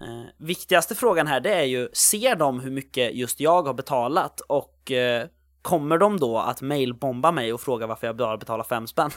Eh, 0.00 0.24
viktigaste 0.38 0.94
frågan 0.94 1.26
här 1.26 1.40
det 1.40 1.54
är 1.54 1.64
ju, 1.64 1.88
ser 1.92 2.36
de 2.36 2.60
hur 2.60 2.70
mycket 2.70 3.14
just 3.14 3.40
jag 3.40 3.62
har 3.62 3.74
betalat 3.74 4.40
och 4.40 4.90
eh, 4.90 5.28
kommer 5.62 5.98
de 5.98 6.20
då 6.20 6.38
att 6.38 6.62
mailbomba 6.62 7.32
mig 7.32 7.52
och 7.52 7.60
fråga 7.60 7.86
varför 7.86 8.06
jag 8.06 8.16
bara 8.16 8.36
betalar 8.36 8.64
fem 8.64 8.86
spänn? 8.86 9.10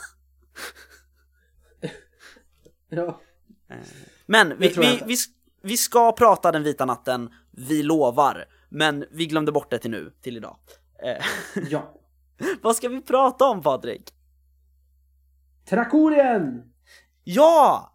ja. 2.89 3.21
Eh, 3.69 3.77
men 4.25 4.57
vi, 4.57 4.67
vi, 4.67 5.01
vi, 5.05 5.15
vi 5.61 5.77
ska 5.77 6.11
prata 6.11 6.51
den 6.51 6.63
vita 6.63 6.85
natten, 6.85 7.29
vi 7.51 7.83
lovar. 7.83 8.45
Men 8.69 9.05
vi 9.11 9.25
glömde 9.25 9.51
bort 9.51 9.71
det 9.71 9.77
till 9.77 9.91
nu, 9.91 10.13
till 10.21 10.37
idag. 10.37 10.57
Eh, 11.03 11.25
ja. 11.69 11.93
Vad 12.61 12.75
ska 12.75 12.89
vi 12.89 13.01
prata 13.01 13.45
om 13.45 13.61
Patrik? 13.61 14.13
Trakorien! 15.69 16.73
Ja! 17.23 17.89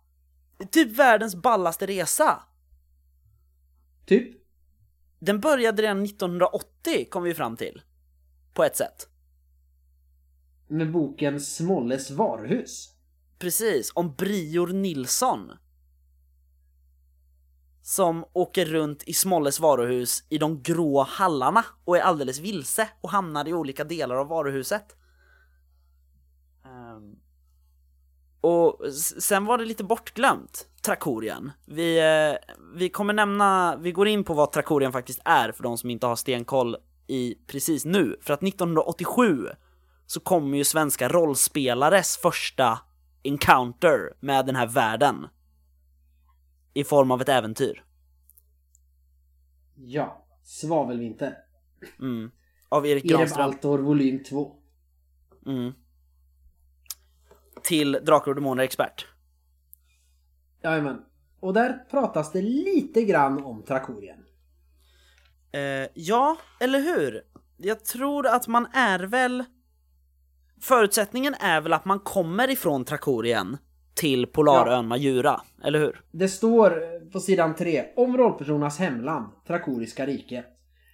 Typ 0.71 0.99
världens 0.99 1.37
ballaste 1.37 1.87
resa. 1.87 2.43
Typ? 4.09 4.37
Den 5.19 5.41
började 5.41 5.83
redan 5.83 6.05
1980 6.05 7.09
kom 7.11 7.23
vi 7.23 7.35
fram 7.35 7.57
till. 7.57 7.83
På 8.55 8.65
ett 8.65 8.77
sätt. 8.77 9.09
Med 10.69 10.93
boken 10.93 11.41
Smolles 11.41 12.11
varuhus. 12.11 12.95
Precis, 13.39 13.93
om 13.95 14.15
Brior 14.15 14.69
Nilsson. 14.69 15.53
Som 17.83 18.25
åker 18.33 18.67
runt 18.67 19.03
i 19.07 19.13
Smolles 19.13 19.61
varuhus 19.61 20.25
i 20.29 20.39
de 20.39 20.63
grå 20.63 21.03
hallarna 21.03 21.65
och 21.85 21.97
är 21.97 22.01
alldeles 22.03 22.39
vilse 22.39 22.89
och 23.01 23.11
hamnar 23.11 23.49
i 23.49 23.53
olika 23.53 23.85
delar 23.85 24.15
av 24.17 24.29
varuhuset. 24.29 24.97
Um, 26.65 27.19
och 28.41 28.93
sen 28.95 29.45
var 29.45 29.59
det 29.59 29.65
lite 29.65 29.85
bortglömt, 29.85 30.69
Trakorien. 30.89 31.53
Vi, 31.67 31.99
eh, 31.99 32.55
vi 32.75 32.89
kommer 32.89 33.13
nämna, 33.13 33.77
vi 33.77 33.93
går 33.93 34.09
in 34.09 34.25
på 34.25 34.35
vad 34.35 34.53
Trakorien 34.53 34.93
faktiskt 34.93 35.21
är 35.25 35.53
för 35.53 35.63
de 35.63 35.79
som 35.79 35.91
inte 35.91 36.07
har 36.07 36.17
stenkoll 36.17 36.77
i 37.07 37.35
precis 37.47 37.85
nu. 37.85 38.17
För 38.23 38.35
att 38.35 38.43
1987 38.43 39.49
så 40.07 40.21
kommer 40.21 40.59
ju 40.59 40.65
svenska 40.65 41.09
rollspelares 41.09 42.17
första 42.17 42.79
encounter 43.23 44.13
med 44.21 44.47
den 44.47 44.57
här 44.57 44.67
världen. 44.67 45.27
I 46.75 46.85
form 46.85 47.11
av 47.11 47.21
ett 47.21 47.29
äventyr. 47.29 47.85
Ja, 49.75 50.27
Svavelvinter. 50.43 51.35
Mm. 51.99 52.31
Av 52.69 52.87
Erik 52.87 53.05
Granström. 53.05 53.41
Erev 53.41 53.55
Altor 53.55 53.79
volym 53.79 54.25
2. 54.25 54.53
Mm 55.47 55.73
till 57.63 57.93
Drakar 57.93 58.31
och 58.31 58.35
Demoner 58.35 58.65
Expert. 58.65 59.07
Jajamän. 60.63 61.03
Och 61.41 61.53
där 61.53 61.85
pratas 61.91 62.33
det 62.33 62.43
lite 62.43 63.05
grann 63.05 63.45
om 63.45 63.63
Trakorien. 63.63 64.19
Eh, 65.53 65.89
ja, 65.95 66.37
eller 66.61 66.79
hur? 66.81 67.23
Jag 67.57 67.85
tror 67.85 68.27
att 68.27 68.49
man 68.49 68.67
är 68.73 68.99
väl... 68.99 69.45
Förutsättningen 70.61 71.35
är 71.35 71.61
väl 71.61 71.73
att 71.73 71.85
man 71.85 72.01
kommer 72.01 72.51
ifrån 72.51 72.85
Trakorien 72.85 73.57
till 73.95 74.27
Polarön 74.27 74.75
ja. 74.75 74.83
Majura, 74.83 75.41
eller 75.65 75.79
hur? 75.79 76.01
Det 76.13 76.29
står 76.29 76.71
på 77.11 77.21
sidan 77.21 77.55
3 77.55 77.85
om 77.97 78.17
rollpersonernas 78.17 78.79
hemland, 78.79 79.27
Trakoriska 79.47 80.07
riket. 80.07 80.47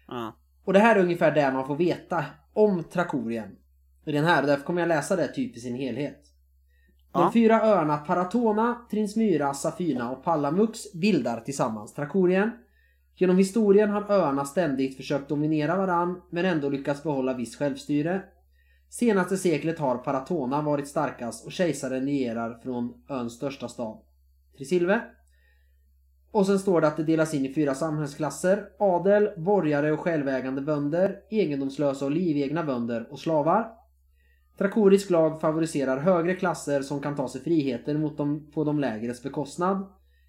Ja. 0.09 0.37
Och 0.65 0.73
det 0.73 0.79
här 0.79 0.97
är 0.97 1.01
ungefär 1.01 1.31
det 1.31 1.53
man 1.53 1.67
får 1.67 1.77
veta 1.77 2.25
om 2.53 2.85
Trakorien. 2.85 3.57
I 4.07 4.12
den 4.12 4.25
här, 4.25 4.43
därför 4.43 4.65
kommer 4.65 4.81
jag 4.81 4.89
läsa 4.89 5.17
det 5.17 5.29
typ 5.29 5.57
i 5.57 5.61
sin 5.61 5.75
helhet. 5.75 6.34
De 7.15 7.23
ja. 7.23 7.31
fyra 7.33 7.62
öarna 7.62 7.97
Paratona, 7.97 8.87
Trinsmyra, 8.91 9.55
Safina 9.55 10.11
och 10.11 10.25
Pallamux 10.25 10.93
bildar 10.93 11.41
tillsammans 11.41 11.95
Trakorien. 11.95 12.51
Genom 13.17 13.37
historien 13.37 13.91
har 13.91 14.11
öarna 14.12 14.45
ständigt 14.45 14.97
försökt 14.97 15.29
dominera 15.29 15.77
varann 15.77 16.23
men 16.31 16.45
ändå 16.45 16.69
lyckats 16.69 17.03
behålla 17.03 17.35
viss 17.35 17.57
självstyre. 17.57 18.23
Senaste 18.91 19.37
seklet 19.37 19.79
har 19.79 19.97
Paratona 19.97 20.62
varit 20.62 20.89
starkast 20.89 21.47
och 21.47 21.53
kejsaren 21.53 22.05
regerar 22.05 22.59
från 22.62 23.05
öns 23.09 23.33
största 23.33 23.69
stad, 23.69 23.99
Trisilve. 24.57 25.01
Och 26.31 26.47
sen 26.47 26.59
står 26.59 26.81
det 26.81 26.87
att 26.87 26.97
det 26.97 27.05
delas 27.05 27.35
in 27.35 27.45
i 27.45 27.55
fyra 27.55 27.75
samhällsklasser. 27.75 28.69
Adel, 28.79 29.31
borgare 29.37 29.93
och 29.93 30.01
självägande 30.01 30.61
bönder, 30.61 31.21
egendomslösa 31.31 32.05
och 32.05 32.11
livegna 32.11 32.65
bönder 32.65 33.09
och 33.11 33.19
slavar. 33.19 33.84
Trakorisk 34.59 35.11
lag 35.11 35.40
favoriserar 35.40 35.98
högre 35.98 36.34
klasser 36.34 36.82
som 36.82 37.00
kan 37.00 37.16
ta 37.16 37.28
sig 37.28 37.40
friheter 37.40 37.98
mot 37.98 38.16
dem 38.16 38.50
på 38.55 38.64
de 38.64 38.78
lägres 38.78 39.22
bekostnad. 39.22 39.86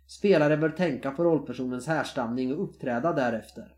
Spelare 0.08 0.58
bör 0.58 0.70
tänka 0.70 1.12
på 1.12 1.24
rollpersonens 1.24 1.88
härstamning 1.88 2.54
och 2.54 2.64
uppträda 2.64 3.14
därefter. 3.14 3.76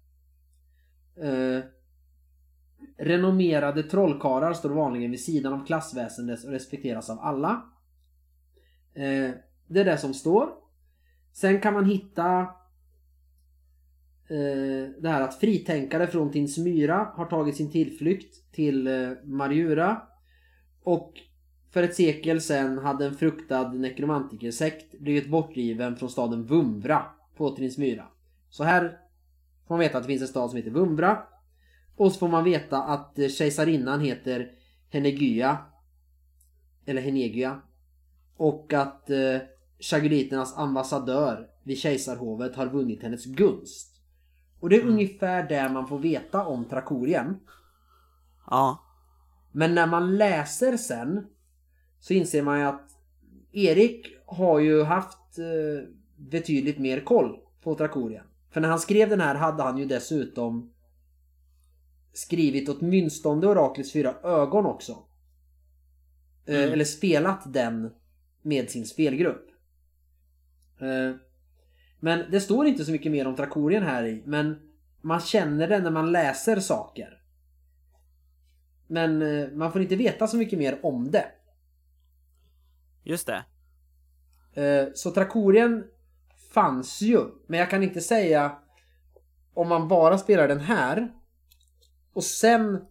Eh, 1.22 1.64
renommerade 2.98 3.84
trollkarlar 3.84 4.54
står 4.54 4.70
vanligen 4.70 5.12
vid 5.12 5.24
sidan 5.24 5.54
av 5.54 5.66
klassväsendet 5.66 6.44
och 6.44 6.52
respekteras 6.52 7.10
av 7.10 7.20
alla. 7.20 7.66
Eh, 8.94 9.32
det 9.68 9.80
är 9.80 9.86
det 9.86 9.98
som 9.98 10.14
står. 10.14 10.50
Sen 11.34 11.62
kan 11.62 11.74
man 11.74 11.86
hitta 11.86 12.40
eh, 14.30 14.92
det 15.00 15.10
här 15.10 15.22
att 15.22 15.40
fritänkare 15.40 16.08
från 16.08 16.32
Tinsmyra 16.32 17.12
har 17.16 17.26
tagit 17.26 17.56
sin 17.56 17.72
tillflykt 17.72 18.52
till 18.52 18.88
eh, 18.88 19.10
Marjura 19.24 20.02
och 20.88 21.14
för 21.70 21.84
ett 21.84 21.96
sekel 21.96 22.42
sedan 22.42 22.78
hade 22.78 23.06
en 23.06 23.16
fruktad 23.16 23.70
nekromantikersekt 23.70 25.00
blivit 25.00 25.30
bortdriven 25.30 25.96
från 25.96 26.10
staden 26.10 26.44
Vumbra 26.44 27.06
på 27.36 27.56
Trinsmyra. 27.56 28.06
Så 28.50 28.64
här 28.64 28.98
får 29.68 29.76
man 29.76 29.80
veta 29.80 29.98
att 29.98 30.04
det 30.04 30.08
finns 30.08 30.22
en 30.22 30.28
stad 30.28 30.50
som 30.50 30.58
heter 30.58 30.72
Vumbra. 30.72 31.24
Och 31.96 32.12
så 32.12 32.20
får 32.20 32.28
man 32.28 32.44
veta 32.44 32.84
att 32.84 33.20
kejsarinnan 33.32 34.02
heter 34.02 34.52
Henegya. 34.90 35.58
Eller 36.86 37.02
Henegya. 37.02 37.62
Och 38.38 38.74
att 38.74 39.10
eh, 39.10 39.40
ambassadör 40.56 41.48
vid 41.64 41.78
kejsarhovet 41.78 42.56
har 42.56 42.68
vunnit 42.68 43.04
hennes 43.04 43.26
gunst. 43.26 44.02
Och 44.60 44.70
det 44.70 44.76
är 44.76 44.82
mm. 44.82 44.94
ungefär 44.94 45.50
det 45.50 45.70
man 45.70 45.88
får 45.88 46.00
veta 46.00 46.46
om 46.46 46.66
Trakorien. 46.66 47.40
Ja. 48.50 48.87
Men 49.52 49.76
när 49.76 49.88
man 49.88 50.18
läser 50.18 50.78
sen 50.78 51.28
så 52.00 52.14
inser 52.14 52.42
man 52.42 52.60
ju 52.60 52.66
att 52.66 52.90
Erik 53.52 54.08
har 54.26 54.60
ju 54.60 54.84
haft 54.84 55.38
eh, 55.38 55.90
betydligt 56.16 56.80
mer 56.80 57.00
koll 57.00 57.40
på 57.64 57.76
Trakorien. 57.76 58.24
För 58.50 58.62
när 58.62 58.70
han 58.70 58.80
skrev 58.80 59.10
den 59.10 59.22
här 59.22 59.36
hade 59.36 59.64
han 59.64 59.78
ju 59.78 59.86
dessutom 59.86 60.74
skrivit 62.14 62.70
åtminstone 62.70 63.48
Oraklets 63.48 63.94
fyra 63.94 64.16
ögon 64.24 64.66
också. 64.66 64.92
Eh, 66.46 66.58
mm. 66.58 66.74
Eller 66.74 66.86
spelat 66.86 67.54
den 67.54 67.92
med 68.42 68.70
sin 68.70 68.86
spelgrupp. 68.86 69.50
Eh, 70.80 71.16
men 72.00 72.32
det 72.32 72.40
står 72.40 72.66
inte 72.66 72.86
så 72.86 72.92
mycket 72.92 73.12
mer 73.12 73.28
om 73.28 73.36
Trakorien 73.36 73.84
här 73.84 74.06
i. 74.06 74.24
Men 74.26 74.56
man 75.02 75.20
känner 75.20 75.68
det 75.68 75.80
när 75.80 75.92
man 75.92 76.12
läser 76.12 76.60
saker. 76.60 77.17
Men 78.88 79.22
eh, 79.22 79.48
man 79.50 79.72
får 79.72 79.82
inte 79.82 79.96
veta 79.96 80.28
så 80.28 80.38
mycket 80.38 80.60
mer 80.60 80.86
om 80.86 81.12
det. 81.12 81.26
Just 83.04 83.28
det. 83.28 83.46
Eh, 84.62 84.88
så 84.94 85.12
Trakorien 85.12 85.84
fanns 86.54 87.02
ju. 87.02 87.20
Men 87.48 87.60
jag 87.60 87.70
kan 87.70 87.84
inte 87.84 88.02
säga 88.02 88.58
om 89.54 89.70
man 89.70 89.88
bara 89.88 90.18
spelar 90.18 90.48
den 90.48 90.60
här 90.60 91.12
och 92.14 92.24
sen 92.24 92.82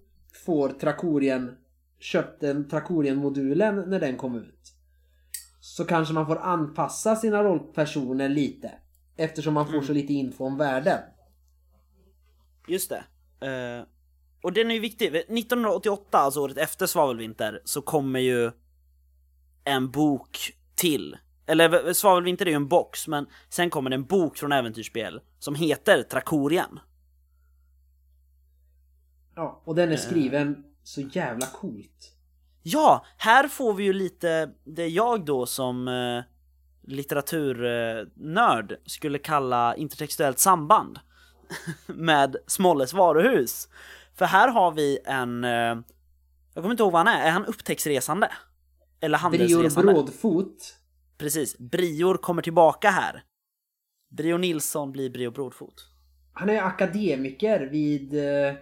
får 0.44 0.68
Trakorien 0.68 1.56
köpt 1.98 2.40
den 2.40 2.68
Trakorien-modulen 2.68 3.84
när 3.86 4.00
den 4.00 4.16
kom 4.16 4.36
ut. 4.36 4.72
Så 5.60 5.84
kanske 5.84 6.14
man 6.14 6.26
får 6.26 6.38
anpassa 6.38 7.16
sina 7.16 7.42
rollpersoner 7.42 8.28
lite. 8.28 8.72
Eftersom 9.16 9.54
man 9.54 9.66
får 9.66 9.74
mm. 9.74 9.86
så 9.86 9.92
lite 9.92 10.12
info 10.12 10.44
om 10.44 10.56
världen. 10.56 10.98
Just 12.68 12.90
det. 12.90 13.04
Uh, 13.46 13.86
och 14.46 14.52
den 14.52 14.70
är 14.70 14.74
ju 14.74 14.80
viktig, 14.80 15.06
1988, 15.06 16.18
alltså 16.18 16.40
året 16.40 16.58
efter 16.58 16.86
Svavelvinter, 16.86 17.62
så 17.64 17.82
kommer 17.82 18.20
ju 18.20 18.50
en 19.64 19.90
bok 19.90 20.52
till 20.74 21.16
eller 21.46 21.92
Svavelvinter 21.92 22.46
är 22.46 22.50
ju 22.50 22.56
en 22.56 22.68
box, 22.68 23.08
men 23.08 23.26
sen 23.48 23.70
kommer 23.70 23.90
det 23.90 23.96
en 23.96 24.04
bok 24.04 24.36
från 24.36 24.52
äventyrsspel 24.52 25.20
som 25.38 25.54
heter 25.54 26.02
Trakorien. 26.02 26.80
Ja, 29.34 29.62
och 29.64 29.74
den 29.74 29.92
är 29.92 29.96
skriven 29.96 30.64
så 30.82 31.00
jävla 31.00 31.46
coolt. 31.46 32.12
Ja, 32.62 33.04
här 33.16 33.48
får 33.48 33.74
vi 33.74 33.84
ju 33.84 33.92
lite 33.92 34.50
det 34.64 34.88
jag 34.88 35.24
då 35.24 35.46
som 35.46 35.88
eh, 35.88 36.22
litteraturnörd 36.82 38.76
skulle 38.84 39.18
kalla 39.18 39.76
intertextuellt 39.76 40.38
samband 40.38 40.98
med 41.86 42.36
Smolles 42.46 42.92
varuhus. 42.92 43.68
För 44.18 44.24
här 44.24 44.48
har 44.48 44.72
vi 44.72 44.98
en, 45.04 45.44
eh, 45.44 45.50
jag 45.50 45.84
kommer 46.54 46.70
inte 46.70 46.82
ihåg 46.82 46.92
vad 46.92 47.06
han 47.06 47.20
är, 47.20 47.26
är 47.26 47.30
han 47.30 47.46
upptäcktsresande? 47.46 48.32
Eller 49.00 49.18
Brior 49.18 49.22
handelsresande? 49.22 49.92
Brådfot. 49.92 50.76
Precis, 51.18 51.58
Brior 51.58 52.16
kommer 52.16 52.42
tillbaka 52.42 52.90
här. 52.90 53.24
Brio 54.10 54.36
Nilsson 54.36 54.92
blir 54.92 55.10
Brio 55.10 55.30
Brådfot. 55.30 55.90
Han 56.32 56.50
är 56.50 56.62
akademiker 56.62 57.60
vid 57.60 58.14
eh, 58.14 58.54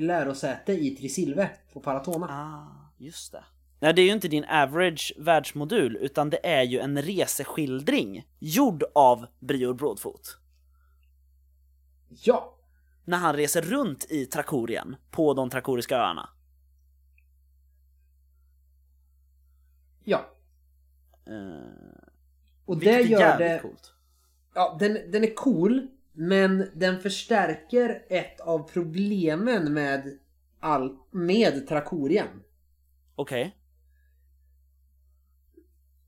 lärosäte 0.00 0.72
i 0.72 0.90
Trisilve 0.90 1.50
på 1.72 1.80
Paratona. 1.80 2.26
Ah, 2.26 2.94
just 2.98 3.32
det. 3.32 3.44
Nej, 3.80 3.94
det 3.94 4.02
är 4.02 4.06
ju 4.06 4.12
inte 4.12 4.28
din 4.28 4.44
average 4.44 5.12
världsmodul, 5.18 5.96
utan 5.96 6.30
det 6.30 6.46
är 6.46 6.62
ju 6.62 6.78
en 6.78 7.02
reseskildring 7.02 8.26
gjord 8.38 8.84
av 8.94 9.26
Brior 9.40 9.74
Brådfot. 9.74 10.38
Ja! 12.08 12.53
När 13.04 13.18
han 13.18 13.36
reser 13.36 13.62
runt 13.62 14.10
i 14.10 14.26
Trakorien, 14.26 14.96
på 15.10 15.34
de 15.34 15.50
trakoriska 15.50 15.96
öarna. 15.96 16.28
Ja. 20.04 20.24
Eh, 21.26 22.02
Och 22.64 22.78
det 22.78 23.00
gör 23.00 23.38
det... 23.38 23.58
coolt. 23.62 23.94
Ja, 24.54 24.76
den, 24.80 25.10
den 25.10 25.24
är 25.24 25.34
cool. 25.34 25.86
Men 26.12 26.70
den 26.74 27.00
förstärker 27.00 28.04
ett 28.08 28.40
av 28.40 28.68
problemen 28.68 29.72
med, 29.74 30.18
all, 30.60 30.96
med 31.10 31.68
Trakorien. 31.68 32.28
Okej. 33.14 33.56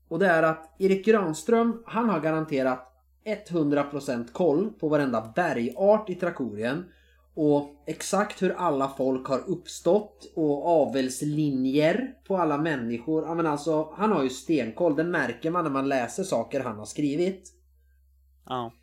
Och 0.07 0.19
det 0.19 0.27
är 0.27 0.43
att 0.43 0.81
Erik 0.81 1.05
Granström, 1.05 1.83
han 1.85 2.09
har 2.09 2.19
garanterat 2.19 2.96
100% 3.27 4.31
koll 4.31 4.71
på 4.79 4.89
varenda 4.89 5.31
bergart 5.35 6.09
i 6.09 6.15
Trakorien. 6.15 6.85
Och 7.33 7.83
exakt 7.87 8.41
hur 8.41 8.51
alla 8.51 8.89
folk 8.89 9.27
har 9.27 9.49
uppstått 9.49 10.31
och 10.35 10.67
avelslinjer 10.67 12.13
på 12.27 12.37
alla 12.37 12.57
människor. 12.57 13.23
Ja, 13.23 13.35
men 13.35 13.45
alltså, 13.45 13.93
han 13.93 14.11
har 14.11 14.23
ju 14.23 14.29
stenkoll. 14.29 14.95
Det 14.95 15.03
märker 15.03 15.51
man 15.51 15.63
när 15.63 15.71
man 15.71 15.89
läser 15.89 16.23
saker 16.23 16.59
han 16.59 16.77
har 16.77 16.85
skrivit. 16.85 17.53
Ja. 18.45 18.73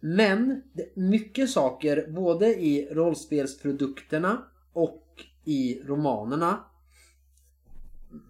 Men 0.00 0.62
mycket 0.94 1.50
saker 1.50 2.10
både 2.10 2.46
i 2.46 2.88
rollspelsprodukterna 2.92 4.42
och 4.72 5.04
i 5.44 5.82
romanerna 5.84 6.64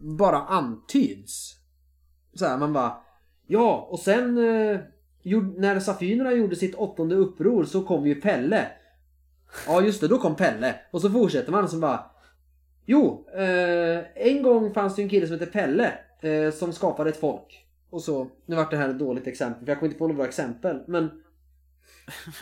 bara 0.00 0.38
antyds. 0.38 1.54
Så 2.34 2.46
här, 2.46 2.58
man 2.58 2.72
bara 2.72 3.04
Ja, 3.46 3.88
och 3.90 3.98
sen 3.98 4.38
eh, 4.38 4.80
när 5.56 5.80
Safynerna 5.80 6.32
gjorde 6.32 6.56
sitt 6.56 6.74
åttonde 6.74 7.14
uppror 7.14 7.64
så 7.64 7.82
kom 7.82 8.06
ju 8.06 8.14
Pelle. 8.14 8.66
Ja 9.66 9.82
just 9.82 10.00
det, 10.00 10.08
då 10.08 10.18
kom 10.18 10.36
Pelle. 10.36 10.74
Och 10.90 11.00
så 11.00 11.10
fortsätter 11.10 11.52
man 11.52 11.68
som 11.68 11.80
bara 11.80 12.10
Jo, 12.86 13.26
eh, 13.34 14.26
en 14.28 14.42
gång 14.42 14.74
fanns 14.74 14.96
det 14.96 15.02
en 15.02 15.08
kille 15.08 15.26
som 15.26 15.38
hette 15.38 15.52
Pelle 15.52 15.92
eh, 16.20 16.52
som 16.52 16.72
skapade 16.72 17.10
ett 17.10 17.20
folk. 17.20 17.66
Och 17.90 18.02
så, 18.02 18.30
nu 18.46 18.56
vart 18.56 18.70
det 18.70 18.76
här 18.76 18.88
ett 18.88 18.98
dåligt 18.98 19.26
exempel 19.26 19.64
för 19.64 19.72
jag 19.72 19.78
kommer 19.78 19.88
inte 19.88 19.98
på 19.98 20.06
några 20.06 20.16
bra 20.16 20.26
exempel. 20.26 20.82
Men, 20.88 21.10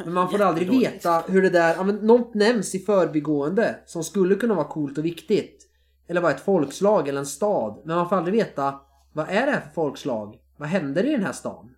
men 0.04 0.14
man 0.14 0.30
får 0.30 0.40
aldrig 0.40 0.70
veta 0.70 1.24
hur 1.28 1.42
det 1.42 1.50
där, 1.50 1.74
ja 1.74 1.82
men 1.82 1.96
något 1.96 2.34
nämns 2.34 2.74
i 2.74 2.78
förbigående 2.78 3.76
som 3.86 4.04
skulle 4.04 4.34
kunna 4.34 4.54
vara 4.54 4.68
coolt 4.68 4.98
och 4.98 5.04
viktigt. 5.04 5.68
Eller 6.08 6.20
vara 6.20 6.32
ett 6.32 6.44
folkslag 6.44 7.08
eller 7.08 7.18
en 7.18 7.26
stad. 7.26 7.82
Men 7.84 7.96
man 7.96 8.08
får 8.08 8.16
aldrig 8.16 8.34
veta 8.34 8.80
vad 9.12 9.28
är 9.28 9.46
det 9.46 9.52
här 9.52 9.60
för 9.60 9.70
folkslag? 9.74 10.38
Vad 10.56 10.68
händer 10.68 11.04
i 11.04 11.10
den 11.10 11.24
här 11.24 11.32
stan? 11.32 11.74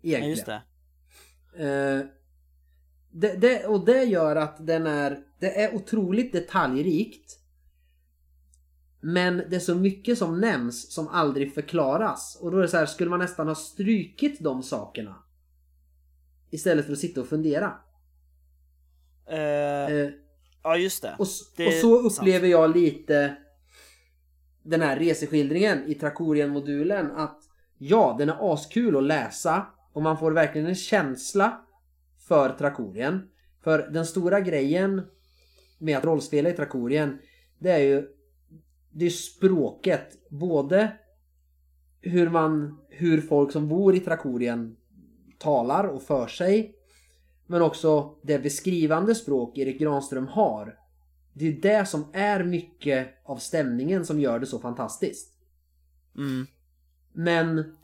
Ja, 0.00 0.08
Egentligen. 0.18 0.30
just 0.30 0.46
det. 0.46 0.62
Eh, 1.64 2.06
det, 3.10 3.32
det, 3.36 3.66
och 3.66 3.84
det 3.84 4.04
gör 4.04 4.36
att 4.36 4.66
den 4.66 4.86
är, 4.86 5.18
det 5.38 5.62
är 5.62 5.74
otroligt 5.74 6.32
detaljrikt. 6.32 7.38
Men 9.00 9.36
det 9.36 9.56
är 9.56 9.60
så 9.60 9.74
mycket 9.74 10.18
som 10.18 10.40
nämns 10.40 10.92
som 10.92 11.08
aldrig 11.08 11.54
förklaras. 11.54 12.38
Och 12.40 12.50
då 12.50 12.58
är 12.58 12.62
det 12.62 12.68
så 12.68 12.76
här, 12.76 12.86
skulle 12.86 13.10
man 13.10 13.18
nästan 13.18 13.48
ha 13.48 13.54
strykit 13.54 14.40
de 14.40 14.62
sakerna? 14.62 15.16
Istället 16.50 16.86
för 16.86 16.92
att 16.92 16.98
sitta 16.98 17.20
och 17.20 17.26
fundera. 17.28 17.72
Eh, 19.26 19.36
Eh, 19.92 20.10
ja, 20.62 20.76
just 20.76 21.02
det. 21.02 21.16
och, 21.18 21.26
Det 21.56 21.66
och 21.66 21.72
så 21.72 22.10
sant. 22.10 22.18
upplever 22.22 22.48
jag 22.48 22.76
lite 22.76 23.36
den 24.62 24.80
här 24.80 24.96
reseskildringen 24.98 25.84
i 25.86 25.94
Trakorien-modulen 25.94 27.10
att 27.10 27.42
ja, 27.78 28.16
den 28.18 28.28
är 28.28 28.52
askul 28.54 28.96
att 28.96 29.02
läsa 29.02 29.66
och 29.96 30.02
man 30.02 30.18
får 30.18 30.32
verkligen 30.32 30.66
en 30.66 30.74
känsla 30.74 31.60
för 32.28 32.50
Trakorien. 32.50 33.28
För 33.60 33.78
den 33.78 34.06
stora 34.06 34.40
grejen 34.40 35.02
med 35.78 35.98
att 35.98 36.04
rollspela 36.04 36.48
i 36.48 36.52
Trakorien 36.52 37.18
det 37.58 37.70
är 37.70 37.78
ju 37.78 38.08
det 38.90 39.06
är 39.06 39.10
språket. 39.10 40.30
Både 40.30 40.92
hur 42.00 42.30
man 42.30 42.78
hur 42.88 43.20
folk 43.20 43.52
som 43.52 43.68
bor 43.68 43.94
i 43.94 44.00
Trakorien 44.00 44.76
talar 45.38 45.84
och 45.84 46.02
för 46.02 46.26
sig 46.26 46.74
men 47.46 47.62
också 47.62 48.14
det 48.22 48.38
beskrivande 48.38 49.14
språk 49.14 49.58
Erik 49.58 49.80
Granström 49.80 50.26
har. 50.26 50.78
Det 51.32 51.48
är 51.48 51.52
det 51.52 51.88
som 51.88 52.04
är 52.12 52.44
mycket 52.44 53.08
av 53.24 53.36
stämningen 53.36 54.06
som 54.06 54.20
gör 54.20 54.38
det 54.38 54.46
så 54.46 54.58
fantastiskt. 54.58 55.32
Mm. 56.16 56.46
Men 57.12 57.76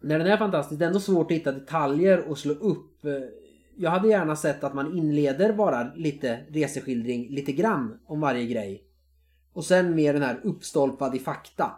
när 0.00 0.18
den 0.18 0.26
är 0.28 0.36
fantastisk, 0.36 0.78
det 0.78 0.84
är 0.84 0.86
ändå 0.86 1.00
svårt 1.00 1.30
att 1.30 1.36
hitta 1.36 1.52
detaljer 1.52 2.28
och 2.28 2.38
slå 2.38 2.52
upp. 2.52 3.06
Jag 3.76 3.90
hade 3.90 4.08
gärna 4.08 4.36
sett 4.36 4.64
att 4.64 4.74
man 4.74 4.98
inleder 4.98 5.52
bara 5.52 5.94
lite 5.94 6.40
reseskildring, 6.48 7.28
lite 7.30 7.52
grann 7.52 7.98
om 8.06 8.20
varje 8.20 8.46
grej. 8.46 8.84
Och 9.52 9.64
sen 9.64 9.94
mer 9.94 10.12
den 10.12 10.22
här 10.22 10.40
uppstolpad 10.42 11.14
i 11.14 11.18
fakta. 11.18 11.70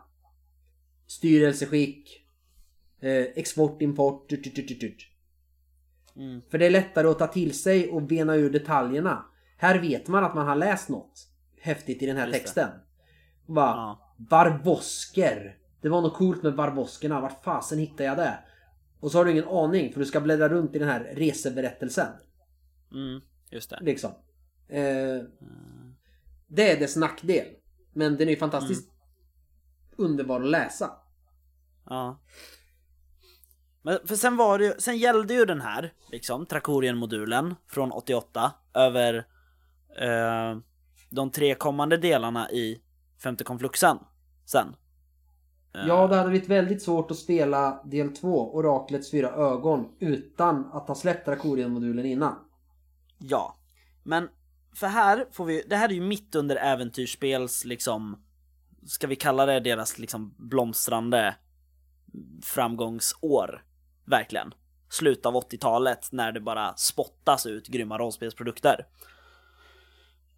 Styrelseskick, 1.06 2.26
eh, 3.00 3.10
export, 3.10 3.82
import, 3.82 4.28
tut, 4.28 4.44
tut, 4.44 4.54
tut, 4.54 4.80
tut. 4.80 5.06
Mm. 6.16 6.40
För 6.50 6.58
det 6.58 6.66
är 6.66 6.70
lättare 6.70 7.08
att 7.08 7.18
ta 7.18 7.26
till 7.26 7.58
sig 7.58 7.90
och 7.90 8.02
bena 8.02 8.34
ur 8.34 8.50
detaljerna. 8.50 9.24
Här 9.56 9.78
vet 9.78 10.08
man 10.08 10.24
att 10.24 10.34
man 10.34 10.46
har 10.46 10.56
läst 10.56 10.88
något 10.88 11.28
häftigt 11.60 12.02
i 12.02 12.06
den 12.06 12.16
här 12.16 12.26
Just 12.26 12.40
texten. 12.40 12.68
Bara, 13.46 13.76
Ja. 13.76 14.14
Barbosker. 14.16 15.56
Det 15.80 15.88
var 15.88 16.00
något 16.00 16.14
coolt 16.14 16.42
med 16.42 16.56
barboskerna. 16.56 17.20
Vart 17.20 17.44
fasen 17.44 17.78
hittade 17.78 18.04
jag 18.04 18.16
det? 18.16 18.38
Och 19.00 19.10
så 19.10 19.18
har 19.18 19.24
du 19.24 19.30
ingen 19.30 19.48
aning 19.48 19.92
för 19.92 20.00
du 20.00 20.06
ska 20.06 20.20
bläddra 20.20 20.48
runt 20.48 20.76
i 20.76 20.78
den 20.78 20.88
här 20.88 21.12
reseberättelsen. 21.14 22.08
Mm. 22.92 23.20
Just 23.50 23.70
det. 23.70 23.78
Liksom. 23.80 24.10
Eh, 24.68 25.22
det 26.46 26.72
är 26.72 26.80
dess 26.80 26.96
nackdel. 26.96 27.46
Men 27.92 28.16
den 28.16 28.28
är 28.28 28.32
ju 28.32 28.38
fantastiskt 28.38 28.90
underbar 29.96 30.40
att 30.40 30.50
läsa. 30.50 30.90
Ja. 31.86 32.20
Men 33.82 33.98
för 34.04 34.16
sen 34.16 34.36
var 34.36 34.58
det 34.58 34.64
ju, 34.64 34.72
sen 34.78 34.98
gällde 34.98 35.34
ju 35.34 35.44
den 35.44 35.60
här, 35.60 35.92
liksom, 36.10 36.46
Trakorien-modulen 36.46 37.54
från 37.68 37.92
88 37.92 38.52
över 38.74 39.26
eh, 40.00 40.58
de 41.10 41.30
tre 41.30 41.54
kommande 41.54 41.96
delarna 41.96 42.50
i 42.50 42.82
femte 43.22 43.44
konfluxen 43.44 43.98
sen. 44.46 44.66
Eh, 45.74 45.86
Ja, 45.86 46.06
det 46.06 46.16
hade 46.16 46.30
blivit 46.30 46.48
väldigt 46.48 46.82
svårt 46.82 47.10
att 47.10 47.16
spela 47.16 47.82
del 47.84 48.16
2, 48.16 48.54
Oraklets 48.54 49.10
fyra 49.10 49.30
ögon, 49.30 49.88
utan 49.98 50.70
att 50.72 50.88
ha 50.88 50.94
släppt 50.94 51.26
Drakorien-modulen 51.26 52.06
innan. 52.06 52.34
Ja. 53.18 53.56
Men 54.02 54.28
för 54.74 54.86
här 54.86 55.26
får 55.32 55.44
vi, 55.44 55.64
det 55.68 55.76
här 55.76 55.88
är 55.88 55.92
ju 55.92 56.00
mitt 56.00 56.34
under 56.34 56.56
äventyrsspels 56.56 57.64
liksom, 57.64 58.22
ska 58.86 59.06
vi 59.06 59.16
kalla 59.16 59.46
det 59.46 59.60
deras 59.60 59.98
liksom 59.98 60.34
blomstrande 60.38 61.34
framgångsår. 62.42 63.64
Verkligen. 64.04 64.54
Slut 64.88 65.26
av 65.26 65.34
80-talet 65.34 66.08
när 66.12 66.32
det 66.32 66.40
bara 66.40 66.76
spottas 66.76 67.46
ut 67.46 67.68
grymma 67.68 67.98
rollspelsprodukter. 67.98 68.86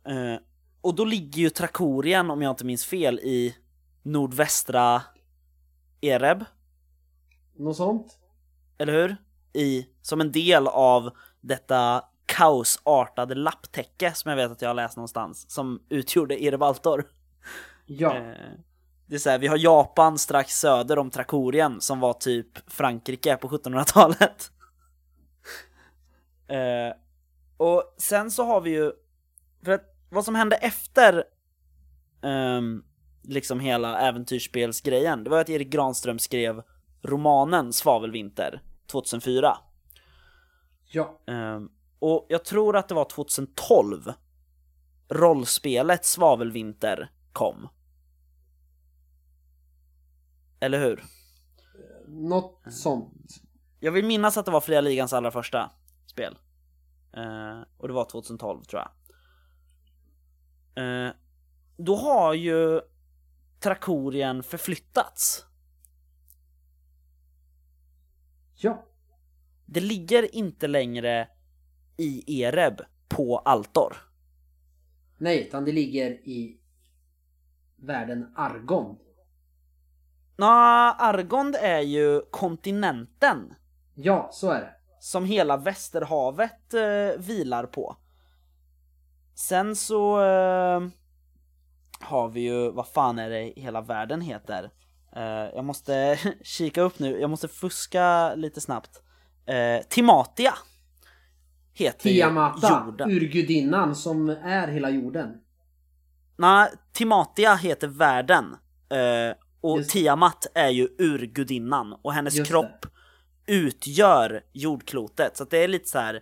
Eh, 0.04 0.40
och 0.80 0.94
då 0.94 1.04
ligger 1.04 1.42
ju 1.42 1.50
Trakorien, 1.50 2.30
om 2.30 2.42
jag 2.42 2.52
inte 2.52 2.64
minns 2.64 2.84
fel, 2.84 3.18
i 3.18 3.56
nordvästra 4.02 5.02
Ereb, 6.02 6.44
Något 7.56 7.76
sånt? 7.76 8.18
eller 8.78 8.92
hur? 8.92 9.16
I, 9.52 9.86
som 10.02 10.20
en 10.20 10.32
del 10.32 10.66
av 10.68 11.10
detta 11.40 12.04
kaosartade 12.26 13.34
lapptäcke 13.34 14.12
som 14.14 14.28
jag 14.30 14.36
vet 14.36 14.50
att 14.50 14.62
jag 14.62 14.68
har 14.68 14.74
läst 14.74 14.96
någonstans, 14.96 15.50
som 15.50 15.82
utgjorde 15.88 16.44
Erebaltor. 16.44 17.04
Ja. 17.86 18.16
Eh, 18.16 18.50
Det 19.06 19.14
är 19.14 19.18
så 19.18 19.30
här, 19.30 19.38
vi 19.38 19.46
har 19.46 19.56
Japan 19.58 20.18
strax 20.18 20.60
söder 20.60 20.98
om 20.98 21.10
Trakorien 21.10 21.80
som 21.80 22.00
var 22.00 22.12
typ 22.12 22.70
Frankrike 22.70 23.36
på 23.36 23.48
1700-talet. 23.48 24.50
eh, 26.48 26.96
och 27.56 27.94
sen 27.98 28.30
så 28.30 28.44
har 28.44 28.60
vi 28.60 28.70
ju, 28.70 28.92
för 29.64 29.72
att 29.72 29.94
vad 30.10 30.24
som 30.24 30.34
hände 30.34 30.56
efter 30.56 31.24
ehm, 32.22 32.84
liksom 33.22 33.60
hela 33.60 33.98
äventyrsspelsgrejen, 33.98 35.24
det 35.24 35.30
var 35.30 35.40
att 35.40 35.50
Erik 35.50 35.68
Granström 35.68 36.18
skrev 36.18 36.62
romanen 37.02 37.72
Svavelvinter 37.72 38.62
2004. 38.86 39.58
Ja. 40.86 41.20
Ehm, 41.26 41.70
och 41.98 42.26
jag 42.28 42.44
tror 42.44 42.76
att 42.76 42.88
det 42.88 42.94
var 42.94 43.04
2012 43.04 44.12
rollspelet 45.08 46.04
Svavelvinter 46.04 47.10
kom. 47.32 47.68
Eller 50.60 50.78
hur? 50.78 51.04
Något 52.06 52.62
sånt. 52.70 53.42
Jag 53.80 53.92
vill 53.92 54.04
minnas 54.04 54.36
att 54.36 54.46
det 54.46 54.52
var 54.52 54.60
Fria 54.60 54.80
Ligans 54.80 55.12
allra 55.12 55.30
första 55.30 55.70
spel. 56.06 56.38
Eh, 57.12 57.60
och 57.76 57.88
det 57.88 57.94
var 57.94 58.04
2012 58.04 58.64
tror 58.64 58.82
jag. 58.82 58.90
Eh, 60.74 61.12
då 61.76 61.96
har 61.96 62.34
ju 62.34 62.80
Trakorien 63.62 64.42
förflyttats. 64.42 65.46
Ja. 68.54 68.84
Det 69.66 69.80
ligger 69.80 70.34
inte 70.34 70.66
längre 70.68 71.28
i 71.96 72.42
Ereb 72.42 72.80
på 73.08 73.38
Altor. 73.38 73.96
Nej, 75.18 75.46
utan 75.46 75.64
det 75.64 75.72
ligger 75.72 76.10
i 76.10 76.60
världen 77.76 78.32
Argon. 78.36 78.98
Nå, 80.36 80.46
Argond 80.98 81.56
är 81.56 81.80
ju 81.80 82.20
kontinenten 82.30 83.54
Ja, 83.94 84.28
så 84.32 84.50
är 84.50 84.60
det. 84.60 84.74
som 85.00 85.24
hela 85.24 85.56
Västerhavet 85.56 86.74
eh, 86.74 87.20
vilar 87.20 87.66
på. 87.66 87.96
Sen 89.34 89.76
så 89.76 90.24
eh, 90.24 90.80
har 92.02 92.28
vi 92.28 92.40
ju, 92.40 92.70
vad 92.70 92.88
fan 92.88 93.18
är 93.18 93.30
det 93.30 93.52
hela 93.56 93.80
världen 93.80 94.20
heter? 94.20 94.70
Eh, 95.16 95.22
jag 95.54 95.64
måste 95.64 96.18
kika 96.42 96.82
upp 96.82 96.98
nu, 96.98 97.20
jag 97.20 97.30
måste 97.30 97.48
fuska 97.48 98.34
lite 98.34 98.60
snabbt. 98.60 99.02
Eh, 99.46 99.82
Timatia 99.88 100.54
heter 101.74 102.02
Tiamata, 102.02 102.84
jorden. 102.86 103.10
urgudinnan 103.10 103.94
som 103.96 104.28
är 104.28 104.68
hela 104.68 104.90
jorden. 104.90 105.34
Nej, 106.36 106.70
Timatia 106.92 107.54
heter 107.54 107.88
världen. 107.88 108.44
Eh, 108.90 109.36
och 109.60 109.78
Just- 109.78 109.90
Tiamat 109.90 110.46
är 110.54 110.68
ju 110.68 110.88
urgudinnan 110.98 111.92
och 112.02 112.12
hennes 112.12 112.34
Just 112.34 112.50
kropp 112.50 112.86
utgör 113.46 114.42
jordklotet. 114.52 115.36
Så 115.36 115.44
det 115.44 115.58
är 115.64 115.68
lite 115.68 115.88
så 115.88 115.98
här. 115.98 116.20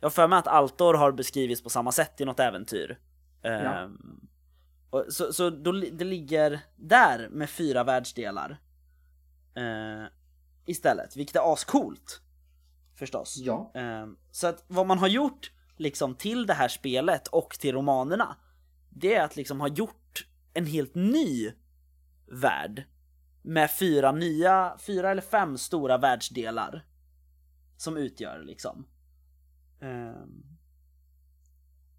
Jag 0.00 0.06
har 0.06 0.10
för 0.10 0.28
mig 0.28 0.38
att 0.38 0.46
Altor 0.46 0.94
har 0.94 1.12
beskrivits 1.12 1.62
på 1.62 1.70
samma 1.70 1.92
sätt 1.92 2.20
i 2.20 2.24
något 2.24 2.40
äventyr. 2.40 2.98
Ja. 3.42 3.50
Ehm, 3.50 4.20
och, 4.90 5.04
så 5.08 5.32
så 5.32 5.50
då, 5.50 5.72
det 5.72 6.04
ligger 6.04 6.60
där 6.76 7.28
med 7.28 7.50
fyra 7.50 7.84
världsdelar. 7.84 8.56
Eh, 9.54 10.04
istället, 10.66 11.16
vilket 11.16 11.36
är 11.36 11.52
ascoolt. 11.52 12.20
Förstås. 12.94 13.36
Ja. 13.38 13.72
Ehm, 13.74 14.16
Så 14.30 14.46
att 14.46 14.64
vad 14.66 14.86
man 14.86 14.98
har 14.98 15.08
gjort 15.08 15.52
liksom 15.76 16.14
till 16.14 16.46
det 16.46 16.54
här 16.54 16.68
spelet 16.68 17.28
och 17.28 17.56
till 17.60 17.74
romanerna 17.74 18.36
Det 18.90 19.14
är 19.14 19.24
att 19.24 19.36
liksom 19.36 19.60
ha 19.60 19.68
gjort 19.68 20.26
en 20.54 20.66
helt 20.66 20.94
ny 20.94 21.52
värld 22.26 22.84
Med 23.42 23.70
fyra 23.70 24.12
nya, 24.12 24.76
fyra 24.78 25.10
eller 25.10 25.22
fem 25.22 25.58
stora 25.58 25.98
världsdelar 25.98 26.84
Som 27.76 27.96
utgör 27.96 28.42
liksom 28.42 28.86
Ehm, 29.80 30.44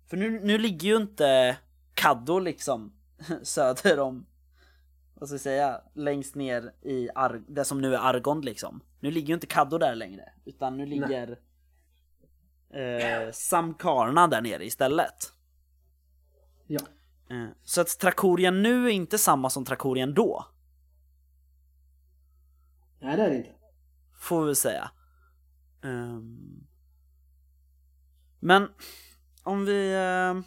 För 0.09 0.17
nu, 0.17 0.39
nu 0.39 0.57
ligger 0.57 0.89
ju 0.89 0.97
inte 0.97 1.57
Kaddo 2.01 2.39
liksom 2.39 2.93
söder 3.43 3.99
om 3.99 4.25
vad 5.13 5.29
ska 5.29 5.33
jag 5.33 5.41
säga, 5.41 5.81
längst 5.93 6.35
ner 6.35 6.73
i 6.81 7.09
Ar- 7.15 7.43
det 7.47 7.65
som 7.65 7.81
nu 7.81 7.95
är 7.95 7.99
Argon 7.99 8.41
liksom. 8.41 8.83
Nu 8.99 9.11
ligger 9.11 9.27
ju 9.27 9.33
inte 9.33 9.47
Kaddo 9.47 9.77
där 9.77 9.95
längre, 9.95 10.33
utan 10.45 10.77
nu 10.77 10.85
ligger 10.85 11.39
eh, 12.69 13.31
Samkarna 13.31 14.27
där 14.27 14.41
nere 14.41 14.65
istället. 14.65 15.33
Ja. 16.67 16.79
Eh, 17.29 17.47
så 17.63 17.81
att 17.81 17.99
Trakorien 17.99 18.63
nu 18.63 18.85
är 18.85 18.89
inte 18.89 19.17
samma 19.17 19.49
som 19.49 19.65
Trakorien 19.65 20.13
då, 20.13 20.45
Nej, 22.99 23.17
det 23.17 23.23
är 23.23 23.29
det 23.29 23.37
inte. 23.37 23.51
får 24.19 24.45
vi 24.45 24.55
säga. 24.55 24.91
Ehm, 25.83 26.67
men 28.39 28.69
om 29.43 29.65
vi... 29.65 29.93
eh, 29.93 30.41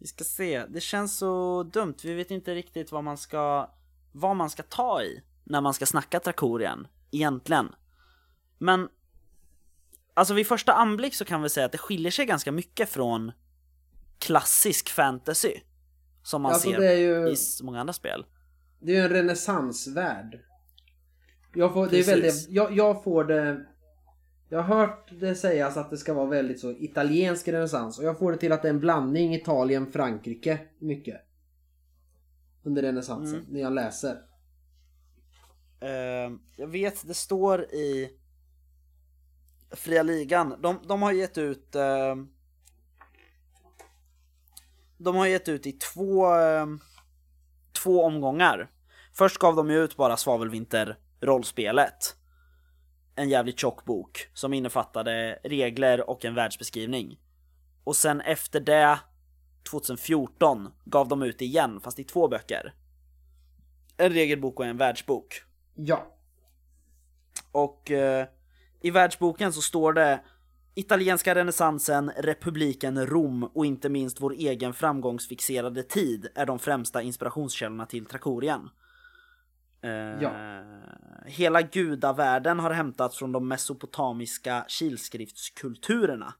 vi 0.00 0.06
ska 0.06 0.24
se, 0.24 0.66
det 0.68 0.80
känns 0.80 1.18
så 1.18 1.62
dumt, 1.62 1.94
vi 2.02 2.14
vet 2.14 2.30
inte 2.30 2.54
riktigt 2.54 2.92
vad 2.92 3.04
man 3.04 3.18
ska, 3.18 3.70
vad 4.12 4.36
man 4.36 4.50
ska 4.50 4.62
ta 4.62 5.02
i 5.02 5.22
när 5.44 5.60
man 5.60 5.74
ska 5.74 5.86
snacka 5.86 6.20
Trakorien, 6.20 6.86
egentligen. 7.10 7.74
Men, 8.58 8.88
alltså 10.14 10.34
vid 10.34 10.46
första 10.46 10.72
anblick 10.72 11.14
så 11.14 11.24
kan 11.24 11.42
vi 11.42 11.48
säga 11.48 11.66
att 11.66 11.72
det 11.72 11.78
skiljer 11.78 12.10
sig 12.10 12.26
ganska 12.26 12.52
mycket 12.52 12.88
från 12.88 13.32
klassisk 14.18 14.88
fantasy. 14.88 15.54
Som 16.22 16.42
man 16.42 16.52
Alltså 16.52 16.70
ser 16.70 16.92
ju... 16.92 17.28
i 17.28 17.36
många 17.62 17.80
andra 17.80 17.92
spel. 17.92 18.24
Det 18.80 18.92
är 18.92 18.96
ju 18.96 19.02
en 19.02 19.08
renässansvärld. 19.08 20.40
Jag 21.54 21.72
får, 21.72 21.86
det 21.86 21.98
är 21.98 22.04
väldigt, 22.04 22.48
jag, 22.48 22.76
jag 22.76 23.04
får 23.04 23.24
det... 23.24 23.66
Jag 24.52 24.62
har 24.62 24.76
hört 24.76 25.10
det 25.20 25.34
sägas 25.34 25.76
att 25.76 25.90
det 25.90 25.96
ska 25.96 26.14
vara 26.14 26.26
väldigt 26.26 26.60
så 26.60 26.70
italiensk 26.70 27.48
renässans 27.48 27.98
och 27.98 28.04
jag 28.04 28.18
får 28.18 28.32
det 28.32 28.38
till 28.38 28.52
att 28.52 28.62
det 28.62 28.68
är 28.68 28.72
en 28.74 28.80
blandning 28.80 29.34
Italien-Frankrike 29.34 30.58
mycket. 30.78 31.20
Under 32.62 32.82
renässansen, 32.82 33.38
Mm. 33.40 33.52
när 33.52 33.60
jag 33.60 33.72
läser. 33.72 34.22
Eh, 35.80 36.32
jag 36.56 36.66
vet, 36.66 37.06
det 37.06 37.14
står 37.14 37.62
i 37.64 38.10
Fria 39.70 40.02
Ligan, 40.02 40.54
de, 40.62 40.78
de 40.88 41.02
har 41.02 41.12
gett 41.12 41.38
ut 41.38 41.74
eh, 41.74 42.16
De 44.98 45.16
har 45.16 45.26
gett 45.26 45.48
ut 45.48 45.66
i 45.66 45.72
två 45.72 46.34
eh, 46.34 46.66
Två 47.82 48.04
omgångar 48.04 48.70
Först 49.12 49.38
gav 49.38 49.56
de 49.56 49.70
ut 49.70 49.96
bara 49.96 50.16
Svavelvinter 50.16 50.98
rollspelet 51.20 52.16
En 53.20 53.28
jävligt 53.28 53.58
tjock 53.58 53.84
bok 53.84 54.28
som 54.34 54.52
innefattade 54.52 55.38
regler 55.44 56.10
och 56.10 56.24
en 56.24 56.34
världsbeskrivning 56.34 57.18
Och 57.84 57.96
sen 57.96 58.20
efter 58.20 58.60
det 58.60 58.98
2014 59.70 60.68
gav 60.84 61.08
de 61.08 61.22
ut 61.22 61.42
igen 61.42 61.80
fast 61.80 61.98
i 61.98 62.04
två 62.04 62.28
böcker 62.28 62.74
En 63.96 64.12
regelbok 64.12 64.60
och 64.60 64.66
en 64.66 64.76
världsbok 64.76 65.42
Ja. 65.74 66.16
och 67.52 67.90
eh, 67.90 68.26
i 68.80 68.90
världsboken 68.90 69.52
så 69.52 69.62
står 69.62 69.92
det 69.92 70.20
Italienska 70.74 71.34
renässansen, 71.34 72.10
republiken 72.16 73.06
Rom 73.06 73.44
och 73.44 73.66
inte 73.66 73.88
minst 73.88 74.20
vår 74.20 74.32
egen 74.32 74.72
framgångsfixerade 74.74 75.82
tid 75.82 76.26
är 76.34 76.46
de 76.46 76.58
främsta 76.58 77.02
inspirationskällorna 77.02 77.86
till 77.86 78.06
Trakorien. 78.06 78.68
Eh, 79.82 79.90
Ja. 79.90 80.30
Hela 81.26 81.62
gudavärlden 81.62 82.58
har 82.58 82.70
hämtats 82.70 83.16
från 83.16 83.32
de 83.32 83.48
mesopotamiska 83.48 84.64
kilskriftskulturerna. 84.68 86.34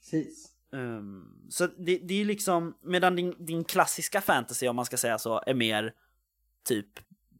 Precis. 0.00 0.52
Um, 0.72 1.46
så 1.50 1.66
det, 1.66 1.98
det 1.98 2.20
är 2.20 2.24
liksom, 2.24 2.74
medan 2.82 3.16
din, 3.16 3.34
din 3.38 3.64
klassiska 3.64 4.20
fantasy 4.20 4.68
om 4.68 4.76
man 4.76 4.84
ska 4.84 4.96
säga 4.96 5.18
så 5.18 5.42
är 5.46 5.54
mer 5.54 5.94
typ 6.64 6.88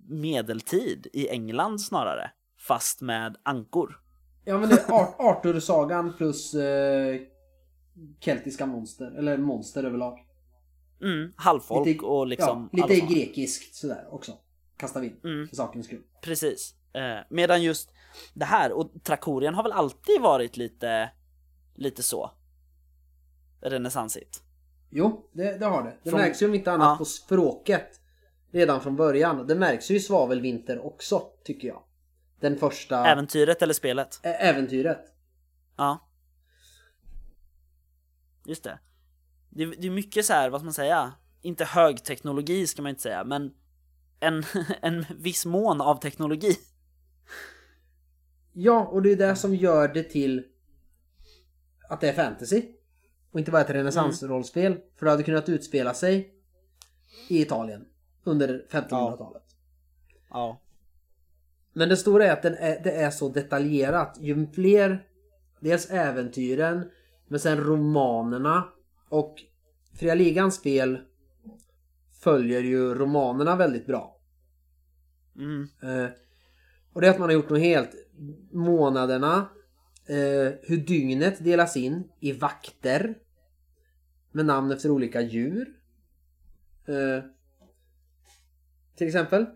medeltid 0.08 1.06
i 1.12 1.28
England 1.28 1.80
snarare. 1.80 2.30
Fast 2.58 3.00
med 3.00 3.36
ankor. 3.42 4.00
Ja 4.44 4.58
men 4.58 4.68
det 4.68 4.74
är 4.74 4.92
Ar- 4.92 5.14
Arthur-sagan 5.18 6.12
plus 6.16 6.54
eh, 6.54 7.20
keltiska 8.20 8.66
monster. 8.66 9.18
Eller 9.18 9.38
monster 9.38 9.84
överlag. 9.84 10.18
Mm, 11.02 11.32
halvfolk 11.36 11.86
Lite- 11.86 12.04
och 12.04 12.26
liksom 12.26 12.68
ja, 12.72 12.86
lite 12.86 13.14
grekiskt 13.14 13.74
sådär 13.74 14.08
också. 14.10 14.38
Kastar 14.76 15.00
vi 15.00 15.06
in. 15.06 15.20
Mm. 15.24 15.48
För 15.48 15.56
sakens 15.56 15.86
skull. 15.86 16.02
Precis. 16.22 16.74
Eh, 16.92 17.18
medan 17.30 17.62
just 17.62 17.90
det 18.34 18.44
här, 18.44 18.72
och 18.72 18.90
Trakorien 19.02 19.54
har 19.54 19.62
väl 19.62 19.72
alltid 19.72 20.20
varit 20.20 20.56
lite, 20.56 21.10
lite 21.74 22.02
så. 22.02 22.30
Renässansigt. 23.60 24.42
Jo, 24.90 25.30
det, 25.32 25.58
det 25.58 25.66
har 25.66 25.82
det. 25.82 25.96
Det 26.02 26.10
Från- 26.10 26.20
märks 26.20 26.42
ju 26.42 26.46
om 26.46 26.54
inte 26.54 26.72
annat 26.72 26.86
Ja. 26.86 26.96
på 26.98 27.04
språket. 27.04 28.00
Redan 28.50 28.80
från 28.80 28.96
början. 28.96 29.46
Det 29.46 29.54
märks 29.54 29.90
ju 29.90 29.96
i 29.96 30.00
Svavelvinter 30.00 30.86
också, 30.86 31.22
tycker 31.44 31.68
jag. 31.68 31.82
Den 32.40 32.58
första 32.58 33.06
Äventyret 33.06 33.62
eller 33.62 33.74
spelet? 33.74 34.20
ä- 34.22 34.28
äventyret. 34.34 35.00
Ja. 35.76 36.08
Just 38.46 38.64
det. 38.64 38.78
Det, 39.50 39.66
det 39.66 39.86
är 39.86 39.90
mycket 39.90 40.24
så 40.26 40.32
här, 40.32 40.50
vad 40.50 40.60
ska 40.60 40.64
man 40.64 40.74
säga? 40.74 41.12
inte 41.42 41.64
högteknologi 41.64 42.66
ska 42.66 42.82
man 42.82 42.90
inte 42.90 43.02
säga, 43.02 43.24
men 43.24 43.54
en, 44.20 44.42
en 44.82 45.04
viss 45.18 45.46
mån 45.46 45.80
av 45.80 46.00
teknologi. 46.00 46.56
Ja, 48.52 48.86
och 48.86 49.02
det 49.02 49.12
är 49.12 49.16
det 49.16 49.36
som 49.36 49.54
gör 49.54 49.88
det 49.88 50.02
till 50.02 50.44
att 51.88 52.00
det 52.00 52.08
är 52.08 52.12
fantasy. 52.12 52.62
Och 53.30 53.38
inte 53.38 53.50
bara 53.50 53.62
ett 53.62 53.70
renässansrollspel. 53.70 54.76
För 54.96 55.06
det 55.06 55.10
hade 55.10 55.22
kunnat 55.22 55.48
utspela 55.48 55.94
sig 55.94 56.34
i 57.28 57.42
Italien 57.42 57.86
under 58.24 58.66
1500-talet. 58.70 59.42
Ja. 60.30 60.60
Men 61.72 61.88
det 61.88 61.96
stora 61.96 62.26
är 62.26 62.32
att 62.32 62.42
den 62.42 62.54
är, 62.54 62.80
det 62.84 62.92
är 62.92 63.10
så 63.10 63.28
detaljerat. 63.28 64.18
Ju 64.20 64.46
fler, 64.46 65.06
dels 65.60 65.90
äventyren, 65.90 66.90
men 67.28 67.40
sen 67.40 67.60
romanerna 67.60 68.64
och 69.08 69.42
Fria 69.94 70.14
Ligans 70.14 70.54
spel 70.54 70.98
följer 72.26 72.60
ju 72.60 72.94
romanerna 72.94 73.56
väldigt 73.56 73.86
bra. 73.86 74.20
Mm. 75.36 75.68
Eh, 75.82 76.10
och 76.92 77.00
det 77.00 77.06
är 77.06 77.10
att 77.10 77.18
man 77.18 77.28
har 77.28 77.34
gjort 77.34 77.50
något 77.50 77.60
helt 77.60 77.90
månaderna, 78.52 79.48
eh, 80.06 80.52
hur 80.62 80.76
dygnet 80.76 81.44
delas 81.44 81.76
in 81.76 82.10
i 82.20 82.32
vakter 82.32 83.14
med 84.32 84.46
namn 84.46 84.72
efter 84.72 84.90
olika 84.90 85.20
djur. 85.20 85.68
Eh, 86.86 87.24
till 88.96 89.06
exempel. 89.06 89.46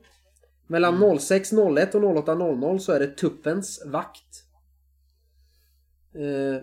Mellan 0.66 0.94
06.01 0.94 1.94
och 1.94 2.02
08.00 2.02 2.78
så 2.78 2.92
är 2.92 3.00
det 3.00 3.16
tuppens 3.16 3.82
vakt. 3.86 4.44
Eh, 6.14 6.62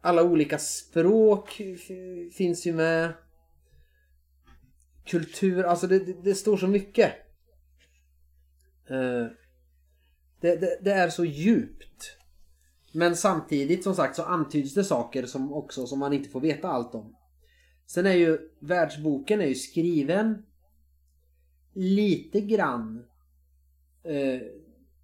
alla 0.00 0.22
olika 0.22 0.58
språk 0.58 1.60
finns 2.32 2.66
ju 2.66 2.72
med. 2.72 3.12
Kultur, 5.08 5.64
alltså 5.64 5.86
det, 5.86 5.98
det, 5.98 6.22
det 6.24 6.34
står 6.34 6.56
så 6.56 6.66
mycket. 6.66 7.12
Eh, 8.90 9.26
det, 10.40 10.84
det, 10.84 10.92
är 10.92 11.08
så 11.08 11.24
djupt. 11.24 12.16
Men 12.92 13.16
samtidigt 13.16 13.84
som 13.84 13.94
sagt 13.94 14.16
så 14.16 14.22
antyds 14.22 14.74
det 14.74 14.84
saker 14.84 15.26
som 15.26 15.52
också 15.52 15.86
som 15.86 15.98
man 15.98 16.12
inte 16.12 16.28
får 16.28 16.40
veta 16.40 16.68
allt 16.68 16.94
om. 16.94 17.14
Sen 17.86 18.06
är 18.06 18.14
ju 18.14 18.38
världsboken 18.60 19.40
är 19.40 19.46
ju 19.46 19.54
skriven 19.54 20.42
lite 21.74 22.40
grann 22.40 23.04
eh, 24.04 24.40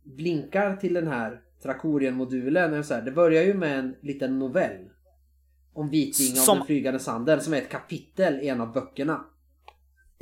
blinkar 0.03 0.77
till 0.77 0.95
den 0.95 1.07
här 1.07 1.41
Trakorien-modulen. 1.63 2.85
Det 3.05 3.13
börjar 3.13 3.43
ju 3.43 3.55
med 3.55 3.79
en 3.79 3.97
liten 4.03 4.39
novell. 4.39 4.89
Om 5.73 5.91
Viking 5.91 6.33
av 6.33 6.45
Som- 6.45 6.59
den 6.59 6.67
flygande 6.67 7.01
sanden 7.01 7.41
som 7.41 7.55
är 7.55 7.59
ett 7.59 7.69
kapitel 7.69 8.41
i 8.41 8.49
en 8.49 8.61
av 8.61 8.73
böckerna. 8.73 9.25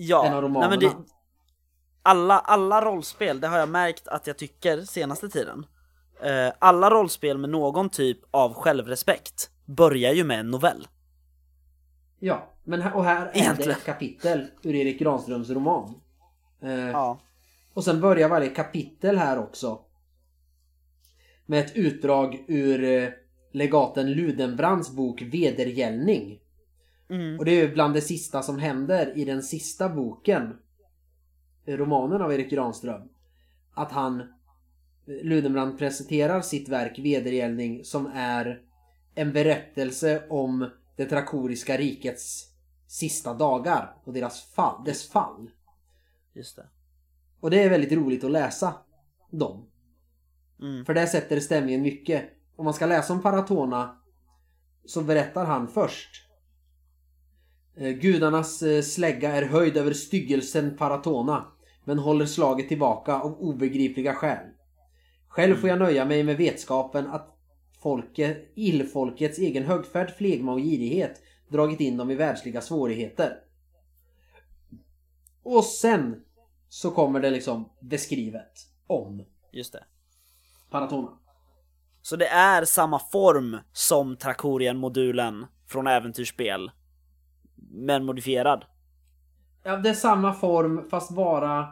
Ja, 0.09 0.26
En 0.26 0.34
av 0.34 0.42
romanerna. 0.42 0.70
nej 0.76 0.78
men 0.78 0.88
det, 0.88 1.12
alla, 2.03 2.38
alla 2.38 2.84
rollspel, 2.84 3.40
det 3.40 3.48
har 3.48 3.59
jag 3.59 3.68
märkt 3.68 4.09
att 4.09 4.26
jag 4.26 4.38
tycker 4.38 4.80
senaste 4.80 5.28
tiden. 5.28 5.66
Eh, 6.22 6.53
alla 6.59 6.90
rollspel 6.90 7.38
med 7.38 7.50
någon 7.50 7.90
typ 7.90 8.18
av 8.30 8.55
självrespekt 8.55 9.50
börjar 9.66 10.12
ju 10.12 10.24
med 10.24 10.40
en 10.40 10.50
novell. 10.50 10.88
Ja, 12.18 12.48
men 12.64 12.82
här, 12.82 12.96
och 12.96 13.05
här 13.05 13.26
är 13.26 13.32
det 13.32 13.38
Egentligen. 13.38 13.70
ett 13.70 13.84
kapitel 13.84 14.46
ur 14.62 14.74
Erik 14.74 14.98
Granströms 15.00 15.50
roman. 15.50 15.94
Eh, 16.62 16.70
Ja. 16.90 17.18
Och 17.74 17.84
sen 17.84 18.00
börjar 18.00 18.28
varje 18.28 18.48
kapitel 18.48 19.18
här 19.18 19.38
också 19.38 19.78
med 21.46 21.61
ett 21.61 21.76
utdrag 21.76 22.44
ur 22.48 22.84
eh, 22.84 23.09
legaten 23.53 24.12
Ludenbrands 24.12 24.90
bok 24.90 25.22
Vedergällning. 25.22 26.40
Mm. 27.12 27.38
Och 27.38 27.44
det 27.44 27.50
är 27.50 27.66
ju 27.66 27.74
bland 27.74 27.94
det 27.94 28.00
sista 28.00 28.42
som 28.42 28.58
händer 28.58 29.18
i 29.18 29.24
den 29.24 29.42
sista 29.42 29.88
boken, 29.88 30.58
romanen 31.66 32.22
av 32.22 32.32
Erik 32.32 32.50
Granström. 32.50 33.08
Att 33.74 33.92
han, 33.92 34.20
eh, 34.20 34.26
Ludenbrand 35.22 35.78
presenterar 35.78 36.40
sitt 36.40 36.68
verk 36.68 36.98
Vedergällning 36.98 37.84
som 37.84 38.06
är 38.14 38.62
en 39.14 39.32
berättelse 39.32 40.22
om 40.28 40.70
det 40.96 41.06
trakoriska 41.06 41.76
rikets 41.76 42.48
sista 42.86 43.34
dagar 43.34 43.94
och 44.04 44.12
deras 44.12 44.42
fall, 44.42 44.84
dess 44.84 45.10
fall. 45.10 45.50
Just 46.32 46.56
det. 46.56 46.66
Och 47.40 47.50
det 47.50 47.62
är 47.62 47.70
väldigt 47.70 47.92
roligt 47.92 48.24
att 48.24 48.30
läsa 48.30 48.74
dem. 49.30 49.66
Mm. 50.60 50.84
För 50.84 50.94
det 50.94 51.06
sätter 51.06 51.40
stämningen 51.40 51.82
mycket. 51.82 52.30
Om 52.56 52.64
man 52.64 52.74
ska 52.74 52.86
läsa 52.86 53.12
om 53.12 53.22
Paratona 53.22 53.96
så 54.84 55.02
berättar 55.02 55.44
han 55.44 55.68
först. 55.68 56.31
Eh, 57.76 57.90
Gudarnas 57.90 58.62
eh, 58.62 58.82
slägga 58.82 59.32
är 59.32 59.42
höjd 59.42 59.76
över 59.76 59.92
styggelsen 59.92 60.76
Paratona 60.76 61.44
men 61.84 61.98
håller 61.98 62.26
slaget 62.26 62.68
tillbaka 62.68 63.20
av 63.20 63.40
obegripliga 63.40 64.14
skäl. 64.14 64.46
Själv 65.28 65.56
får 65.56 65.68
jag 65.68 65.78
nöja 65.78 66.04
mig 66.04 66.22
med 66.22 66.36
vetskapen 66.36 67.06
att 67.06 67.38
folket, 67.82 68.52
illfolkets 68.54 69.38
egen 69.38 69.64
högfärd, 69.64 70.16
flegma 70.16 70.52
och 70.52 70.58
girighet 70.58 71.22
dragit 71.48 71.80
in 71.80 71.96
dem 71.96 72.10
i 72.10 72.14
världsliga 72.14 72.60
svårigheter. 72.60 73.36
Och 75.42 75.64
sen 75.64 76.24
så 76.68 76.90
kommer 76.90 77.20
det 77.20 77.30
liksom 77.30 77.68
beskrivet 77.80 78.52
om 78.86 79.24
Just 79.52 79.72
det. 79.72 79.84
Paratona. 80.70 81.18
Så 82.02 82.16
det 82.16 82.26
är 82.26 82.64
samma 82.64 82.98
form 82.98 83.58
som 83.72 84.16
Trakorien-modulen 84.16 85.46
från 85.66 85.86
äventyrsspel. 85.86 86.70
Men 87.57 88.05
modifierad. 88.05 88.64
Ja, 89.62 89.76
det 89.76 89.88
är 89.88 89.94
samma 89.94 90.34
form 90.34 90.88
fast 90.90 91.11
bara... 91.11 91.68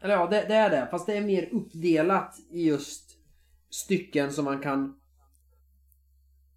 Eller 0.00 0.14
ja, 0.14 0.26
det, 0.26 0.44
det 0.48 0.54
är 0.54 0.70
det. 0.70 0.88
Fast 0.90 1.06
det 1.06 1.16
är 1.16 1.24
mer 1.24 1.48
uppdelat 1.52 2.36
i 2.50 2.66
just 2.68 3.10
stycken 3.70 4.32
som 4.32 4.44
man 4.44 4.60
kan 4.60 5.00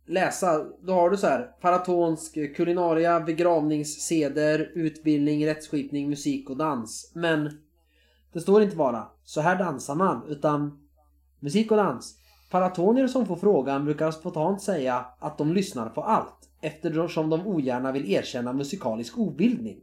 läsa. 0.06 0.66
Då 0.82 0.94
har 0.94 1.10
du 1.10 1.18
så 1.18 1.28
här 1.28 1.42
paratonsk 1.62 2.56
kulinaria, 2.56 3.20
begravningsseder, 3.20 4.72
utbildning, 4.76 5.46
rättsskipning, 5.46 6.10
musik 6.10 6.50
och 6.50 6.58
dans. 6.58 7.12
Men 7.16 7.62
det 8.34 8.42
står 8.42 8.62
inte 8.62 8.76
bara 8.76 9.08
så 9.24 9.42
här 9.42 9.60
dansar 9.60 9.96
man 9.96 10.26
utan 10.28 10.88
musik 11.40 11.72
och 11.72 11.78
dans. 11.78 12.21
Paratonier 12.52 13.08
som 13.08 13.26
får 13.26 13.36
frågan 13.36 13.86
brukar 13.86 14.12
spontant 14.12 14.62
säga 14.62 15.06
att 15.20 15.38
de 15.38 15.54
lyssnar 15.54 15.90
på 15.90 16.04
allt 16.04 16.50
eftersom 16.62 17.30
de 17.30 17.48
ogärna 17.48 17.92
vill 17.92 18.12
erkänna 18.12 18.54
musikalisk 18.54 19.18
obildning. 19.18 19.80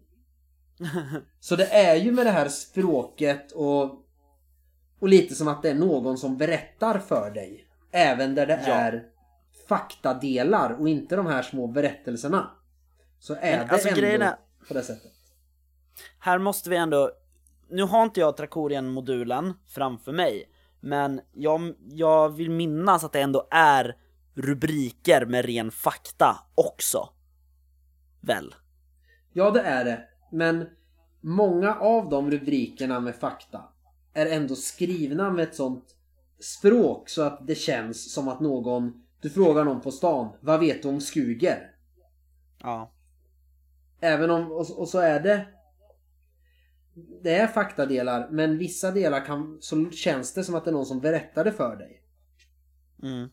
Så 1.40 1.56
det 1.56 1.66
är 1.66 1.94
ju 1.94 2.12
med 2.12 2.26
det 2.26 2.30
här 2.30 2.48
språket 2.48 3.52
och, 3.52 3.82
och 5.00 5.08
lite 5.08 5.34
som 5.34 5.48
att 5.48 5.62
det 5.62 5.70
är 5.70 5.74
någon 5.74 6.18
som 6.18 6.36
berättar 6.36 6.98
för 6.98 7.30
dig. 7.30 7.64
Även 7.90 8.34
där 8.34 8.46
det 8.46 8.60
Ja. 8.66 8.72
är 8.72 9.04
faktadelar 9.68 10.80
och 10.80 10.88
inte 10.88 11.16
de 11.16 11.26
här 11.26 11.42
små 11.42 11.66
berättelserna. 11.66 12.50
Så 13.18 13.34
är 13.34 13.58
Men 13.58 13.66
det 13.66 13.72
alltså, 13.72 13.88
ändå 13.88 14.00
grejen 14.00 14.22
är- 14.22 14.36
på 14.68 14.74
det 14.74 14.82
sättet. 14.82 15.12
Här 16.18 16.38
måste 16.38 16.70
vi 16.70 16.76
ändå... 16.76 17.10
Nu 17.70 17.82
har 17.82 18.02
inte 18.02 18.20
jag 18.20 18.36
Trakorien-modulen 18.36 19.54
framför 19.66 20.12
mig, 20.12 20.44
men 20.80 21.20
jag, 21.32 21.74
jag 21.90 22.28
vill 22.28 22.50
minnas 22.50 23.04
att 23.04 23.12
det 23.12 23.20
ändå 23.20 23.48
är 23.50 23.96
rubriker 24.34 25.26
med 25.26 25.44
ren 25.44 25.70
fakta 25.70 26.36
också. 26.54 27.08
Väl? 28.20 28.54
Ja, 29.32 29.50
det 29.50 29.60
är 29.60 29.84
det. 29.84 30.08
Men 30.30 30.66
många 31.20 31.74
av 31.74 32.08
de 32.08 32.30
rubrikerna 32.30 33.00
med 33.00 33.14
fakta 33.14 33.64
är 34.14 34.26
ändå 34.26 34.54
skrivna 34.54 35.30
med 35.30 35.42
ett 35.42 35.54
sånt 35.54 35.84
språk 36.40 37.08
så 37.08 37.22
att 37.22 37.46
det 37.46 37.54
känns 37.54 38.14
som 38.14 38.28
att 38.28 38.40
någon... 38.40 39.04
Du 39.20 39.30
frågar 39.30 39.64
någon 39.64 39.80
på 39.80 39.90
stan, 39.90 40.28
vad 40.40 40.60
vet 40.60 40.82
du 40.82 40.88
om 40.88 41.00
Skuger? 41.00 41.70
Ja. 42.62 42.92
Även 44.00 44.30
om, 44.30 44.52
och, 44.52 44.78
och 44.78 44.88
så 44.88 44.98
är 44.98 45.20
det 45.20 45.46
Det 47.22 47.34
är 47.34 47.46
faktadelar 47.46 48.28
men 48.30 48.58
vissa 48.58 48.90
delar 48.90 49.24
kan, 49.24 49.58
så 49.60 49.90
känns 49.90 50.34
det 50.34 50.44
som 50.44 50.54
att 50.54 50.64
det 50.64 50.70
är 50.70 50.72
någon 50.72 50.86
som 50.86 51.00
berättar 51.00 51.44
det 51.44 51.52
för 51.52 51.76
dig. 51.76 52.02
Mm. 53.02 53.28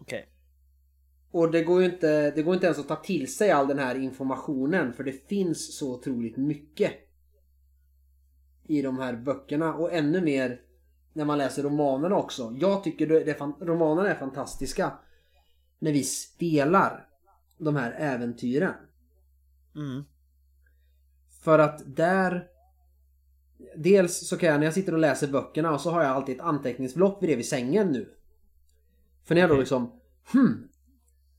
Okej. 0.00 0.28
Och 1.30 1.50
det 1.50 1.62
går 1.62 1.82
ju 1.82 1.86
inte, 1.86 2.30
det 2.30 2.42
går 2.42 2.54
inte 2.54 2.66
ens 2.66 2.78
att 2.78 2.88
ta 2.88 2.96
till 2.96 3.34
sig 3.34 3.50
all 3.50 3.68
den 3.68 3.78
här 3.78 3.94
informationen 3.94 4.92
för 4.92 5.04
det 5.04 5.28
finns 5.28 5.78
så 5.78 5.94
otroligt 5.94 6.36
mycket 6.36 6.92
i 8.66 8.82
de 8.82 8.98
här 8.98 9.16
böckerna 9.16 9.74
och 9.74 9.92
ännu 9.92 10.20
mer 10.20 10.60
när 11.12 11.24
man 11.24 11.38
läser 11.38 11.62
romanerna 11.62 12.16
också. 12.16 12.56
Jag 12.60 12.84
tycker 12.84 13.06
det, 13.06 13.40
romanerna 13.60 14.08
är 14.08 14.14
fantastiska 14.14 14.92
när 15.78 15.92
vi 15.92 16.02
spelar 16.02 17.08
de 17.58 17.76
här 17.76 17.92
äventyren. 17.98 18.74
Mm. 19.74 20.04
För 21.40 21.58
att 21.58 21.82
där 21.96 22.46
Dels 23.76 24.28
så 24.28 24.36
kan 24.36 24.48
jag 24.48 24.58
när 24.58 24.66
jag 24.66 24.74
sitter 24.74 24.92
och 24.92 24.98
läser 24.98 25.28
böckerna 25.28 25.72
och 25.72 25.80
så 25.80 25.90
har 25.90 26.02
jag 26.02 26.10
alltid 26.10 26.34
ett 26.34 26.42
anteckningsblock 26.42 27.20
bredvid 27.20 27.46
sängen 27.46 27.92
nu. 27.92 28.14
För 29.24 29.34
när 29.34 29.42
jag 29.42 29.50
då 29.50 29.56
liksom 29.56 30.00
Hmm, 30.32 30.68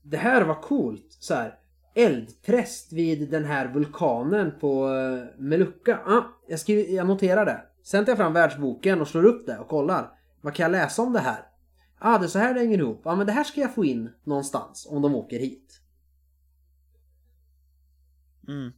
det 0.02 0.16
här 0.16 0.44
var 0.44 0.62
coolt. 0.62 1.06
Så 1.08 1.34
här, 1.34 1.58
eldpräst 1.94 2.92
vid 2.92 3.30
den 3.30 3.44
här 3.44 3.72
vulkanen 3.72 4.52
på 4.60 4.88
uh, 4.88 5.24
Melucca. 5.38 6.00
Ah, 6.06 6.22
jag, 6.48 6.60
skriver, 6.60 6.94
jag 6.94 7.06
noterar 7.06 7.46
det. 7.46 7.62
Sen 7.82 8.04
tar 8.04 8.10
jag 8.10 8.18
fram 8.18 8.32
världsboken 8.32 9.00
och 9.00 9.08
slår 9.08 9.24
upp 9.24 9.46
det 9.46 9.58
och 9.58 9.68
kollar. 9.68 10.10
Vad 10.40 10.54
kan 10.54 10.64
jag 10.64 10.72
läsa 10.72 11.02
om 11.02 11.12
det 11.12 11.20
här? 11.20 11.46
Ah, 11.98 12.18
det 12.18 12.26
är 12.26 12.28
så 12.28 12.38
här 12.38 12.54
det 12.54 12.60
hänger 12.60 12.78
ihop. 12.78 13.00
Ja, 13.04 13.10
ah, 13.10 13.16
men 13.16 13.26
det 13.26 13.32
här 13.32 13.44
ska 13.44 13.60
jag 13.60 13.74
få 13.74 13.84
in 13.84 14.10
någonstans 14.24 14.86
om 14.90 15.02
de 15.02 15.14
åker 15.14 15.38
hit. 15.38 15.80
Mm. 18.48 18.72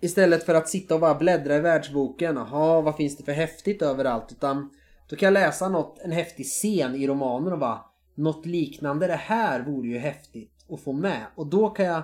Istället 0.00 0.44
för 0.44 0.54
att 0.54 0.68
sitta 0.68 0.94
och 0.94 1.00
bara 1.00 1.14
bläddra 1.14 1.56
i 1.56 1.60
världsboken. 1.60 2.36
Jaha, 2.36 2.80
vad 2.80 2.96
finns 2.96 3.16
det 3.16 3.24
för 3.24 3.32
häftigt 3.32 3.82
överallt? 3.82 4.32
Utan 4.32 4.70
då 5.08 5.16
kan 5.16 5.26
jag 5.26 5.32
läsa 5.32 5.68
något, 5.68 5.98
en 5.98 6.12
häftig 6.12 6.46
scen 6.46 6.94
i 6.94 7.06
romanen 7.06 7.52
och 7.52 7.58
bara 7.58 7.84
något 8.14 8.46
liknande 8.46 9.06
det 9.06 9.14
här 9.14 9.62
vore 9.62 9.88
ju 9.88 9.98
häftigt 9.98 10.66
att 10.68 10.80
få 10.80 10.92
med. 10.92 11.26
Och 11.34 11.46
då 11.46 11.70
kan 11.70 11.86
jag 11.86 12.02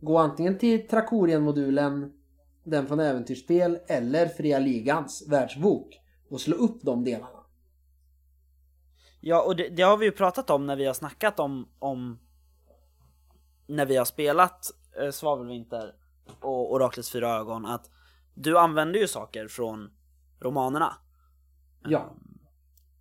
gå 0.00 0.18
antingen 0.18 0.58
till 0.58 0.88
Trakorien-modulen, 0.88 2.12
den 2.64 2.86
från 2.86 3.00
Äventyrsspel, 3.00 3.78
eller 3.88 4.26
Fria 4.26 4.58
Ligans 4.58 5.26
världsbok 5.28 6.00
och 6.30 6.40
slå 6.40 6.56
upp 6.56 6.82
de 6.82 7.04
delarna. 7.04 7.38
Ja, 9.20 9.42
och 9.42 9.56
det, 9.56 9.68
det, 9.68 9.82
har 9.82 9.96
vi 9.96 10.04
ju 10.04 10.12
pratat 10.12 10.50
om 10.50 10.66
när 10.66 10.76
vi 10.76 10.84
har 10.84 10.94
snackat 10.94 11.40
om, 11.40 11.68
om 11.78 12.18
när 13.66 13.86
vi 13.86 13.96
har 13.96 14.04
spelat 14.04 14.66
eh, 15.00 15.10
Svavelvinter 15.10 15.94
och 16.40 16.72
Oraklets 16.72 17.10
fyra 17.10 17.30
ögon, 17.30 17.66
att 17.66 17.90
du 18.34 18.58
använder 18.58 19.00
ju 19.00 19.08
saker 19.08 19.48
från 19.48 19.90
romanerna. 20.40 20.94
Ja. 21.84 22.12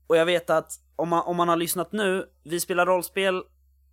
Och 0.08 0.18
jag 0.18 0.26
vet 0.26 0.50
att 0.50 0.80
om 0.96 1.10
man, 1.10 1.24
om 1.26 1.38
man 1.38 1.50
har 1.50 1.56
lyssnat 1.56 1.92
nu, 1.92 2.30
vi 2.44 2.60
spelar 2.60 2.86
rollspel, 2.86 3.44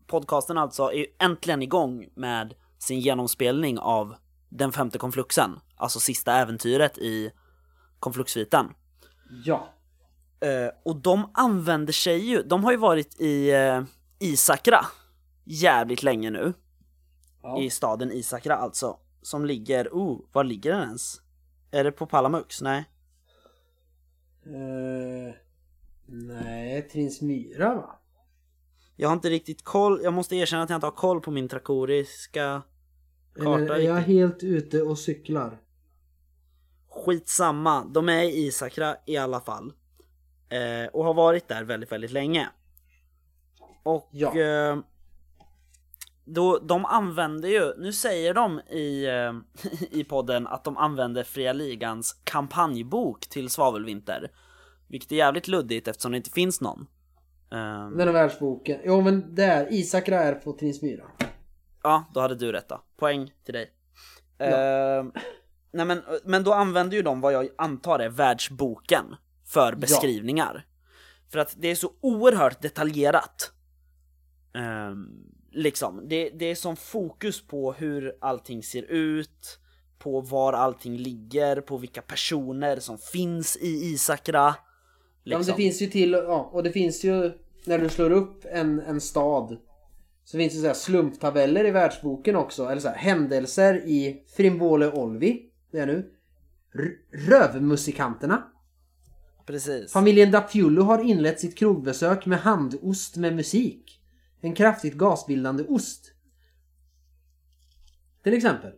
podcasten 0.06 0.58
alltså, 0.58 0.92
är 0.92 0.96
ju 0.96 1.06
äntligen 1.18 1.62
igång 1.62 2.08
med 2.14 2.54
sin 2.78 3.00
genomspelning 3.00 3.78
av 3.78 4.14
den 4.48 4.72
femte 4.72 4.98
konfluxen, 4.98 5.60
alltså 5.76 6.00
sista 6.00 6.32
äventyret 6.32 6.98
i 6.98 7.30
konfluxsviten. 8.00 8.66
Ja. 9.44 9.68
Uh, 10.44 10.70
och 10.82 10.96
de 10.96 11.30
använder 11.34 11.92
sig 11.92 12.18
ju, 12.18 12.42
de 12.42 12.64
har 12.64 12.70
ju 12.70 12.76
varit 12.76 13.20
i 13.20 13.54
uh, 13.54 13.84
Isakra 14.18 14.86
jävligt 15.44 16.02
länge 16.02 16.30
nu. 16.30 16.52
Ja. 17.42 17.60
I 17.60 17.70
staden 17.70 18.12
Isakra 18.12 18.56
alltså. 18.56 18.98
Som 19.22 19.46
ligger, 19.46 19.88
oh, 19.92 20.20
var 20.32 20.44
ligger 20.44 20.72
den 20.72 20.82
ens? 20.82 21.22
Är 21.70 21.84
det 21.84 21.92
på 21.92 22.06
Palamux? 22.06 22.62
Nej. 22.62 22.84
Uh, 24.46 25.34
nej, 26.06 26.82
Trinsmyra 26.82 27.74
va? 27.74 27.98
Jag 28.96 29.08
har 29.08 29.14
inte 29.14 29.30
riktigt 29.30 29.64
koll, 29.64 30.00
jag 30.02 30.12
måste 30.12 30.36
erkänna 30.36 30.62
att 30.62 30.70
jag 30.70 30.76
inte 30.76 30.86
har 30.86 30.92
koll 30.92 31.20
på 31.20 31.30
min 31.30 31.48
trakoriska 31.48 32.62
karta 33.34 33.54
Eller 33.54 33.74
är 33.74 33.78
jag 33.78 34.00
helt 34.00 34.42
ute 34.42 34.82
och 34.82 34.98
cyklar? 34.98 35.60
Skitsamma, 36.88 37.84
de 37.84 38.08
är 38.08 38.22
i 38.22 38.46
Isakra 38.46 38.96
i 39.06 39.16
alla 39.16 39.40
fall. 39.40 39.72
Eh, 40.48 40.86
och 40.92 41.04
har 41.04 41.14
varit 41.14 41.48
där 41.48 41.64
väldigt, 41.64 41.92
väldigt 41.92 42.10
länge. 42.10 42.48
Och 43.82 44.08
ja. 44.12 44.38
eh, 44.40 44.78
då, 46.28 46.58
de 46.58 46.84
använder 46.84 47.48
ju, 47.48 47.72
nu 47.78 47.92
säger 47.92 48.34
de 48.34 48.60
i, 48.60 49.06
eh, 49.06 49.32
i 49.90 50.04
podden 50.04 50.46
att 50.46 50.64
de 50.64 50.76
använder 50.76 51.22
Fria 51.24 51.52
Ligans 51.52 52.12
kampanjbok 52.24 53.28
till 53.28 53.50
Svavelvinter. 53.50 54.30
Vilket 54.88 55.12
är 55.12 55.16
jävligt 55.16 55.48
luddigt 55.48 55.88
eftersom 55.88 56.12
det 56.12 56.16
inte 56.16 56.30
finns 56.30 56.60
någon. 56.60 56.86
Um, 57.50 57.96
Den 57.96 58.08
är 58.08 58.12
världsboken. 58.12 58.80
Jo 58.84 59.00
men 59.00 59.34
där, 59.34 59.72
Isakra 59.72 60.22
är 60.22 60.34
på 60.34 60.52
Trinsmyra. 60.52 61.04
Ja, 61.82 62.04
då 62.14 62.20
hade 62.20 62.34
du 62.34 62.52
rätt 62.52 62.68
då. 62.68 62.82
Poäng 62.96 63.32
till 63.44 63.54
dig. 63.54 63.70
Ja. 64.38 64.46
Uh, 64.46 65.12
nej 65.72 65.86
men, 65.86 66.02
men 66.24 66.44
då 66.44 66.52
använder 66.52 66.96
ju 66.96 67.02
de 67.02 67.20
vad 67.20 67.32
jag 67.32 67.48
antar 67.58 67.98
är 67.98 68.08
världsboken 68.08 69.04
för 69.46 69.74
beskrivningar. 69.74 70.66
Ja. 70.66 70.74
För 71.30 71.38
att 71.38 71.54
det 71.58 71.68
är 71.68 71.74
så 71.74 71.92
oerhört 72.00 72.62
detaljerat. 72.62 73.52
Um, 74.54 75.27
liksom, 75.50 76.08
det, 76.08 76.30
det 76.30 76.44
är 76.44 76.54
som 76.54 76.76
fokus 76.76 77.46
på 77.46 77.72
hur 77.72 78.16
allting 78.20 78.62
ser 78.62 78.82
ut, 78.82 79.58
på 79.98 80.20
var 80.20 80.52
allting 80.52 80.96
ligger, 80.96 81.60
på 81.60 81.76
vilka 81.76 82.02
personer 82.02 82.80
som 82.80 82.98
finns 82.98 83.56
i 83.56 83.66
Isakra. 83.66 84.54
Liksom. 85.24 85.42
Ja, 85.42 85.52
det 85.52 85.62
finns 85.62 85.82
ju 85.82 85.86
till, 85.86 86.12
ja, 86.12 86.50
och 86.52 86.62
det 86.62 86.72
finns 86.72 87.04
ju 87.04 87.32
när 87.64 87.78
du 87.78 87.88
slår 87.88 88.10
upp 88.10 88.44
en, 88.44 88.80
en 88.80 89.00
stad 89.00 89.56
så 90.24 90.38
finns 90.38 90.54
det 90.54 90.60
så 90.60 90.66
här 90.66 90.74
slumptabeller 90.74 91.64
i 91.64 91.70
världsboken 91.70 92.36
också, 92.36 92.66
eller 92.66 92.80
så 92.80 92.88
här, 92.88 92.96
händelser 92.96 93.74
i 93.74 94.22
Frimbole 94.36 94.92
Olvi, 94.92 95.42
det 95.72 95.78
är 95.78 95.86
nu. 95.86 96.10
R 96.74 96.90
rövmusikanterna. 97.28 98.42
Precis. 99.46 99.92
Familjen 99.92 100.30
Dapiullo 100.30 100.82
har 100.82 101.04
inlett 101.04 101.40
sitt 101.40 101.58
krogbesök 101.58 102.26
med 102.26 102.38
handost 102.38 103.16
med 103.16 103.36
musik. 103.36 103.97
En 104.40 104.54
kraftigt 104.54 104.94
gasbildande 104.94 105.64
ost. 105.64 106.12
Till 108.22 108.34
exempel. 108.34 108.72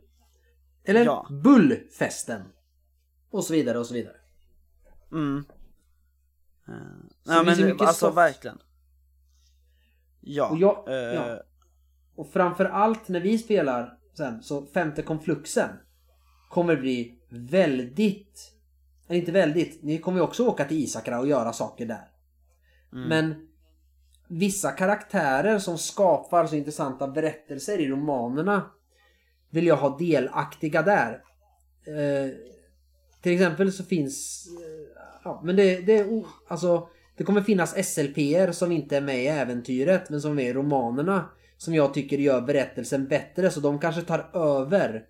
Eller 0.85 1.05
ja. 1.05 1.27
Bullfesten. 1.31 2.43
Och 3.31 3.45
så 3.45 3.53
vidare 3.53 3.79
och 3.79 3.87
så 3.87 3.95
vidare. 3.95 4.17
Mm. 5.13 5.45
Uh, 6.69 6.75
ja 7.25 7.43
men 7.43 7.73
alltså 7.73 7.93
stoff. 7.93 8.17
verkligen. 8.17 8.59
Ja. 10.21 10.51
Och, 10.51 10.59
jag, 10.59 10.89
uh, 10.89 10.95
ja. 10.95 11.43
och 12.15 12.29
framförallt 12.29 13.09
när 13.09 13.21
vi 13.21 13.39
spelar 13.39 13.99
sen 14.17 14.43
så 14.43 14.67
femte 14.67 15.03
konfluxen 15.03 15.71
kommer 16.49 16.77
bli 16.77 17.21
väldigt 17.29 18.61
eller 19.11 19.19
inte 19.21 19.33
väldigt, 19.33 19.83
ni 19.83 19.99
kommer 19.99 20.19
ju 20.19 20.25
också 20.25 20.47
åka 20.47 20.65
till 20.65 20.77
Isakra 20.77 21.21
och 21.21 21.29
göra 21.29 21.53
saker 21.53 21.87
där. 21.87 22.09
Mm. 22.93 23.09
Men 23.09 23.49
vissa 24.31 24.71
karaktärer 24.71 25.59
som 25.59 25.79
skapar 25.79 26.47
så 26.47 26.57
intressanta 26.57 27.09
berättelser 27.09 27.79
i 27.79 27.89
romanerna 27.89 28.71
vill 29.51 29.67
jag 29.67 29.77
ha 29.77 29.99
delaktiga 29.99 30.83
där. 30.83 31.13
Eh, 31.87 32.33
till 33.23 33.33
exempel 33.33 33.73
så 33.73 33.85
finns... 33.85 34.47
Eh, 34.47 35.03
ja, 35.25 35.41
men 35.45 35.57
det, 35.57 35.81
det, 35.81 36.25
alltså, 36.49 36.89
det 37.17 37.25
kommer 37.25 37.41
finnas 37.41 37.87
SLPR 37.87 38.53
som 38.53 38.73
inte 38.73 38.97
är 38.97 39.01
med 39.01 39.23
i 39.23 39.27
äventyret 39.27 40.11
men 40.11 40.21
som 40.21 40.31
är 40.31 40.35
med 40.35 40.49
i 40.49 40.53
romanerna. 40.53 41.31
Som 41.57 41.75
jag 41.75 41.95
tycker 41.95 42.19
gör 42.19 42.41
berättelsen 42.41 43.09
bättre 43.09 43.51
så 43.51 43.61
de 43.61 43.79
kanske 43.79 44.03
tar 44.03 44.31
över 44.35 45.05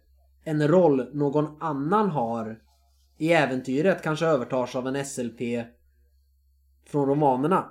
en 0.44 0.68
roll 0.68 1.10
någon 1.12 1.62
annan 1.62 2.10
har 2.10 2.58
i 3.18 3.32
äventyret 3.32 4.02
kanske 4.02 4.26
övertas 4.26 4.76
av 4.76 4.86
en 4.88 5.04
SLP 5.04 5.40
från 6.86 7.08
romanerna. 7.08 7.70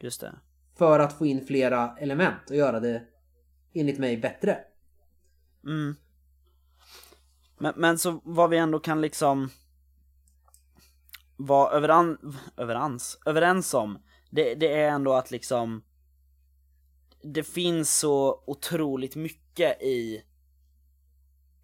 Just 0.00 0.20
det. 0.20 0.34
För 0.78 1.00
att 1.00 1.18
få 1.18 1.26
in 1.26 1.46
flera 1.46 1.96
element 1.96 2.50
och 2.50 2.56
göra 2.56 2.80
det 2.80 3.02
enligt 3.74 3.98
mig 3.98 4.16
bättre. 4.16 4.58
Mm. 5.64 5.96
Men, 7.58 7.74
men 7.76 7.98
så 7.98 8.20
vad 8.24 8.50
vi 8.50 8.56
ändå 8.56 8.78
kan 8.78 9.00
liksom 9.00 9.50
vara 11.36 11.70
överan, 11.70 12.38
överens, 12.56 13.18
överens 13.26 13.74
om 13.74 13.98
det, 14.30 14.54
det 14.54 14.72
är 14.72 14.88
ändå 14.88 15.12
att 15.12 15.30
liksom 15.30 15.82
det 17.22 17.42
finns 17.42 17.98
så 17.98 18.44
otroligt 18.46 19.16
mycket 19.16 19.82
i 19.82 20.24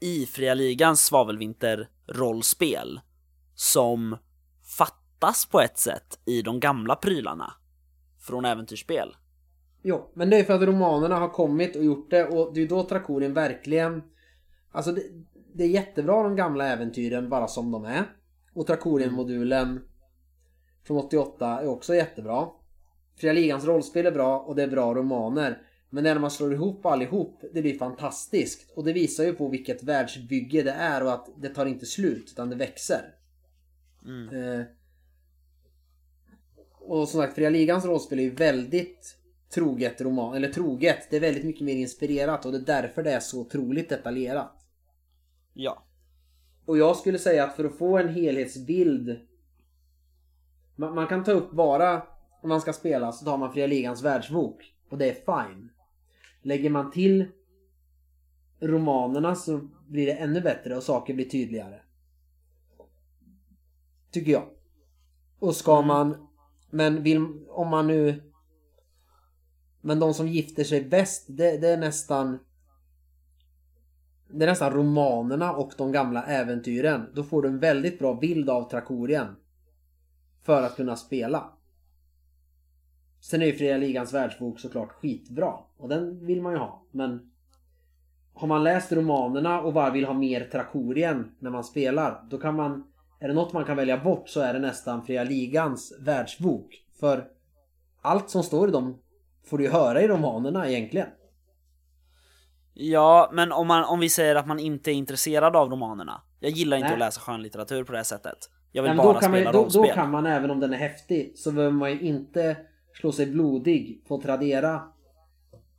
i 0.00 0.26
Fria 0.26 0.54
Ligans 0.54 1.04
svavelvinter 1.04 1.88
rollspel 2.06 3.00
som 3.54 4.16
fattas 4.78 5.46
på 5.46 5.60
ett 5.60 5.78
sätt 5.78 6.18
i 6.24 6.42
de 6.42 6.60
gamla 6.60 6.96
prylarna 6.96 7.54
från 8.26 8.44
äventyrsspel. 8.44 9.16
Jo, 9.82 10.10
men 10.14 10.30
det 10.30 10.38
är 10.38 10.44
för 10.44 10.54
att 10.54 10.62
romanerna 10.62 11.16
har 11.16 11.28
kommit 11.28 11.76
och 11.76 11.84
gjort 11.84 12.10
det 12.10 12.24
och 12.24 12.54
det 12.54 12.62
är 12.62 12.68
då 12.68 12.82
Trakorien 12.82 13.34
verkligen... 13.34 14.02
Alltså 14.70 14.92
det, 14.92 15.02
det 15.54 15.64
är 15.64 15.68
jättebra 15.68 16.22
de 16.22 16.36
gamla 16.36 16.66
äventyren 16.66 17.28
bara 17.28 17.48
som 17.48 17.70
de 17.70 17.84
är. 17.84 18.04
Och 18.54 18.66
Trakorien-modulen 18.66 19.80
från 20.84 20.96
88 20.96 21.60
är 21.60 21.66
också 21.66 21.94
jättebra. 21.94 22.48
Fria 23.16 23.32
Ligans 23.32 23.64
rollspel 23.64 24.06
är 24.06 24.12
bra 24.12 24.38
och 24.38 24.56
det 24.56 24.62
är 24.62 24.68
bra 24.68 24.94
romaner. 24.94 25.62
Men 25.90 26.04
när 26.04 26.18
man 26.18 26.30
slår 26.30 26.52
ihop 26.52 26.86
allihop, 26.86 27.44
det 27.52 27.62
blir 27.62 27.78
fantastiskt. 27.78 28.70
Och 28.76 28.84
det 28.84 28.92
visar 28.92 29.24
ju 29.24 29.32
på 29.32 29.48
vilket 29.48 29.82
världsbygge 29.82 30.62
det 30.62 30.72
är 30.72 31.02
och 31.02 31.12
att 31.12 31.28
det 31.36 31.48
tar 31.48 31.66
inte 31.66 31.86
slut 31.86 32.30
utan 32.32 32.50
det 32.50 32.56
växer. 32.56 33.14
Mm. 34.04 34.28
Eh, 34.28 34.66
och 36.86 37.08
som 37.08 37.20
sagt, 37.20 37.34
Fria 37.34 37.50
Ligans 37.50 37.84
rollspel 37.84 38.18
är 38.18 38.22
ju 38.22 38.34
väldigt 38.34 39.16
troget 39.54 40.00
roman, 40.00 40.36
eller 40.36 40.48
troget. 40.48 41.10
Det 41.10 41.16
är 41.16 41.20
väldigt 41.20 41.44
mycket 41.44 41.62
mer 41.62 41.74
inspirerat 41.74 42.46
och 42.46 42.52
det 42.52 42.58
är 42.58 42.82
därför 42.82 43.02
det 43.02 43.12
är 43.12 43.20
så 43.20 43.40
otroligt 43.40 43.88
detaljerat. 43.88 44.66
Ja. 45.52 45.84
Och 46.66 46.78
jag 46.78 46.96
skulle 46.96 47.18
säga 47.18 47.44
att 47.44 47.56
för 47.56 47.64
att 47.64 47.78
få 47.78 47.98
en 47.98 48.08
helhetsbild 48.08 49.18
man, 50.76 50.94
man 50.94 51.06
kan 51.06 51.24
ta 51.24 51.32
upp 51.32 51.50
bara 51.50 52.02
om 52.42 52.48
man 52.48 52.60
ska 52.60 52.72
spela 52.72 53.12
så 53.12 53.24
tar 53.24 53.38
man 53.38 53.52
Fria 53.52 53.66
Ligans 53.66 54.02
världsbok 54.02 54.74
och 54.90 54.98
det 54.98 55.10
är 55.10 55.14
fine. 55.14 55.70
Lägger 56.42 56.70
man 56.70 56.90
till 56.90 57.26
romanerna 58.60 59.34
så 59.34 59.60
blir 59.88 60.06
det 60.06 60.12
ännu 60.12 60.40
bättre 60.40 60.76
och 60.76 60.82
saker 60.82 61.14
blir 61.14 61.28
tydligare. 61.28 61.80
Tycker 64.10 64.32
jag. 64.32 64.48
Och 65.38 65.56
ska 65.56 65.76
Mm. 65.76 65.86
man... 65.86 66.28
Men 66.74 67.02
vill, 67.02 67.26
om 67.48 67.68
man 67.68 67.86
nu... 67.86 68.22
Men 69.80 70.00
de 70.00 70.14
som 70.14 70.28
gifter 70.28 70.64
sig 70.64 70.84
bäst, 70.84 71.24
det, 71.28 71.58
det 71.60 71.68
är 71.68 71.76
nästan... 71.76 72.38
Det 74.30 74.44
är 74.44 74.48
nästan 74.48 74.72
romanerna 74.72 75.52
och 75.52 75.72
de 75.78 75.92
gamla 75.92 76.24
äventyren. 76.24 77.06
Då 77.14 77.24
får 77.24 77.42
du 77.42 77.48
en 77.48 77.58
väldigt 77.58 77.98
bra 77.98 78.14
bild 78.14 78.50
av 78.50 78.70
Trakorien. 78.70 79.26
För 80.42 80.62
att 80.62 80.76
kunna 80.76 80.96
spela. 80.96 81.52
Sen 83.20 83.42
är 83.42 83.46
ju 83.46 83.52
Fria 83.52 83.76
Ligans 83.76 84.14
världsbok 84.14 84.60
såklart 84.60 84.92
skitbra. 84.92 85.54
Och 85.76 85.88
den 85.88 86.26
vill 86.26 86.42
man 86.42 86.52
ju 86.52 86.58
ha. 86.58 86.86
Men 86.90 87.32
har 88.32 88.48
man 88.48 88.64
läst 88.64 88.92
romanerna 88.92 89.60
och 89.60 89.72
bara 89.72 89.90
vill 89.90 90.04
ha 90.04 90.14
mer 90.14 90.44
Trakorien 90.44 91.34
när 91.38 91.50
man 91.50 91.64
spelar. 91.64 92.24
Då 92.30 92.38
kan 92.38 92.56
man... 92.56 92.93
Är 93.20 93.28
det 93.28 93.34
något 93.34 93.52
man 93.52 93.64
kan 93.64 93.76
välja 93.76 93.98
bort 93.98 94.28
så 94.28 94.40
är 94.40 94.52
det 94.52 94.58
nästan 94.58 95.04
Fria 95.06 95.24
Ligans 95.24 95.92
världsbok. 96.00 96.84
För 97.00 97.24
allt 98.02 98.30
som 98.30 98.42
står 98.42 98.68
i 98.68 98.72
dem 98.72 98.98
får 99.46 99.58
du 99.58 99.64
ju 99.64 99.70
höra 99.70 100.02
i 100.02 100.08
romanerna 100.08 100.68
egentligen. 100.68 101.08
Ja, 102.74 103.30
men 103.32 103.52
om, 103.52 103.66
man, 103.66 103.84
om 103.84 104.00
vi 104.00 104.08
säger 104.08 104.34
att 104.34 104.46
man 104.46 104.58
inte 104.58 104.90
är 104.90 104.94
intresserad 104.94 105.56
av 105.56 105.70
romanerna. 105.70 106.22
Jag 106.40 106.50
gillar 106.50 106.76
inte 106.76 106.86
Nej. 106.86 106.92
att 106.92 106.98
läsa 106.98 107.20
skönlitteratur 107.20 107.84
på 107.84 107.92
det 107.92 107.98
här 107.98 108.04
sättet. 108.04 108.38
Jag 108.72 108.82
vill 108.82 108.92
Nej, 108.92 108.96
bara 108.96 109.20
kan 109.20 109.30
man, 109.30 109.40
spela 109.40 109.50
ju- 109.50 109.52
då, 109.52 109.62
rollspel. 109.62 109.82
då 109.82 109.88
kan 109.94 110.10
man 110.10 110.26
även 110.26 110.50
om 110.50 110.60
den 110.60 110.72
är 110.72 110.76
häftig 110.78 111.32
så 111.38 111.52
behöver 111.52 111.76
man 111.76 111.90
ju 111.90 112.00
inte 112.00 112.56
slå 113.00 113.12
sig 113.12 113.26
blodig 113.26 114.04
på 114.08 114.20
Tradera 114.20 114.82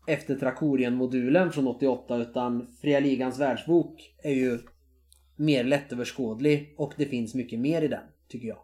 efter 0.07 0.36
Trakorien-modulen 0.36 1.51
från 1.51 1.67
88 1.67 2.17
utan 2.17 2.67
Fria 2.81 2.99
Ligans 2.99 3.39
världsbok 3.39 4.15
är 4.23 4.31
ju 4.33 4.59
mer 5.36 5.63
lättöverskådlig 5.63 6.75
och 6.77 6.93
det 6.97 7.05
finns 7.05 7.33
mycket 7.36 7.59
mer 7.59 7.81
i 7.81 7.88
den, 7.88 8.03
tycker 8.27 8.47
jag. 8.47 8.59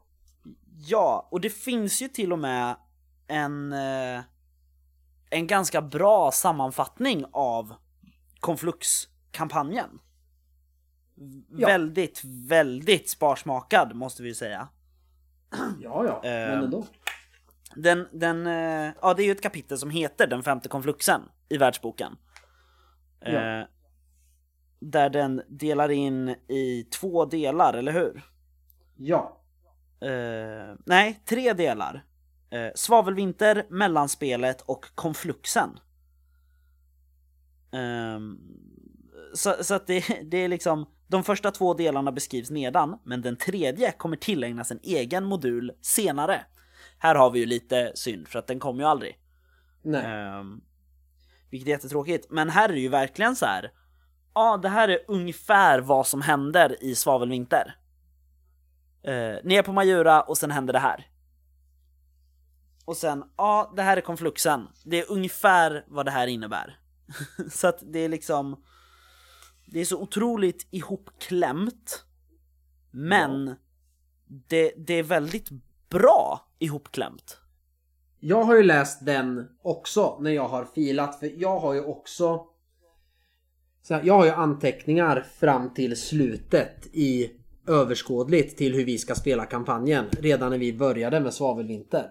Ja, 0.88 1.28
och 1.32 1.41
det 1.41 1.49
finns 1.49 2.01
ju 2.01 2.07
till 2.07 2.34
och 2.34 2.39
med 2.39 2.76
en, 3.28 3.74
eh, 3.74 4.22
en 5.30 5.47
ganska 5.47 5.82
bra 5.82 6.32
sammanfattning 6.32 7.26
av 7.32 7.74
Konflux-kampanjen. 8.39 9.99
Ja. 11.49 11.67
Väldigt, 11.67 12.22
väldigt 12.24 13.09
sparsmakad 13.09 13.95
måste 13.95 14.24
vi 14.24 14.30
ju 14.30 14.36
säga. 14.36 14.67
Ja, 15.82 16.05
ja, 16.05 16.30
Eh, 16.30 16.32
men 16.32 16.63
ändå. 16.63 16.86
Den, 17.76 18.07
den, 18.11 18.47
eh, 18.47 18.93
ja 19.01 19.13
det 19.13 19.24
är 19.24 19.26
ju 19.26 19.32
ett 19.32 19.43
kapitel 19.43 19.78
som 19.78 19.89
heter 19.89 20.28
Den 20.28 20.43
femte 20.43 20.69
konfluxen 20.69 21.22
i 21.49 21.57
världsboken. 21.57 22.17
Ja. 23.19 23.67
Eh, 24.82 24.88
där 24.88 25.10
den 25.10 25.42
delar 25.48 25.92
in 25.92 26.30
i 26.48 26.84
två 26.84 27.26
delar, 27.26 27.74
eller 27.74 27.92
hur? 27.92 28.22
Ja. 28.98 29.42
Eh, 30.02 30.76
nej, 30.86 31.22
tre 31.26 31.54
delar. 31.54 32.06
Eh, 32.50 32.72
svavelvinter, 32.76 33.66
mellanspelet 33.70 34.62
och 34.62 34.86
konfluxen. 34.96 35.80
Ehm, 37.72 38.40
så, 39.34 39.56
så 39.62 39.74
att 39.74 39.88
det, 39.88 40.06
det 40.24 40.38
är 40.38 40.48
liksom, 40.48 40.86
de 41.08 41.24
första 41.24 41.52
två 41.52 41.74
delarna 41.74 42.12
beskrivs 42.12 42.50
nedan, 42.50 43.00
men 43.04 43.22
den 43.22 43.38
tredje 43.38 43.92
kommer 43.92 44.16
tillägnas 44.18 44.72
en 44.72 44.80
egen 44.84 45.26
modul 45.26 45.72
senare. 45.82 46.46
Här 46.98 47.16
har 47.16 47.32
vi 47.32 47.40
ju 47.40 47.46
lite 47.46 47.92
synd, 47.96 48.28
för 48.28 48.40
att 48.40 48.48
den 48.48 48.60
kommer 48.60 48.84
ju 48.84 48.90
aldrig. 48.90 49.18
Nej. 49.84 50.06
Ehm, 50.06 50.62
vilket 51.50 51.68
är 51.68 51.72
jättetråkigt. 51.72 52.28
Men 52.30 52.50
här 52.50 52.70
är 52.70 52.74
det 52.74 52.80
ju 52.80 52.90
verkligen 52.90 53.36
så 53.36 53.46
här. 53.46 53.72
Ja, 54.34 54.58
det 54.58 54.70
här 54.70 54.88
är 54.88 55.00
ungefär 55.08 55.80
vad 55.80 56.08
som 56.08 56.22
händer 56.22 56.84
i 56.84 56.96
Svavelvinter. 56.96 57.76
Ni 59.44 59.56
är 59.56 59.64
på 59.64 59.74
Majura 59.74 60.22
och 60.22 60.38
sen 60.38 60.52
händer 60.52 60.74
det 60.74 60.80
här. 60.80 61.08
Och 62.86 62.98
sen, 62.98 63.24
ja, 63.38 63.74
det 63.76 63.82
här 63.82 63.98
är 63.98 64.02
konfluxen. 64.02 64.68
Det 64.86 65.00
är 65.00 65.12
ungefär 65.12 65.86
vad 65.88 66.06
det 66.06 66.12
här 66.12 66.28
innebär. 66.28 66.80
så 67.52 67.68
att 67.68 67.80
det 67.82 68.00
är 68.00 68.10
liksom... 68.10 68.64
Det 69.66 69.80
är 69.80 69.86
så 69.86 70.02
otroligt 70.02 70.68
ihopklämt. 70.72 72.06
Men 72.92 73.56
det, 74.28 74.74
det 74.78 74.94
är 74.94 75.04
väldigt 75.04 75.50
bra 75.90 76.50
ihopklämt. 76.60 77.38
Jag 78.20 78.44
har 78.44 78.56
ju 78.56 78.64
läst 78.64 79.06
den 79.06 79.50
också 79.62 80.18
när 80.20 80.32
jag 80.32 80.48
har 80.48 80.66
filat 80.66 81.20
för 81.20 81.42
jag 81.42 81.60
har 81.60 81.74
ju 81.74 81.84
också 81.84 82.48
så 83.82 83.94
här, 83.94 84.04
Jag 84.06 84.14
har 84.14 84.26
ju 84.26 84.32
anteckningar 84.32 85.26
fram 85.40 85.74
till 85.74 85.98
slutet 85.98 86.88
i 86.94 87.32
överskådligt 87.68 88.58
till 88.58 88.74
hur 88.74 88.86
vi 88.86 88.98
ska 88.98 89.16
spela 89.16 89.46
kampanjen 89.46 90.06
redan 90.12 90.52
när 90.52 90.58
vi 90.58 90.74
började 90.74 91.20
med 91.20 91.34
Svavelvinter. 91.34 92.10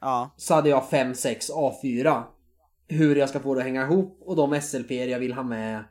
Ja, 0.00 0.34
Så 0.36 0.54
hade 0.54 0.68
jag 0.68 0.82
5-6 0.82 1.50
A4 1.52 2.22
hur 2.88 3.16
jag 3.16 3.28
ska 3.28 3.40
få 3.40 3.54
det 3.54 3.60
att 3.60 3.66
hänga 3.66 3.82
ihop 3.82 4.18
och 4.20 4.36
de 4.36 4.60
SLP 4.60 4.90
jag 4.90 5.18
vill 5.18 5.32
ha 5.32 5.42
med 5.42 5.84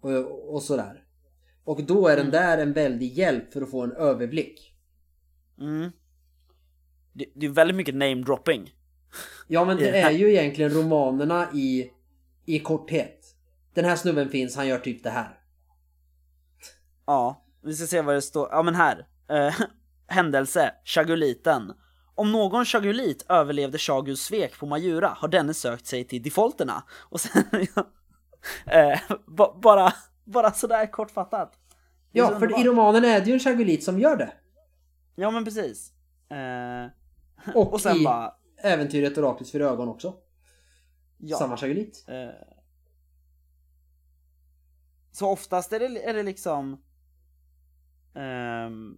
och, 0.00 0.54
och 0.54 0.62
sådär. 0.62 1.04
Och 1.64 1.82
då 1.82 2.08
är 2.08 2.16
den 2.16 2.30
där 2.30 2.58
en 2.58 2.72
väldig 2.72 3.12
hjälp 3.12 3.52
för 3.52 3.62
att 3.62 3.70
få 3.70 3.82
en 3.82 3.92
överblick. 3.92 4.74
mm. 5.60 5.90
det, 7.12 7.26
det 7.34 7.46
är 7.46 7.50
väldigt 7.50 7.76
mycket 7.76 7.94
namedropping. 7.94 8.74
Ja 9.48 9.64
men 9.64 9.76
det 9.76 9.88
är 10.00 10.10
ju 10.10 10.30
egentligen 10.30 10.70
romanerna 10.70 11.48
i, 11.54 11.90
i 12.46 12.58
korthet. 12.58 13.21
Den 13.74 13.84
här 13.84 13.96
snubben 13.96 14.28
finns, 14.28 14.56
han 14.56 14.66
gör 14.68 14.78
typ 14.78 15.02
det 15.02 15.10
här. 15.10 15.38
Ja, 17.06 17.44
vi 17.62 17.74
ska 17.74 17.86
se 17.86 18.00
vad 18.02 18.14
det 18.14 18.22
står. 18.22 18.48
Ja 18.50 18.62
men 18.62 18.74
här. 18.74 19.06
Eh, 19.30 19.54
händelse, 20.06 20.74
Chaguliten. 20.84 21.72
Om 22.14 22.32
någon 22.32 22.64
Chagulit 22.64 23.26
överlevde 23.28 23.78
Chagus 23.78 24.20
svek 24.20 24.58
på 24.58 24.66
Majura 24.66 25.08
har 25.08 25.28
denne 25.28 25.54
sökt 25.54 25.86
sig 25.86 26.04
till 26.04 26.22
defaulterna. 26.22 26.82
Och 26.92 27.20
sen, 27.20 27.42
eh, 28.66 29.00
ba- 29.26 29.54
bara, 29.62 29.92
bara 30.24 30.52
sådär 30.52 30.86
kortfattat. 30.92 31.58
Ja, 32.12 32.26
för 32.28 32.34
i 32.34 32.38
underbart. 32.40 32.64
romanen 32.66 33.04
är 33.04 33.20
det 33.20 33.26
ju 33.26 33.32
en 33.32 33.40
Chagulit 33.40 33.84
som 33.84 33.98
gör 33.98 34.16
det. 34.16 34.32
Ja 35.14 35.30
men 35.30 35.44
precis. 35.44 35.92
Eh, 36.30 36.86
Och, 37.54 37.72
och 37.72 37.80
sen 37.80 37.96
i 37.96 38.04
bara, 38.04 38.34
äventyret 38.62 39.18
Oraklets 39.18 39.52
för 39.52 39.60
ögon 39.60 39.88
också. 39.88 40.14
ja. 41.18 41.38
Samma 41.38 41.56
Chagulit. 41.56 42.04
Eh, 42.08 42.14
så 45.12 45.28
oftast 45.30 45.72
är 45.72 45.78
det, 45.78 46.04
är 46.08 46.14
det 46.14 46.22
liksom 46.22 46.82
ehm, 48.14 48.96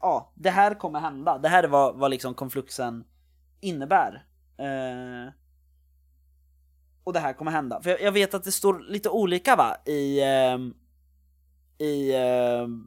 Ja, 0.00 0.32
det 0.34 0.50
här 0.50 0.74
kommer 0.74 1.00
hända. 1.00 1.38
Det 1.38 1.48
här 1.48 1.62
är 1.62 1.68
vad, 1.68 1.96
vad 1.96 2.10
liksom 2.10 2.34
konfluxen 2.34 3.04
innebär. 3.60 4.26
Eh, 4.58 5.32
och 7.04 7.12
det 7.12 7.20
här 7.20 7.32
kommer 7.32 7.50
hända. 7.50 7.80
För 7.82 7.90
jag, 7.90 8.00
jag 8.02 8.12
vet 8.12 8.34
att 8.34 8.44
det 8.44 8.52
står 8.52 8.80
lite 8.80 9.08
olika 9.08 9.56
va 9.56 9.76
i 9.86 10.22
ehm, 10.22 10.74
i 11.78 12.14
ehm, 12.14 12.86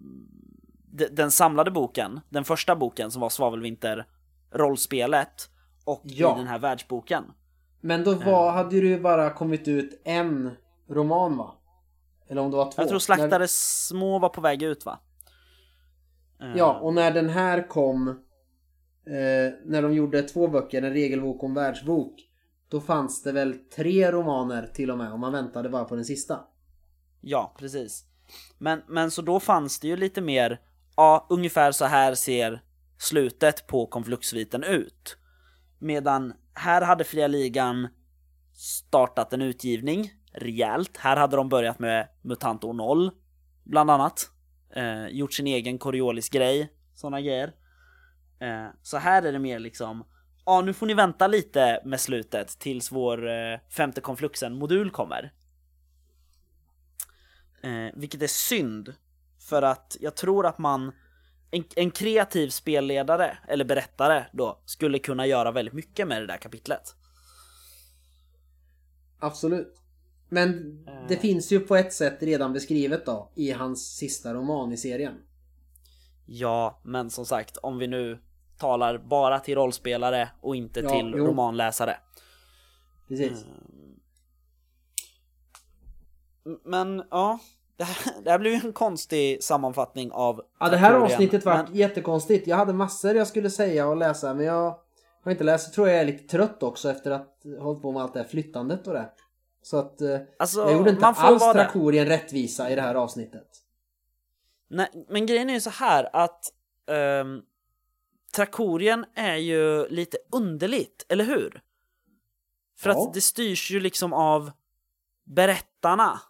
de- 0.91 1.07
den 1.07 1.31
samlade 1.31 1.71
boken, 1.71 2.19
den 2.29 2.43
första 2.43 2.75
boken 2.75 3.11
som 3.11 3.21
var 3.21 3.29
Svavelvinter 3.29 4.07
rollspelet 4.51 5.49
och 5.83 6.01
Ja. 6.03 6.35
i 6.35 6.37
den 6.39 6.47
här 6.47 6.59
världsboken. 6.59 7.23
Men 7.81 8.03
då 8.03 8.13
var, 8.13 8.51
hade 8.51 8.69
det 8.81 8.87
ju 8.87 8.99
bara 9.01 9.29
kommit 9.29 9.67
ut 9.67 10.01
en 10.05 10.51
roman 10.89 11.37
va? 11.37 11.54
Eller 12.27 12.41
om 12.41 12.51
det 12.51 12.57
var 12.57 12.71
två. 12.71 12.81
Jag 12.81 12.89
tror 12.89 12.99
Slaktare 12.99 13.47
små 13.47 14.19
var 14.19 14.29
på 14.29 14.41
väg 14.41 14.63
ut 14.63 14.85
va? 14.85 14.99
Eh, 16.41 16.47
När, 16.47 16.57
ja, 16.57 16.79
och 16.79 16.93
när 16.93 17.11
den 17.11 17.29
här 17.29 17.67
kom 17.67 18.07
eh, 18.07 19.53
När 19.65 19.81
de 19.81 19.93
gjorde 19.93 20.21
två 20.21 20.47
böcker, 20.47 20.81
en 20.81 20.93
regelbok 20.93 21.43
och 21.43 21.49
en 21.49 21.55
världsbok 21.55 22.13
Då 22.69 22.81
fanns 22.81 23.23
det 23.23 23.31
väl 23.31 23.57
tre 23.75 24.11
romaner 24.11 24.67
till 24.73 24.91
och 24.91 24.97
med 24.97 25.13
och 25.13 25.19
man 25.19 25.31
väntade 25.33 25.69
bara 25.69 25.85
på 25.85 25.95
den 25.95 26.05
sista. 26.05 26.39
Ja, 27.21 27.55
precis. 27.59 28.05
Men, 28.57 28.81
men 28.87 29.11
så 29.11 29.21
då 29.21 29.39
fanns 29.39 29.79
det 29.79 29.87
ju 29.87 29.97
lite 29.97 30.21
mer, 30.21 30.61
ja, 30.95 31.27
ungefär 31.29 31.71
så 31.71 31.85
här 31.85 32.15
ser 32.15 32.61
slutet 32.97 33.67
på 33.67 33.87
konfluxsviten 33.87 34.63
ut. 34.63 35.17
Medan 35.79 36.33
här 36.53 36.81
hade 36.81 37.03
Fria 37.03 37.27
Ligan 37.27 37.87
startat 38.53 39.33
en 39.33 39.41
utgivning 39.41 40.11
rejält. 40.37 40.97
Här 40.97 41.17
hade 41.17 41.35
de 41.35 41.49
börjat 41.49 41.79
med 41.79 42.07
MUTANT 42.21 42.63
år 42.63 42.73
0, 42.73 43.11
bland 43.63 43.91
annat. 43.91 44.29
Eh, 44.75 45.07
gjort 45.07 45.33
sin 45.33 45.47
egen 45.47 45.77
Coriolis-grej, 45.77 46.73
såna 46.93 47.21
grejer. 47.21 47.53
Eh, 48.39 48.67
så 48.81 48.97
här 48.97 49.23
är 49.23 49.31
det 49.31 49.39
mer 49.39 49.59
liksom, 49.59 50.05
ja 50.45 50.61
nu 50.61 50.73
får 50.73 50.85
ni 50.85 50.93
vänta 50.93 51.27
lite 51.27 51.81
med 51.85 51.99
slutet 51.99 52.59
tills 52.59 52.91
vår 52.91 53.29
eh, 53.29 53.59
femte 53.69 54.01
konfluxen-modul 54.01 54.91
kommer. 54.91 55.33
Eh, 57.63 57.93
vilket 57.93 58.21
är 58.21 58.27
synd, 58.27 58.93
för 59.49 59.61
att 59.61 59.97
jag 59.99 60.15
tror 60.15 60.45
att 60.45 60.57
man 60.57 60.91
en, 61.51 61.63
en 61.75 61.91
kreativ 61.91 62.49
spelledare, 62.49 63.37
eller 63.47 63.65
berättare 63.65 64.25
då, 64.31 64.61
skulle 64.65 64.99
kunna 64.99 65.25
göra 65.25 65.51
väldigt 65.51 65.73
mycket 65.73 66.07
med 66.07 66.21
det 66.21 66.27
där 66.27 66.37
kapitlet. 66.37 66.95
Absolut. 69.19 69.84
Men 70.29 70.79
det 71.07 71.13
Eh. 71.13 71.19
finns 71.19 71.51
ju 71.51 71.59
på 71.59 71.75
ett 71.75 71.93
sätt 71.93 72.17
redan 72.23 72.53
beskrivet 72.53 73.05
då 73.05 73.31
i 73.35 73.51
hans 73.51 73.95
sista 73.97 74.33
roman 74.33 74.71
i 74.71 74.77
serien. 74.77 75.13
Ja, 76.25 76.79
men 76.83 77.09
som 77.09 77.25
sagt, 77.25 77.57
om 77.57 77.77
vi 77.77 77.87
nu 77.87 78.19
talar 78.57 78.97
bara 78.97 79.39
till 79.39 79.55
rollspelare 79.55 80.29
och 80.41 80.55
inte 80.55 80.79
Ja, 80.79 80.89
till 80.89 81.13
jo. 81.17 81.25
romanläsare. 81.27 81.97
Precis. 83.07 83.45
M- 86.45 86.59
Men 86.65 87.03
ja, 87.11 87.39
det 87.77 87.83
här, 87.83 87.97
det 88.23 88.31
här 88.31 88.39
blev 88.39 88.53
ju 88.53 88.59
en 88.67 88.73
konstig 88.73 89.43
sammanfattning 89.43 90.11
av 90.11 90.41
Ja, 90.59 90.69
det 90.69 90.77
här 90.77 90.93
avsnittet 90.93 91.45
var 91.45 91.63
men- 91.63 91.75
jättekonstigt. 91.75 92.47
Jag 92.47 92.57
hade 92.57 92.73
massor 92.73 93.15
jag 93.15 93.27
skulle 93.27 93.49
säga 93.49 93.87
och 93.87 93.97
läsa 93.97 94.33
men 94.33 94.45
jag 94.45 94.79
har 95.23 95.31
inte 95.31 95.43
läst. 95.43 95.67
Jag 95.67 95.73
tror 95.73 95.89
jag 95.89 95.99
är 96.01 96.05
lite 96.05 96.23
trött 96.27 96.63
också 96.63 96.89
efter 96.89 97.11
att 97.11 97.35
ha 97.57 97.63
hållit 97.63 97.81
på 97.81 97.91
med 97.91 98.01
allt 98.01 98.13
det 98.13 98.19
här 98.19 98.27
flyttandet 98.27 98.87
och 98.87 98.93
det. 98.93 99.09
Så 99.65 99.77
att 99.77 100.01
eh, 100.01 100.19
Alltså, 100.39 100.59
jag 100.59 100.73
gjorde 100.73 100.89
inte 100.89 101.01
man 101.01 101.15
får 101.15 101.23
alls. 101.23 101.43
Trakorien 101.43 102.05
rättvisa 102.05 102.69
i 102.69 102.75
det 102.75 102.81
här 102.81 102.95
avsnittet. 102.95 103.47
Nej, 104.67 105.05
men 105.09 105.25
grejen 105.25 105.49
är 105.49 105.53
ju 105.53 105.61
så 105.61 105.69
här 105.69 106.09
att 106.13 106.53
um, 107.21 107.43
Trakorien 108.35 109.05
är 109.15 109.35
ju 109.35 109.87
lite 109.87 110.17
underligt, 110.31 111.05
eller 111.09 111.23
hur? 111.25 111.61
För 112.77 112.89
Ja. 112.89 113.07
att 113.07 113.13
det 113.13 113.21
styrs 113.21 113.71
ju 113.71 113.79
liksom 113.79 114.13
av 114.13 114.51
berättarna 115.23 116.21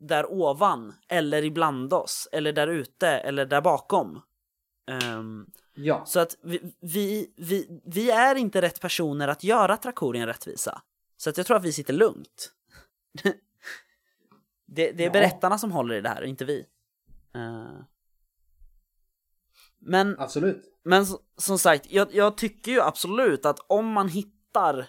där 0.00 0.32
ovan, 0.32 0.94
eller 1.08 1.42
ibland 1.44 1.92
oss, 1.92 2.28
eller 2.32 2.52
där 2.52 2.68
ute, 2.68 3.08
eller 3.08 3.46
där 3.46 3.60
bakom. 3.60 4.20
Ehm, 4.86 5.46
Ja. 5.74 6.04
så 6.06 6.20
att 6.20 6.36
vi, 6.42 6.74
vi, 6.80 7.32
vi, 7.36 7.80
vi 7.84 8.10
är 8.10 8.34
inte 8.34 8.62
rätt 8.62 8.80
personer 8.80 9.28
att 9.28 9.44
göra 9.44 9.76
Trakorien 9.76 10.26
rättvisa. 10.26 10.82
Så 11.16 11.30
att 11.30 11.36
jag 11.36 11.46
tror 11.46 11.56
att 11.56 11.64
vi 11.64 11.72
sitter 11.72 11.92
lugnt. 11.94 12.50
Det, 14.66 14.92
det 14.92 15.02
är 15.02 15.06
Ja. 15.06 15.10
berättarna 15.12 15.58
som 15.58 15.72
håller 15.72 15.94
i 15.94 16.00
det 16.00 16.08
här, 16.08 16.22
och 16.22 16.28
inte 16.28 16.44
vi. 16.44 16.66
Eh. 17.34 17.80
Men, 19.78 20.18
Absolut. 20.18 20.78
men 20.84 21.06
som 21.36 21.58
sagt, 21.58 21.92
jag, 21.92 22.14
jag 22.14 22.36
tycker 22.36 22.72
ju 22.72 22.80
absolut 22.80 23.46
att 23.46 23.58
om 23.66 23.86
man 23.92 24.08
hittar 24.08 24.86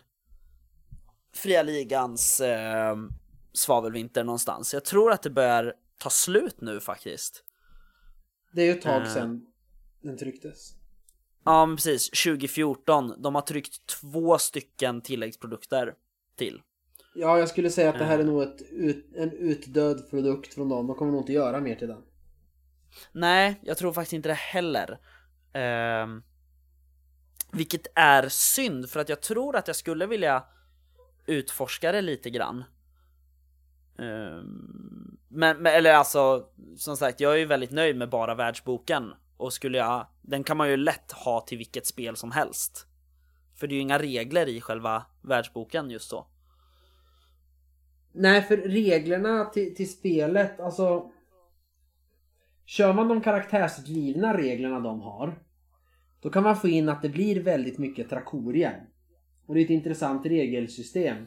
Fria 1.34 1.64
Ligans 1.64 2.42
eh, 2.42 2.96
svavelvinter 3.54 4.24
någonstans, 4.24 4.74
jag 4.74 4.86
tror 4.86 5.12
att 5.12 5.22
det 5.24 5.30
börjar 5.30 5.74
ta 5.98 6.10
slut 6.10 6.62
nu 6.62 6.80
faktiskt. 6.80 7.44
Det 8.54 8.62
är 8.62 8.66
ju 8.66 8.72
ett 8.72 8.82
tag 8.82 9.02
Eh. 9.02 9.14
sedan 9.14 9.46
den 10.02 10.18
trycktes. 10.18 10.74
Ja 11.46 11.66
men 11.66 11.76
precis, 11.76 12.10
2014. 12.10 13.22
De 13.22 13.36
har 13.36 13.42
tryckt 13.42 13.86
två 13.88 14.38
stycken 14.38 15.02
tilläggsprodukter 15.02 15.94
till. 16.36 16.62
Ja, 17.16 17.40
jag 17.40 17.50
skulle 17.50 17.70
säga 17.70 17.90
att 17.90 18.00
det 18.00 18.06
här 18.06 18.20
är 18.20 18.24
Eh. 18.24 18.26
nog 18.26 18.44
ett 18.44 18.62
ut, 18.72 19.06
en 19.16 19.32
utdöd 19.32 20.10
produkt 20.10 20.54
från 20.54 20.70
dem. 20.70 20.88
De 20.88 20.96
kommer 20.96 21.12
nog 21.12 21.22
inte 21.22 21.34
göra 21.34 21.60
mer 21.60 21.76
till 21.76 21.88
den. 21.88 22.02
Nej, 23.12 23.60
jag 23.64 23.78
tror 23.78 23.94
faktiskt 23.94 24.14
inte 24.14 24.30
det 24.30 24.34
heller. 24.34 25.00
Ehm, 25.54 26.24
vilket 27.52 27.88
är 27.96 28.30
synd, 28.30 28.90
för 28.90 29.00
att 29.00 29.10
jag 29.10 29.22
tror 29.22 29.56
att 29.56 29.68
jag 29.68 29.76
skulle 29.76 30.06
vilja 30.06 30.44
utforska 31.26 31.92
det 31.92 32.02
lite 32.02 32.30
grann. 32.30 32.64
Ehm, 34.00 35.18
men, 35.30 35.58
men, 35.58 35.74
eller 35.74 35.94
alltså, 35.94 36.50
som 36.78 36.98
sagt, 36.98 37.20
jag 37.20 37.34
är 37.34 37.38
ju 37.38 37.46
väldigt 37.46 37.72
nöjd 37.72 37.96
med 37.98 38.10
bara 38.10 38.36
världsboken. 38.36 39.14
Och 39.38 39.54
skulle 39.54 39.78
jag, 39.78 40.08
den 40.22 40.44
kan 40.44 40.58
man 40.58 40.70
ju 40.70 40.78
lätt 40.78 41.12
ha 41.12 41.42
till 41.42 41.58
vilket 41.58 41.86
spel 41.88 42.16
som 42.16 42.32
helst. 42.32 42.88
För 43.56 43.68
det 43.68 43.74
är 43.74 43.76
ju 43.76 43.82
inga 43.82 44.00
regler 44.00 44.48
i 44.50 44.62
själva 44.62 45.06
världsboken 45.22 45.90
just 45.90 46.10
så. 46.10 46.28
Nej, 48.18 48.42
för 48.42 48.58
reglerna 48.58 49.46
till, 49.46 49.76
till 49.76 49.92
spelet, 49.92 50.60
alltså... 50.60 51.12
Kör 52.66 52.94
man 52.94 53.08
de 53.08 53.22
karaktärsdrivna 53.22 54.38
reglerna 54.38 54.80
de 54.80 55.02
har, 55.02 55.40
då 56.22 56.30
kan 56.30 56.44
man 56.44 56.56
få 56.56 56.68
in 56.68 56.90
att 56.90 57.02
det 57.02 57.10
blir 57.10 57.44
väldigt 57.44 57.78
mycket 57.78 58.10
trakorier. 58.10 58.88
Och 59.46 59.54
det 59.56 59.62
är 59.62 59.64
ett 59.64 59.70
intressant 59.70 60.26
regelsystem. 60.26 61.26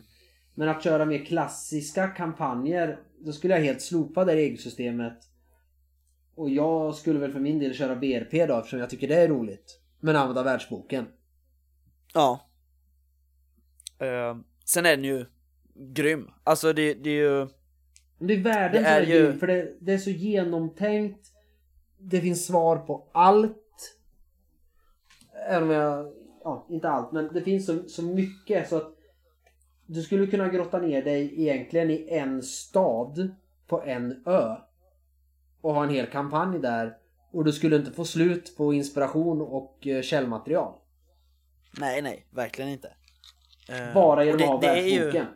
Men 0.54 0.68
att 0.68 0.84
köra 0.84 1.04
mer 1.04 1.24
klassiska 1.24 2.08
kampanjer, 2.08 2.98
då 3.18 3.32
skulle 3.32 3.54
jag 3.54 3.62
helt 3.62 3.82
slopa 3.82 4.24
det 4.24 4.34
regelsystemet. 4.34 5.18
Och 6.34 6.50
jag 6.50 6.94
skulle 6.94 7.18
väl 7.18 7.32
för 7.32 7.40
min 7.40 7.58
del 7.58 7.74
köra 7.74 7.96
BRP 7.96 8.46
då, 8.46 8.58
eftersom 8.58 8.78
jag 8.78 8.90
tycker 8.90 9.08
det 9.08 9.20
är 9.20 9.28
roligt. 9.28 9.80
Men 10.00 10.16
använda 10.16 10.42
världsboken. 10.42 11.06
Ja. 12.14 12.50
Ehm, 13.98 14.44
sen 14.64 14.86
är 14.86 14.96
den 14.96 15.04
ju 15.04 15.26
grym. 15.78 16.30
Alltså 16.44 16.72
det, 16.72 16.94
det 16.94 17.10
är 17.10 17.14
ju... 17.14 17.48
Det 18.18 18.34
är 18.34 18.42
världen 18.42 18.82
Det 18.82 18.88
är 18.88 19.00
är 19.02 19.06
ju- 19.06 19.26
grym, 19.26 19.38
för 19.38 19.46
det, 19.46 19.74
det 19.80 19.92
är 19.92 19.98
så 19.98 20.10
genomtänkt. 20.10 21.26
Det 21.98 22.20
finns 22.20 22.46
svar 22.46 22.76
på 22.76 23.08
allt. 23.12 23.96
Även 25.48 25.62
om 25.62 25.74
jag... 25.74 26.12
Ja, 26.44 26.66
inte 26.70 26.88
allt, 26.88 27.12
men 27.12 27.30
det 27.34 27.40
finns 27.42 27.66
så, 27.66 27.88
så 27.88 28.02
mycket 28.02 28.68
så 28.68 28.76
att 28.76 28.94
du 29.86 30.02
skulle 30.02 30.26
kunna 30.26 30.48
grotta 30.48 30.78
ner 30.78 31.02
dig 31.02 31.40
egentligen 31.42 31.90
i 31.90 32.08
en 32.10 32.42
stad 32.42 33.34
på 33.66 33.82
en 33.82 34.22
ö. 34.26 34.56
Och 35.60 35.74
ha 35.74 35.82
en 35.84 35.90
hel 35.90 36.06
kampanj 36.06 36.58
där. 36.58 36.96
Och 37.32 37.44
du 37.44 37.52
skulle 37.52 37.76
inte 37.76 37.90
få 37.92 38.04
slut 38.04 38.56
på 38.56 38.74
inspiration 38.74 39.40
och 39.40 39.86
eh, 39.86 40.02
källmaterial. 40.02 40.72
Nej, 41.80 42.02
nej, 42.02 42.26
verkligen 42.30 42.70
inte. 42.70 42.92
Ehm, 43.68 43.94
Bara 43.94 44.24
genom 44.24 44.40
att 44.42 44.48
ha 44.48 44.60
världsboken. 44.60 45.26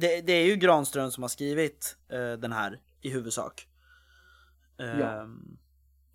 Det, 0.00 0.20
det 0.20 0.32
är 0.32 0.46
ju 0.46 0.56
Granström 0.56 1.10
som 1.10 1.22
har 1.22 1.28
skrivit 1.28 1.96
eh, 2.08 2.32
den 2.32 2.52
här 2.52 2.80
i 3.00 3.10
huvudsak. 3.10 3.68
Ehm, 4.78 5.00
Ja. 5.00 5.26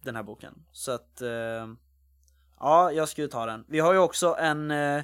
Den 0.01 0.15
här 0.15 0.23
boken. 0.23 0.53
Så 0.71 0.91
att... 0.91 1.21
ehm, 1.21 1.77
ja, 2.59 2.91
jag 2.91 3.09
skulle 3.09 3.27
ta 3.27 3.45
den. 3.45 3.65
Vi 3.67 3.79
har 3.79 3.93
ju 3.93 3.99
också 3.99 4.35
en 4.39 4.71
eh, 4.71 5.03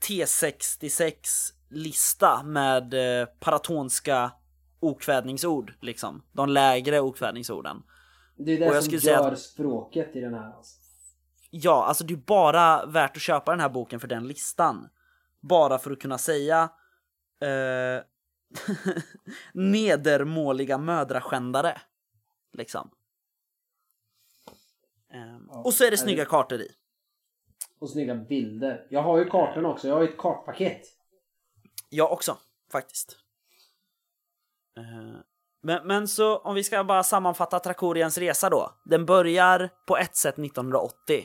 T66-lista 0.00 2.42
med 2.42 2.94
eh, 3.20 3.26
paratonska 3.40 4.32
okvädningsord, 4.80 5.74
liksom. 5.80 6.22
De 6.32 6.48
lägre 6.48 7.00
okvädningsorden. 7.00 7.82
Det 8.36 8.52
är 8.52 8.58
det 8.58 8.64
jag 8.64 8.84
som 8.84 8.92
gör 8.92 9.32
att- 9.32 9.38
språket 9.38 10.16
i 10.16 10.20
den 10.20 10.34
här. 10.34 10.52
Alltså. 10.56 10.80
Ja, 11.50 11.84
alltså 11.84 12.04
det 12.04 12.14
är 12.14 12.18
bara 12.18 12.86
värt 12.86 13.16
att 13.16 13.22
köpa 13.22 13.50
den 13.50 13.60
här 13.60 13.68
boken 13.68 14.00
för 14.00 14.08
den 14.08 14.26
listan. 14.28 14.88
Bara 15.40 15.78
för 15.78 15.90
att 15.90 16.00
kunna 16.00 16.18
säga 16.18 16.68
eh, 17.40 18.04
nedermåliga 19.52 20.78
mödraskändare. 20.78 21.80
Liksom. 22.52 22.90
Ehm, 25.12 25.48
Ja, 25.52 25.62
och 25.64 25.74
så 25.74 25.84
är 25.84 25.90
det 25.90 25.96
snygga 25.98 26.24
det- 26.24 26.30
kartor 26.30 26.60
i. 26.60 26.68
Och 27.78 27.90
snygga 27.90 28.14
bilder. 28.14 28.86
Jag 28.90 29.02
har 29.02 29.18
ju 29.18 29.24
kartorna 29.30 29.68
också. 29.68 29.88
Jag 29.88 29.94
har 29.94 30.02
ju 30.02 30.08
ett 30.08 30.18
kartpaket. 30.18 30.82
Jag 31.88 32.12
också, 32.12 32.36
faktiskt. 32.72 33.16
Eh, 34.76 35.20
men, 35.62 35.86
men 35.86 36.08
så 36.08 36.38
om 36.38 36.54
vi 36.54 36.64
ska 36.64 36.84
bara 36.84 37.02
sammanfatta 37.02 37.58
Trakoriens 37.60 38.18
resa 38.18 38.50
då. 38.50 38.74
Den 38.84 39.06
börjar 39.06 39.70
på 39.86 39.96
ett 39.96 40.16
sätt 40.16 40.38
1980 40.38 41.24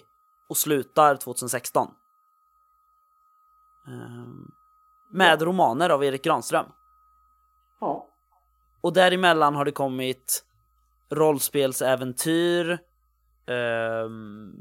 och 0.49 0.57
slutar 0.57 1.15
2016. 1.15 1.87
Ehm, 3.87 4.51
med 5.11 5.41
romaner 5.41 5.89
av 5.89 6.03
Erik 6.03 6.23
Granström. 6.23 6.65
Ja. 7.79 8.07
Och 8.81 8.93
däremellan 8.93 9.55
har 9.55 9.65
det 9.65 9.71
kommit 9.71 10.45
rollspelsäventyr, 11.09 12.79
ehm, 13.47 14.53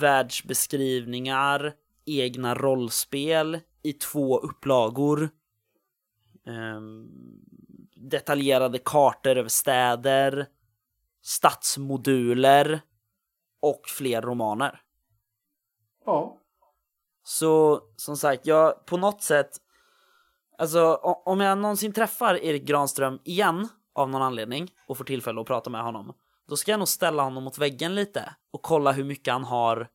världsbeskrivningar, 0.00 1.74
egna 2.06 2.54
rollspel 2.54 3.60
i 3.82 3.92
två 3.92 4.38
upplagor, 4.38 5.30
ehm, 6.46 7.08
detaljerade 7.94 8.78
kartor 8.78 9.36
över 9.36 9.48
städer, 9.48 10.46
stadsmoduler 11.22 12.80
och 13.60 13.82
fler 13.86 14.22
romaner. 14.22 14.82
Ja. 16.04 16.38
Så 17.22 17.82
som 17.96 18.16
sagt, 18.16 18.46
jag 18.46 18.86
på 18.86 18.96
något 18.96 19.22
sätt 19.22 19.50
Alltså 20.58 20.94
om 21.24 21.40
jag 21.40 21.58
någonsin 21.58 21.92
träffar 21.92 22.34
Erik 22.34 22.62
Granström 22.62 23.20
igen 23.24 23.68
av 23.94 24.10
någon 24.10 24.22
anledning 24.22 24.74
och 24.86 24.98
får 24.98 25.04
tillfälle 25.04 25.40
att 25.40 25.46
prata 25.46 25.70
med 25.70 25.82
honom 25.82 26.12
Då 26.48 26.56
ska 26.56 26.70
jag 26.70 26.78
nog 26.78 26.88
ställa 26.88 27.22
honom 27.22 27.44
mot 27.44 27.58
väggen 27.58 27.94
lite 27.94 28.34
och 28.50 28.62
kolla 28.62 28.92
hur 28.92 29.04
mycket 29.04 29.32
han 29.32 29.44
har 29.44 29.88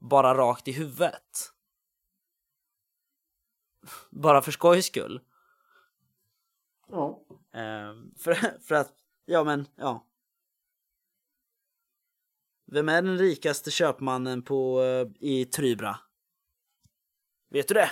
bara 0.00 0.34
rakt 0.34 0.68
i 0.68 0.72
huvudet 0.72 1.52
Bara 4.10 4.42
för 4.42 4.52
skojs 4.52 4.86
skull 4.86 5.20
Ja. 6.90 7.20
Ehm, 7.52 8.14
för, 8.18 8.34
för 8.60 8.74
att, 8.74 8.92
ja 9.24 9.44
men, 9.44 9.66
ja 9.76 10.06
Vem 12.66 12.88
är 12.88 13.02
den 13.02 13.18
rikaste 13.18 13.70
köpmannen 13.70 14.42
på, 14.42 14.82
eh, 14.82 15.28
i 15.28 15.44
Trybra? 15.44 15.98
Vet 17.50 17.68
du 17.68 17.74
det? 17.74 17.90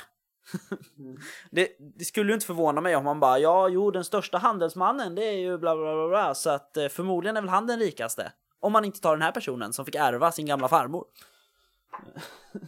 Det, 1.50 1.68
det 1.78 2.04
skulle 2.04 2.30
ju 2.30 2.34
inte 2.34 2.46
förvåna 2.46 2.80
mig 2.80 2.96
om 2.96 3.04
man 3.04 3.20
bara 3.20 3.38
ja, 3.38 3.68
jo, 3.68 3.90
den 3.90 4.04
största 4.04 4.38
handelsmannen, 4.38 5.14
det 5.14 5.24
är 5.24 5.38
ju 5.38 5.58
bla 5.58 5.76
bla 5.76 5.94
bla 5.94 6.08
bla, 6.08 6.34
så 6.34 6.50
att 6.50 6.76
eh, 6.76 6.88
förmodligen 6.88 7.36
är 7.36 7.40
väl 7.40 7.50
han 7.50 7.66
den 7.66 7.78
rikaste. 7.78 8.32
Om 8.60 8.72
man 8.72 8.84
inte 8.84 9.00
tar 9.00 9.10
den 9.10 9.22
här 9.22 9.32
personen 9.32 9.72
som 9.72 9.84
fick 9.84 9.94
ärva 9.94 10.32
sin 10.32 10.46
gamla 10.46 10.68
farmor. 10.68 11.04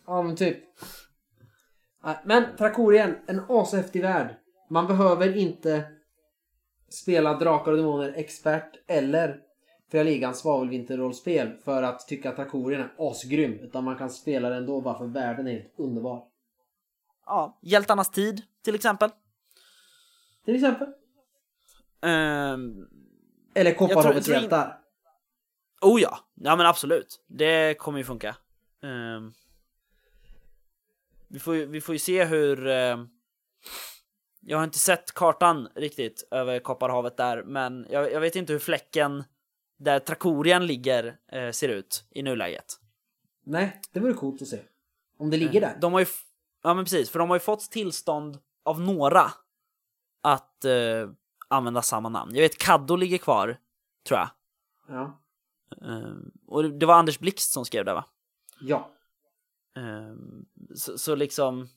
Ja 0.06 0.22
men 0.22 0.36
typ. 0.36 0.58
Nej, 2.04 2.16
Men 2.24 2.44
Trakorien, 2.58 3.16
en 3.26 3.42
ashäftig 3.48 4.02
värld. 4.02 4.36
Man 4.70 4.86
behöver 4.86 5.36
inte 5.36 5.84
spela 6.88 7.34
Drakar 7.34 7.72
och 7.72 7.76
Demoner 7.78 8.12
expert 8.16 8.84
eller 8.86 9.40
Fria 9.90 10.02
Ligans 10.02 10.38
svavelvinterrollspel 10.38 11.52
för 11.64 11.82
att 11.82 12.08
tycka 12.08 12.30
att 12.30 12.36
Trakorien 12.36 12.80
är 12.80 13.10
asgrym. 13.10 13.52
Utan 13.52 13.84
man 13.84 13.96
kan 13.96 14.10
spela 14.10 14.48
den 14.48 14.58
ändå 14.58 14.80
bara 14.80 14.98
för 14.98 15.06
världen 15.06 15.46
är 15.46 15.52
helt 15.52 15.74
underbar. 15.76 16.22
Ja, 17.28 17.58
Hjältarnas 17.62 18.10
tid 18.10 18.42
till 18.64 18.74
exempel. 18.74 19.10
Till 20.44 20.54
exempel. 20.54 20.88
Ehm, 22.02 22.88
Eller 23.54 23.74
Kopparhavets 23.74 24.26
tror 24.26 24.36
in- 24.36 24.42
hjältar. 24.42 24.78
oh 25.80 26.00
ja, 26.00 26.18
ja 26.34 26.56
men 26.56 26.66
absolut. 26.66 27.24
Det 27.26 27.74
kommer 27.78 27.98
ju 27.98 28.04
funka. 28.04 28.36
Ehm, 28.82 29.32
vi, 31.28 31.38
får 31.38 31.54
ju, 31.56 31.66
vi 31.66 31.80
får 31.80 31.94
ju 31.94 31.98
se 31.98 32.24
hur... 32.24 32.66
ehm, 32.66 33.08
jag 34.40 34.58
har 34.58 34.64
inte 34.64 34.78
sett 34.78 35.12
kartan 35.14 35.68
riktigt 35.74 36.28
över 36.30 36.58
Kopparhavet 36.60 37.16
där, 37.16 37.42
men 37.42 37.86
jag, 37.90 38.12
jag 38.12 38.20
vet 38.20 38.36
inte 38.36 38.52
hur 38.52 38.60
fläcken 38.60 39.24
där 39.78 39.98
Trakorien 40.00 40.66
ligger 40.66 41.16
eh, 41.32 41.50
ser 41.50 41.68
ut 41.68 42.04
i 42.10 42.22
nuläget. 42.22 42.64
Nej, 43.44 43.80
det 43.92 44.00
vore 44.00 44.12
coolt 44.12 44.42
att 44.42 44.48
se. 44.48 44.58
Om 45.18 45.30
det 45.30 45.36
ligger 45.36 45.60
där. 45.60 45.78
De 45.80 45.92
har 45.92 46.00
ju... 46.00 46.06
Ja 46.68 46.74
men 46.74 46.84
precis, 46.84 47.10
för 47.10 47.18
de 47.18 47.28
har 47.30 47.36
ju 47.36 47.40
fått 47.40 47.70
tillstånd 47.70 48.38
av 48.62 48.80
några 48.80 49.32
att 50.22 50.64
eh, 50.64 51.10
använda 51.48 51.82
samma 51.82 52.08
namn. 52.08 52.34
Jag 52.34 52.42
vet 52.42 52.58
Kaddo 52.58 52.96
ligger 52.96 53.18
kvar, 53.18 53.58
tror 54.08 54.18
jag. 54.18 54.28
Ja. 54.88 55.20
Ehm, 55.82 56.30
och 56.46 56.64
det- 56.64 56.86
var 56.86 56.94
Anders 56.94 57.18
Blixt 57.18 57.52
som 57.52 57.64
skrev 57.64 57.84
det 57.84 57.94
va? 57.94 58.04
Ja. 58.60 58.90
Ehm, 59.76 60.46
så, 60.74 60.98
så 60.98 61.14
liksom... 61.14 61.68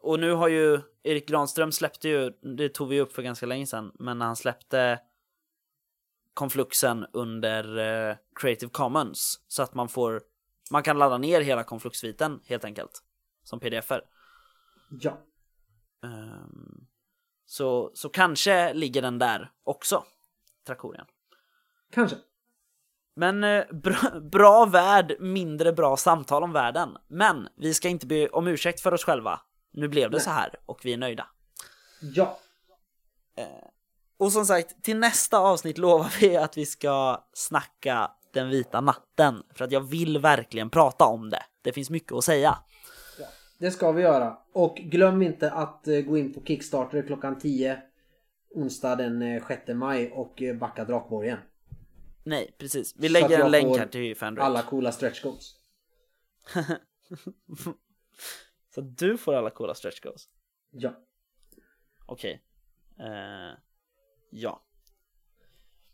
Och 0.00 0.20
nu 0.20 0.32
har 0.32 0.48
ju 0.48 0.80
Erik 1.02 1.28
Granström 1.28 1.72
släppte 1.72 2.08
ju, 2.08 2.30
det 2.56 2.68
tog 2.68 2.88
vi 2.88 3.00
upp 3.00 3.12
för 3.12 3.22
ganska 3.22 3.46
länge 3.46 3.66
sedan, 3.66 3.92
men 3.94 4.18
när 4.18 4.26
han 4.26 4.36
släppte 4.36 5.00
konfluxen 6.34 7.06
under 7.12 7.78
eh, 8.10 8.16
Creative 8.34 8.70
Commons 8.70 9.40
så 9.48 9.62
att 9.62 9.74
man 9.74 9.88
får, 9.88 10.22
man 10.70 10.82
kan 10.82 10.98
ladda 10.98 11.18
ner 11.18 11.40
hela 11.40 11.64
konfluxsviten 11.64 12.40
helt 12.44 12.64
enkelt 12.64 13.02
som 13.44 13.60
pdf-er. 13.60 14.02
Ja. 14.90 15.18
Ehm, 16.04 16.86
så, 17.46 17.90
så 17.94 18.08
kanske 18.08 18.74
ligger 18.74 19.02
den 19.02 19.18
där 19.18 19.52
också, 19.64 20.04
Trakorien. 20.66 21.06
Kanske. 21.92 22.16
Men 23.16 23.44
eh, 23.44 23.64
bra, 23.72 24.20
bra 24.20 24.64
värld, 24.64 25.16
mindre 25.20 25.72
bra 25.72 25.96
samtal 25.96 26.42
om 26.42 26.52
världen. 26.52 26.96
Men 27.08 27.48
vi 27.56 27.74
ska 27.74 27.88
inte 27.88 28.06
be 28.06 28.28
om 28.28 28.46
ursäkt 28.46 28.80
för 28.80 28.94
oss 28.94 29.04
själva. 29.04 29.40
Nu 29.72 29.88
blev 29.88 30.10
det 30.10 30.16
Nej. 30.16 30.24
så 30.24 30.30
här 30.30 30.54
och 30.66 30.80
vi 30.84 30.92
är 30.92 30.98
nöjda. 30.98 31.26
Ja. 32.00 32.38
Och 34.18 34.32
som 34.32 34.46
sagt, 34.46 34.82
till 34.82 34.98
nästa 34.98 35.38
avsnitt 35.38 35.78
lovar 35.78 36.14
vi 36.20 36.36
att 36.36 36.56
vi 36.56 36.66
ska 36.66 37.24
snacka 37.32 38.10
den 38.32 38.48
vita 38.48 38.80
natten. 38.80 39.42
För 39.54 39.64
att 39.64 39.72
jag 39.72 39.80
vill 39.80 40.18
verkligen 40.18 40.70
prata 40.70 41.04
om 41.04 41.30
det. 41.30 41.42
Det 41.62 41.72
finns 41.72 41.90
mycket 41.90 42.12
att 42.12 42.24
säga. 42.24 42.58
Det 43.58 43.70
ska 43.70 43.92
vi 43.92 44.02
göra. 44.02 44.38
Och 44.52 44.76
glöm 44.76 45.22
inte 45.22 45.50
att 45.50 45.88
eh, 45.88 46.00
gå 46.00 46.18
in 46.18 46.34
på 46.34 46.44
Kickstarter 46.44 47.02
klockan 47.02 47.38
10 47.38 47.82
onsdag 48.50 48.96
den 48.96 49.22
eh, 49.22 49.46
6 49.46 49.62
maj 49.68 50.10
och 50.10 50.42
eh, 50.42 50.56
backa 50.56 50.84
Drakborgen. 50.84 51.38
Nej, 52.24 52.54
precis. 52.58 52.94
Vi 52.98 53.08
lägger 53.08 53.40
en 53.44 53.50
länk 53.50 53.76
här 53.76 53.86
till 53.86 54.16
Fandrake. 54.16 54.46
Alla 54.46 54.62
coola 54.62 54.92
stretch 54.92 55.22
goals. 55.22 55.56
Så 58.74 58.80
att 58.80 58.98
du 58.98 59.18
får 59.18 59.34
alla 59.34 59.50
coola 59.50 59.74
stretch 59.74 60.00
goals. 60.00 60.28
Ja. 60.70 60.92
Okej. 62.06 62.42
Eh, 63.00 63.58
ja. 64.30 64.62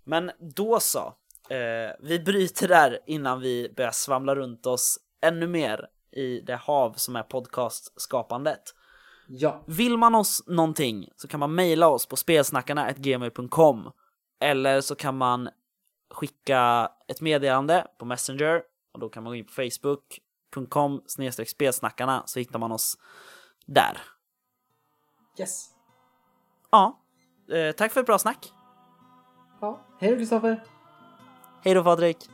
Men 0.05 0.31
då 0.39 0.81
så. 0.81 1.15
Eh, 1.51 1.93
vi 2.01 2.19
bryter 2.19 2.69
där 2.69 3.01
innan 3.07 3.41
vi 3.41 3.73
börjar 3.77 3.91
svamla 3.91 4.35
runt 4.35 4.67
oss 4.67 4.99
ännu 5.21 5.47
mer 5.47 5.89
i 6.15 6.41
det 6.41 6.57
hav 6.57 6.93
som 6.93 7.17
är 7.17 7.23
podcastskapandet. 7.23 8.75
Ja. 9.27 9.65
Vill 9.67 9.99
man 9.99 10.15
oss 10.15 10.43
någonting 10.47 11.09
så 11.17 11.29
kan 11.29 11.41
man 11.41 11.55
mejla 11.55 11.89
oss 11.89 12.07
på 12.07 12.17
spelsnackarna.gmail.com 12.17 13.91
eller 14.41 14.81
så 14.81 14.95
kan 14.95 15.17
man 15.17 15.49
skicka 16.11 16.91
ett 17.09 17.21
meddelande 17.21 17.87
på 17.99 18.05
Messenger 18.05 18.63
och 18.93 19.01
då 19.01 19.09
kan 19.09 19.23
man 19.23 19.31
gå 19.31 19.35
in 19.35 19.45
på 19.45 19.53
facebook.com 19.53 21.03
spelsnackarna 21.47 22.23
så 22.27 22.39
hittar 22.39 22.59
man 22.59 22.73
oss 22.73 22.99
där. 23.67 23.99
Yes. 25.39 25.71
Ja, 26.71 27.01
eh, 27.53 27.73
tack 27.73 27.93
för 27.93 28.01
ett 28.01 28.07
bra 28.07 28.19
snack. 28.19 28.53
Ja. 29.61 29.81
Hej 30.01 30.11
då 30.11 30.17
Kristoffer. 30.17 30.65
Hej 31.63 31.75
då 31.75 31.85
Patrik! 31.85 32.34